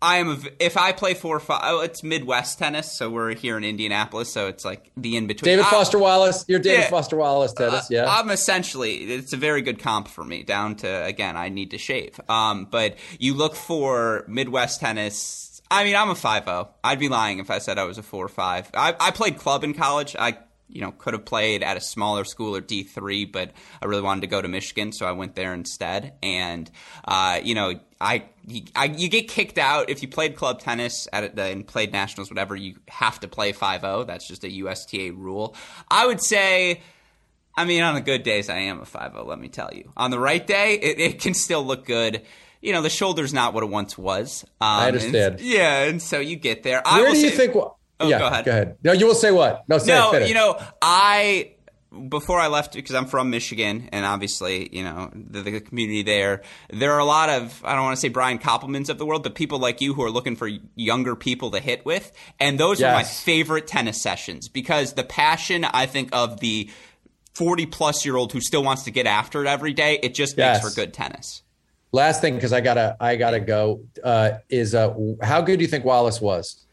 I 0.01 0.17
am 0.17 0.29
a, 0.29 0.39
if 0.59 0.77
I 0.77 0.91
play 0.93 1.13
four 1.13 1.39
five. 1.39 1.61
Oh, 1.63 1.81
it's 1.81 2.01
Midwest 2.03 2.57
tennis, 2.57 2.91
so 2.91 3.09
we're 3.09 3.35
here 3.35 3.57
in 3.57 3.63
Indianapolis, 3.63 4.31
so 4.33 4.47
it's 4.47 4.65
like 4.65 4.91
the 4.97 5.15
in 5.15 5.27
between. 5.27 5.45
David 5.45 5.65
Foster 5.65 5.99
Wallace, 5.99 6.43
you're 6.47 6.59
David 6.59 6.83
yeah, 6.83 6.89
Foster 6.89 7.17
Wallace 7.17 7.53
tennis, 7.53 7.87
yeah. 7.91 8.03
Uh, 8.03 8.21
I'm 8.21 8.31
essentially 8.31 8.95
it's 9.13 9.33
a 9.33 9.37
very 9.37 9.61
good 9.61 9.79
comp 9.79 10.07
for 10.07 10.23
me. 10.23 10.43
Down 10.43 10.75
to 10.77 11.05
again, 11.05 11.37
I 11.37 11.49
need 11.49 11.71
to 11.71 11.77
shave. 11.77 12.19
Um, 12.27 12.65
but 12.65 12.97
you 13.19 13.35
look 13.35 13.55
for 13.55 14.25
Midwest 14.27 14.79
tennis. 14.79 15.61
I 15.69 15.83
mean, 15.83 15.95
I'm 15.95 16.09
a 16.09 16.15
five 16.15 16.45
zero. 16.45 16.69
I'd 16.83 16.99
be 16.99 17.07
lying 17.07 17.39
if 17.39 17.51
I 17.51 17.59
said 17.59 17.77
I 17.77 17.83
was 17.83 17.97
a 17.97 18.03
four 18.03 18.27
five. 18.27 18.69
I, 18.73 18.95
I 18.99 19.11
played 19.11 19.37
club 19.37 19.63
in 19.63 19.73
college. 19.73 20.15
I 20.17 20.37
you 20.71 20.81
know, 20.81 20.91
could 20.91 21.13
have 21.13 21.25
played 21.25 21.63
at 21.63 21.77
a 21.77 21.81
smaller 21.81 22.23
school 22.23 22.55
or 22.55 22.61
D3, 22.61 23.31
but 23.31 23.51
I 23.81 23.85
really 23.85 24.01
wanted 24.01 24.21
to 24.21 24.27
go 24.27 24.41
to 24.41 24.47
Michigan, 24.47 24.91
so 24.91 25.05
I 25.05 25.11
went 25.11 25.35
there 25.35 25.53
instead. 25.53 26.13
And, 26.23 26.69
uh, 27.05 27.39
you 27.43 27.55
know, 27.55 27.79
I, 27.99 28.25
I, 28.75 28.85
you 28.85 29.09
get 29.09 29.27
kicked 29.27 29.57
out 29.57 29.89
if 29.89 30.01
you 30.01 30.07
played 30.07 30.35
club 30.35 30.59
tennis 30.59 31.07
at 31.11 31.35
the, 31.35 31.43
and 31.43 31.67
played 31.67 31.91
nationals, 31.91 32.29
whatever. 32.29 32.55
You 32.55 32.75
have 32.87 33.19
to 33.19 33.27
play 33.27 33.53
5-0. 33.53 34.07
That's 34.07 34.27
just 34.27 34.43
a 34.43 34.49
USTA 34.49 35.11
rule. 35.13 35.55
I 35.89 36.07
would 36.07 36.21
say, 36.23 36.81
I 37.55 37.65
mean, 37.65 37.83
on 37.83 37.95
the 37.95 38.01
good 38.01 38.23
days, 38.23 38.49
I 38.49 38.59
am 38.59 38.79
a 38.79 38.85
5-0. 38.85 39.25
Let 39.25 39.39
me 39.39 39.49
tell 39.49 39.69
you. 39.73 39.91
On 39.97 40.11
the 40.11 40.19
right 40.19 40.45
day, 40.45 40.75
it, 40.75 40.99
it 40.99 41.19
can 41.19 41.33
still 41.33 41.63
look 41.63 41.85
good 41.85 42.23
you 42.61 42.73
know 42.73 42.83
the 42.83 42.89
shoulder's 42.91 43.33
not 43.33 43.55
what 43.55 43.63
it 43.63 43.69
once 43.69 43.97
was. 43.97 44.43
Um, 44.61 44.67
I 44.67 44.87
understand. 44.87 45.35
And, 45.35 45.41
yeah, 45.41 45.83
and 45.85 45.99
so 45.99 46.19
you 46.19 46.35
get 46.35 46.61
there. 46.61 46.81
Where 46.85 47.11
do 47.11 47.17
you 47.17 47.29
say, 47.29 47.47
think? 47.47 47.55
Oh, 48.01 48.07
yeah, 48.07 48.19
go 48.19 48.27
ahead. 48.27 48.45
Go 48.45 48.51
ahead. 48.51 48.77
No, 48.83 48.91
you 48.91 49.07
will 49.07 49.15
say 49.15 49.31
what? 49.31 49.67
No, 49.67 49.77
say 49.77 49.87
no. 49.93 50.13
It, 50.13 50.27
you 50.27 50.33
know, 50.33 50.61
I 50.81 51.53
before 52.07 52.39
I 52.39 52.47
left 52.47 52.73
because 52.73 52.95
I'm 52.95 53.05
from 53.05 53.29
Michigan, 53.29 53.89
and 53.91 54.05
obviously, 54.05 54.73
you 54.75 54.83
know, 54.83 55.11
the, 55.13 55.41
the, 55.41 55.59
community 55.59 56.03
there. 56.03 56.41
There 56.69 56.93
are 56.93 56.99
a 56.99 57.05
lot 57.05 57.29
of 57.29 57.61
I 57.65 57.75
don't 57.75 57.83
want 57.83 57.97
to 57.97 58.01
say 58.01 58.09
Brian 58.09 58.39
Koppelmans 58.39 58.89
of 58.89 58.97
the 58.97 59.05
world, 59.05 59.23
but 59.23 59.35
people 59.35 59.59
like 59.59 59.81
you 59.81 59.93
who 59.93 60.03
are 60.03 60.11
looking 60.11 60.35
for 60.35 60.49
younger 60.75 61.15
people 61.15 61.51
to 61.51 61.59
hit 61.59 61.85
with, 61.85 62.11
and 62.39 62.59
those 62.59 62.79
yes. 62.79 62.89
are 62.89 62.95
my 62.95 63.03
favorite 63.03 63.67
tennis 63.67 64.01
sessions 64.01 64.47
because 64.47 64.93
the 64.93 65.03
passion 65.03 65.65
I 65.65 65.85
think 65.85 66.09
of 66.13 66.39
the 66.39 66.69
40 67.33 67.65
plus 67.67 68.05
year 68.05 68.15
old 68.15 68.31
who 68.31 68.41
still 68.41 68.63
wants 68.63 68.83
to 68.83 68.91
get 68.91 69.05
after 69.05 69.43
it 69.43 69.47
every 69.47 69.73
day, 69.73 69.99
it 70.01 70.13
just 70.13 70.37
yes. 70.37 70.63
makes 70.63 70.73
for 70.73 70.79
good 70.79 70.93
tennis. 70.93 71.43
Last 71.91 72.21
thing, 72.21 72.35
because 72.35 72.53
I 72.53 72.61
gotta 72.61 72.95
I 73.01 73.17
gotta 73.17 73.41
go. 73.41 73.81
Uh, 74.01 74.31
is 74.49 74.73
uh, 74.73 74.93
how 75.21 75.41
good 75.41 75.57
do 75.57 75.63
you 75.63 75.67
think 75.69 75.83
Wallace 75.83 76.21
was? 76.21 76.65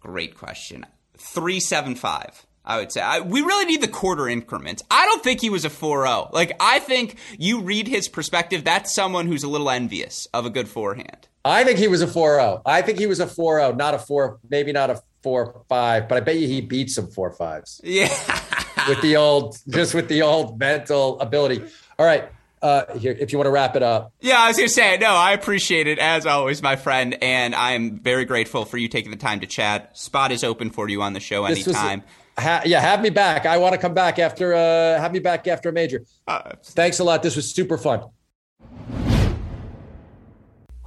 Great 0.00 0.36
question. 0.36 0.86
375. 1.18 2.46
I 2.62 2.78
would 2.78 2.92
say. 2.92 3.00
I, 3.00 3.20
we 3.20 3.40
really 3.40 3.64
need 3.64 3.80
the 3.80 3.88
quarter 3.88 4.28
increments. 4.28 4.82
I 4.90 5.06
don't 5.06 5.24
think 5.24 5.40
he 5.40 5.50
was 5.50 5.64
a 5.64 5.70
4 5.70 6.06
0. 6.06 6.30
Like, 6.32 6.52
I 6.60 6.78
think 6.78 7.16
you 7.38 7.62
read 7.62 7.88
his 7.88 8.06
perspective, 8.08 8.64
that's 8.64 8.94
someone 8.94 9.26
who's 9.26 9.42
a 9.42 9.48
little 9.48 9.70
envious 9.70 10.26
of 10.34 10.44
a 10.44 10.50
good 10.50 10.68
forehand. 10.68 11.28
I 11.44 11.64
think 11.64 11.78
he 11.78 11.88
was 11.88 12.02
a 12.02 12.06
4 12.06 12.36
0. 12.36 12.62
I 12.66 12.82
think 12.82 12.98
he 12.98 13.06
was 13.06 13.18
a 13.18 13.26
4 13.26 13.60
0, 13.60 13.74
not 13.74 13.94
a 13.94 13.98
4, 13.98 14.38
maybe 14.50 14.72
not 14.72 14.90
a 14.90 15.02
4 15.22 15.62
5, 15.68 16.08
but 16.08 16.16
I 16.16 16.20
bet 16.20 16.38
you 16.38 16.46
he 16.46 16.60
beat 16.60 16.90
some 16.90 17.08
4 17.08 17.34
5s. 17.34 17.80
Yeah. 17.82 18.08
with 18.88 19.00
the 19.00 19.16
old, 19.16 19.56
just 19.68 19.94
with 19.94 20.08
the 20.08 20.22
old 20.22 20.58
mental 20.58 21.18
ability. 21.20 21.64
All 21.98 22.06
right 22.06 22.30
uh, 22.62 22.96
here, 22.98 23.16
if 23.18 23.32
you 23.32 23.38
want 23.38 23.46
to 23.46 23.50
wrap 23.52 23.76
it 23.76 23.82
up. 23.82 24.12
Yeah, 24.20 24.38
I 24.40 24.48
was 24.48 24.56
going 24.56 24.68
to 24.68 24.74
say, 24.74 24.98
no, 24.98 25.10
I 25.10 25.32
appreciate 25.32 25.86
it 25.86 25.98
as 25.98 26.26
always, 26.26 26.62
my 26.62 26.76
friend, 26.76 27.16
and 27.22 27.54
I 27.54 27.72
am 27.72 27.98
very 28.00 28.24
grateful 28.24 28.64
for 28.64 28.76
you 28.76 28.88
taking 28.88 29.10
the 29.10 29.16
time 29.16 29.40
to 29.40 29.46
chat. 29.46 29.96
Spot 29.96 30.30
is 30.32 30.44
open 30.44 30.70
for 30.70 30.88
you 30.88 31.02
on 31.02 31.12
the 31.12 31.20
show 31.20 31.44
anytime. 31.44 32.00
Was, 32.36 32.44
ha, 32.44 32.62
yeah, 32.64 32.80
have 32.80 33.00
me 33.00 33.10
back. 33.10 33.46
I 33.46 33.58
want 33.58 33.74
to 33.74 33.78
come 33.78 33.94
back 33.94 34.18
after. 34.18 34.54
Uh, 34.54 35.00
have 35.00 35.12
me 35.12 35.20
back 35.20 35.46
after 35.46 35.70
a 35.70 35.72
major. 35.72 36.04
Uh, 36.26 36.52
Thanks 36.62 36.98
a 36.98 37.04
lot. 37.04 37.22
This 37.22 37.36
was 37.36 37.54
super 37.54 37.78
fun. 37.78 38.04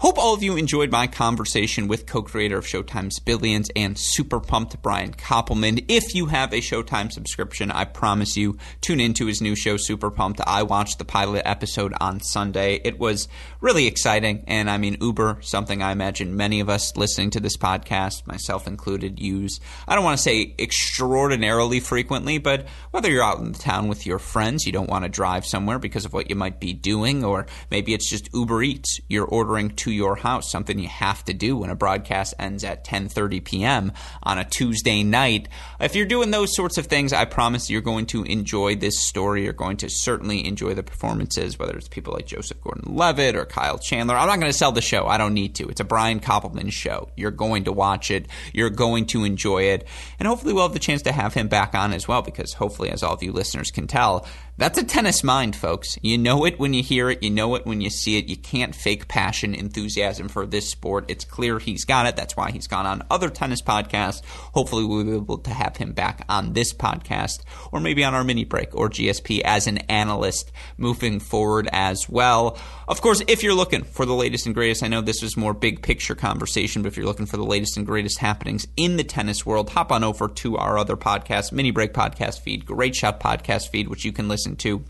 Hope 0.03 0.17
all 0.17 0.33
of 0.33 0.43
you 0.43 0.57
enjoyed 0.57 0.91
my 0.91 1.07
conversation 1.07 1.87
with 1.87 2.05
co 2.05 2.21
creator 2.21 2.57
of 2.57 2.65
Showtime's 2.65 3.21
Billions 3.21 3.69
and 3.73 3.97
super 3.97 4.41
pumped 4.41 4.81
Brian 4.81 5.13
Koppelman. 5.13 5.85
If 5.87 6.13
you 6.13 6.25
have 6.25 6.51
a 6.51 6.57
Showtime 6.57 7.09
subscription, 7.09 7.71
I 7.71 7.85
promise 7.85 8.35
you, 8.35 8.57
tune 8.81 8.99
into 8.99 9.27
his 9.27 9.41
new 9.41 9.55
show, 9.55 9.77
Super 9.77 10.11
Pumped. 10.11 10.41
I 10.45 10.63
watched 10.63 10.97
the 10.97 11.05
pilot 11.05 11.43
episode 11.45 11.93
on 12.01 12.19
Sunday. 12.19 12.81
It 12.83 12.99
was 12.99 13.29
really 13.61 13.87
exciting, 13.87 14.43
and 14.45 14.69
I 14.69 14.77
mean, 14.77 14.97
Uber, 14.99 15.37
something 15.39 15.81
I 15.81 15.93
imagine 15.93 16.35
many 16.35 16.59
of 16.59 16.67
us 16.67 16.97
listening 16.97 17.29
to 17.29 17.39
this 17.39 17.55
podcast, 17.55 18.27
myself 18.27 18.67
included, 18.67 19.21
use. 19.21 19.61
I 19.87 19.95
don't 19.95 20.03
want 20.03 20.17
to 20.17 20.23
say 20.23 20.53
extraordinarily 20.59 21.79
frequently, 21.79 22.39
but 22.39 22.67
whether 22.91 23.09
you're 23.09 23.23
out 23.23 23.39
in 23.39 23.53
the 23.53 23.57
town 23.57 23.87
with 23.87 24.05
your 24.05 24.19
friends, 24.19 24.65
you 24.65 24.73
don't 24.73 24.89
want 24.89 25.05
to 25.05 25.09
drive 25.09 25.45
somewhere 25.45 25.79
because 25.79 26.03
of 26.03 26.11
what 26.11 26.29
you 26.29 26.35
might 26.35 26.59
be 26.59 26.73
doing, 26.73 27.23
or 27.23 27.45
maybe 27.71 27.93
it's 27.93 28.09
just 28.09 28.27
Uber 28.33 28.63
Eats. 28.63 28.99
You're 29.07 29.23
ordering 29.23 29.69
to 29.77 29.92
your 29.93 30.15
house, 30.15 30.51
something 30.51 30.77
you 30.77 30.87
have 30.87 31.23
to 31.25 31.33
do 31.33 31.57
when 31.57 31.69
a 31.69 31.75
broadcast 31.75 32.33
ends 32.39 32.63
at 32.63 32.85
10:30 32.85 33.43
p.m. 33.43 33.91
on 34.21 34.37
a 34.37 34.43
Tuesday 34.43 35.03
night. 35.03 35.47
If 35.79 35.95
you're 35.95 36.05
doing 36.05 36.31
those 36.31 36.55
sorts 36.55 36.77
of 36.77 36.87
things, 36.87 37.13
I 37.13 37.25
promise 37.25 37.69
you're 37.69 37.81
going 37.81 38.07
to 38.07 38.23
enjoy 38.23 38.75
this 38.75 38.99
story. 38.99 39.43
You're 39.43 39.53
going 39.53 39.77
to 39.77 39.89
certainly 39.89 40.45
enjoy 40.45 40.73
the 40.73 40.83
performances, 40.83 41.57
whether 41.57 41.77
it's 41.77 41.87
people 41.87 42.13
like 42.13 42.25
Joseph 42.25 42.61
Gordon-Levitt 42.61 43.35
or 43.35 43.45
Kyle 43.45 43.77
Chandler. 43.77 44.15
I'm 44.15 44.27
not 44.27 44.39
going 44.39 44.51
to 44.51 44.57
sell 44.57 44.71
the 44.71 44.81
show. 44.81 45.07
I 45.07 45.17
don't 45.17 45.33
need 45.33 45.55
to. 45.55 45.69
It's 45.69 45.81
a 45.81 45.85
Brian 45.85 46.19
Koppelman 46.19 46.71
show. 46.71 47.09
You're 47.15 47.31
going 47.31 47.65
to 47.65 47.71
watch 47.71 48.11
it. 48.11 48.27
You're 48.53 48.69
going 48.69 49.05
to 49.07 49.23
enjoy 49.23 49.63
it. 49.63 49.87
And 50.19 50.27
hopefully 50.27 50.53
we'll 50.53 50.63
have 50.63 50.73
the 50.73 50.79
chance 50.79 51.03
to 51.03 51.11
have 51.11 51.33
him 51.33 51.47
back 51.47 51.75
on 51.75 51.93
as 51.93 52.07
well 52.07 52.21
because 52.21 52.53
hopefully 52.53 52.89
as 52.89 53.03
all 53.03 53.13
of 53.13 53.23
you 53.23 53.31
listeners 53.31 53.71
can 53.71 53.87
tell, 53.87 54.27
that's 54.55 54.77
a 54.77 54.83
tennis 54.83 55.23
mind, 55.23 55.55
folks. 55.55 55.97
You 56.03 56.15
know 56.15 56.45
it 56.45 56.59
when 56.59 56.75
you 56.75 56.83
hear 56.83 57.09
it, 57.09 57.23
you 57.23 57.31
know 57.31 57.55
it 57.55 57.65
when 57.65 57.81
you 57.81 57.89
see 57.89 58.19
it. 58.19 58.29
You 58.29 58.37
can't 58.37 58.75
fake 58.75 59.07
passion, 59.07 59.55
enthusiasm 59.55 60.27
for 60.27 60.45
this 60.45 60.69
sport. 60.69 61.05
It's 61.07 61.25
clear 61.25 61.57
he's 61.57 61.85
got 61.85 62.05
it. 62.05 62.15
That's 62.15 62.37
why 62.37 62.51
he's 62.51 62.67
gone 62.67 62.85
on 62.85 63.01
other 63.09 63.29
tennis 63.29 63.63
podcasts. 63.63 64.23
Hopefully, 64.25 64.85
we'll 64.85 65.05
be 65.05 65.15
able 65.15 65.39
to 65.39 65.49
have 65.49 65.77
him 65.77 65.93
back 65.93 66.23
on 66.29 66.53
this 66.53 66.71
podcast 66.71 67.41
or 67.71 67.79
maybe 67.79 68.03
on 68.03 68.13
our 68.13 68.23
mini 68.23 68.43
break 68.43 68.75
or 68.75 68.89
GSP 68.89 69.41
as 69.43 69.65
an 69.65 69.79
analyst 69.89 70.51
moving 70.77 71.19
forward 71.19 71.67
as 71.71 72.07
well. 72.07 72.59
Of 72.87 73.01
course, 73.01 73.23
if 73.27 73.41
you're 73.41 73.55
looking 73.55 73.83
for 73.83 74.05
the 74.05 74.13
latest 74.13 74.45
and 74.45 74.53
greatest, 74.53 74.83
I 74.83 74.87
know 74.87 75.01
this 75.01 75.23
was 75.23 75.35
more 75.35 75.55
big 75.55 75.81
picture 75.81 76.13
conversation, 76.13 76.83
but 76.83 76.89
if 76.89 76.97
you're 76.97 77.07
looking 77.07 77.25
for 77.25 77.37
the 77.37 77.43
latest 77.43 77.75
and 77.77 77.87
greatest 77.87 78.19
happenings 78.19 78.67
in 78.77 78.97
the 78.97 79.03
tennis 79.03 79.47
world, 79.47 79.71
hop 79.71 79.91
on 79.91 80.03
over 80.03 80.27
to 80.27 80.57
our 80.57 80.77
other 80.77 80.95
podcast, 80.95 81.51
Mini 81.51 81.71
Break 81.71 81.93
podcast 81.93 82.41
feed, 82.41 82.67
Great 82.67 82.95
Shot 82.95 83.19
podcast 83.19 83.69
feed, 83.69 83.87
which 83.87 84.05
you 84.05 84.11
can 84.11 84.27
listen 84.27 84.42
listen 84.43 84.55
to 84.57 84.83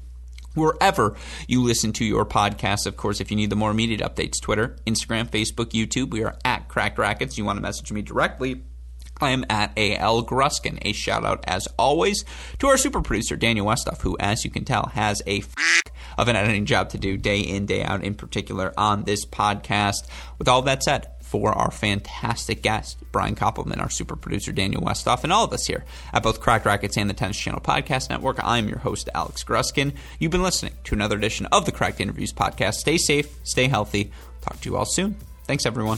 wherever 0.55 1.15
you 1.47 1.61
listen 1.61 1.93
to 1.93 2.05
your 2.05 2.25
podcasts. 2.25 2.87
Of 2.87 2.97
course, 2.97 3.21
if 3.21 3.29
you 3.29 3.37
need 3.37 3.51
the 3.51 3.55
more 3.55 3.69
immediate 3.69 4.01
updates, 4.01 4.41
Twitter, 4.41 4.75
Instagram, 4.87 5.29
Facebook, 5.29 5.71
YouTube, 5.71 6.09
we 6.11 6.23
are 6.23 6.35
at 6.43 6.67
Cracked 6.67 6.97
Racquets. 6.97 7.37
You 7.37 7.45
want 7.45 7.57
to 7.57 7.61
message 7.61 7.91
me 7.91 8.01
directly. 8.01 8.63
I 9.21 9.29
am 9.29 9.45
at 9.49 9.71
AL 9.77 10.25
Gruskin. 10.25 10.79
A 10.81 10.91
shout 10.91 11.23
out, 11.23 11.43
as 11.47 11.67
always, 11.77 12.25
to 12.57 12.67
our 12.67 12.77
super 12.77 13.01
producer, 13.01 13.35
Daniel 13.35 13.67
Westoff, 13.67 14.01
who, 14.01 14.17
as 14.19 14.43
you 14.43 14.49
can 14.49 14.65
tell, 14.65 14.87
has 14.93 15.21
a 15.27 15.39
f- 15.39 15.83
of 16.17 16.27
an 16.27 16.35
editing 16.35 16.65
job 16.65 16.89
to 16.89 16.97
do 16.97 17.15
day 17.15 17.39
in, 17.39 17.67
day 17.67 17.83
out, 17.83 18.03
in 18.03 18.15
particular 18.15 18.73
on 18.75 19.03
this 19.03 19.23
podcast. 19.25 20.07
With 20.39 20.47
all 20.47 20.63
that 20.63 20.81
said, 20.81 21.07
for 21.33 21.51
our 21.51 21.71
fantastic 21.71 22.61
guest, 22.61 23.03
Brian 23.11 23.33
Koppelman, 23.33 23.79
our 23.79 23.89
super 23.89 24.15
producer, 24.15 24.51
Daniel 24.51 24.83
Westoff, 24.83 25.23
and 25.23 25.33
all 25.33 25.43
of 25.43 25.51
us 25.51 25.65
here 25.65 25.83
at 26.13 26.21
both 26.21 26.39
Cracked 26.39 26.63
Racquets 26.63 26.95
and 26.95 27.09
the 27.09 27.15
Tennis 27.15 27.39
Channel 27.39 27.59
Podcast 27.59 28.11
Network. 28.11 28.37
I'm 28.43 28.69
your 28.69 28.77
host, 28.77 29.09
Alex 29.15 29.43
Gruskin. 29.43 29.95
You've 30.19 30.31
been 30.31 30.43
listening 30.43 30.73
to 30.83 30.93
another 30.93 31.17
edition 31.17 31.47
of 31.47 31.65
the 31.65 31.71
Cracked 31.71 32.01
Interviews 32.01 32.33
Podcast. 32.33 32.75
Stay 32.75 32.99
safe, 32.99 33.35
stay 33.41 33.67
healthy. 33.67 34.11
Talk 34.41 34.61
to 34.61 34.69
you 34.69 34.77
all 34.77 34.85
soon. 34.85 35.15
Thanks, 35.45 35.65
everyone. 35.65 35.97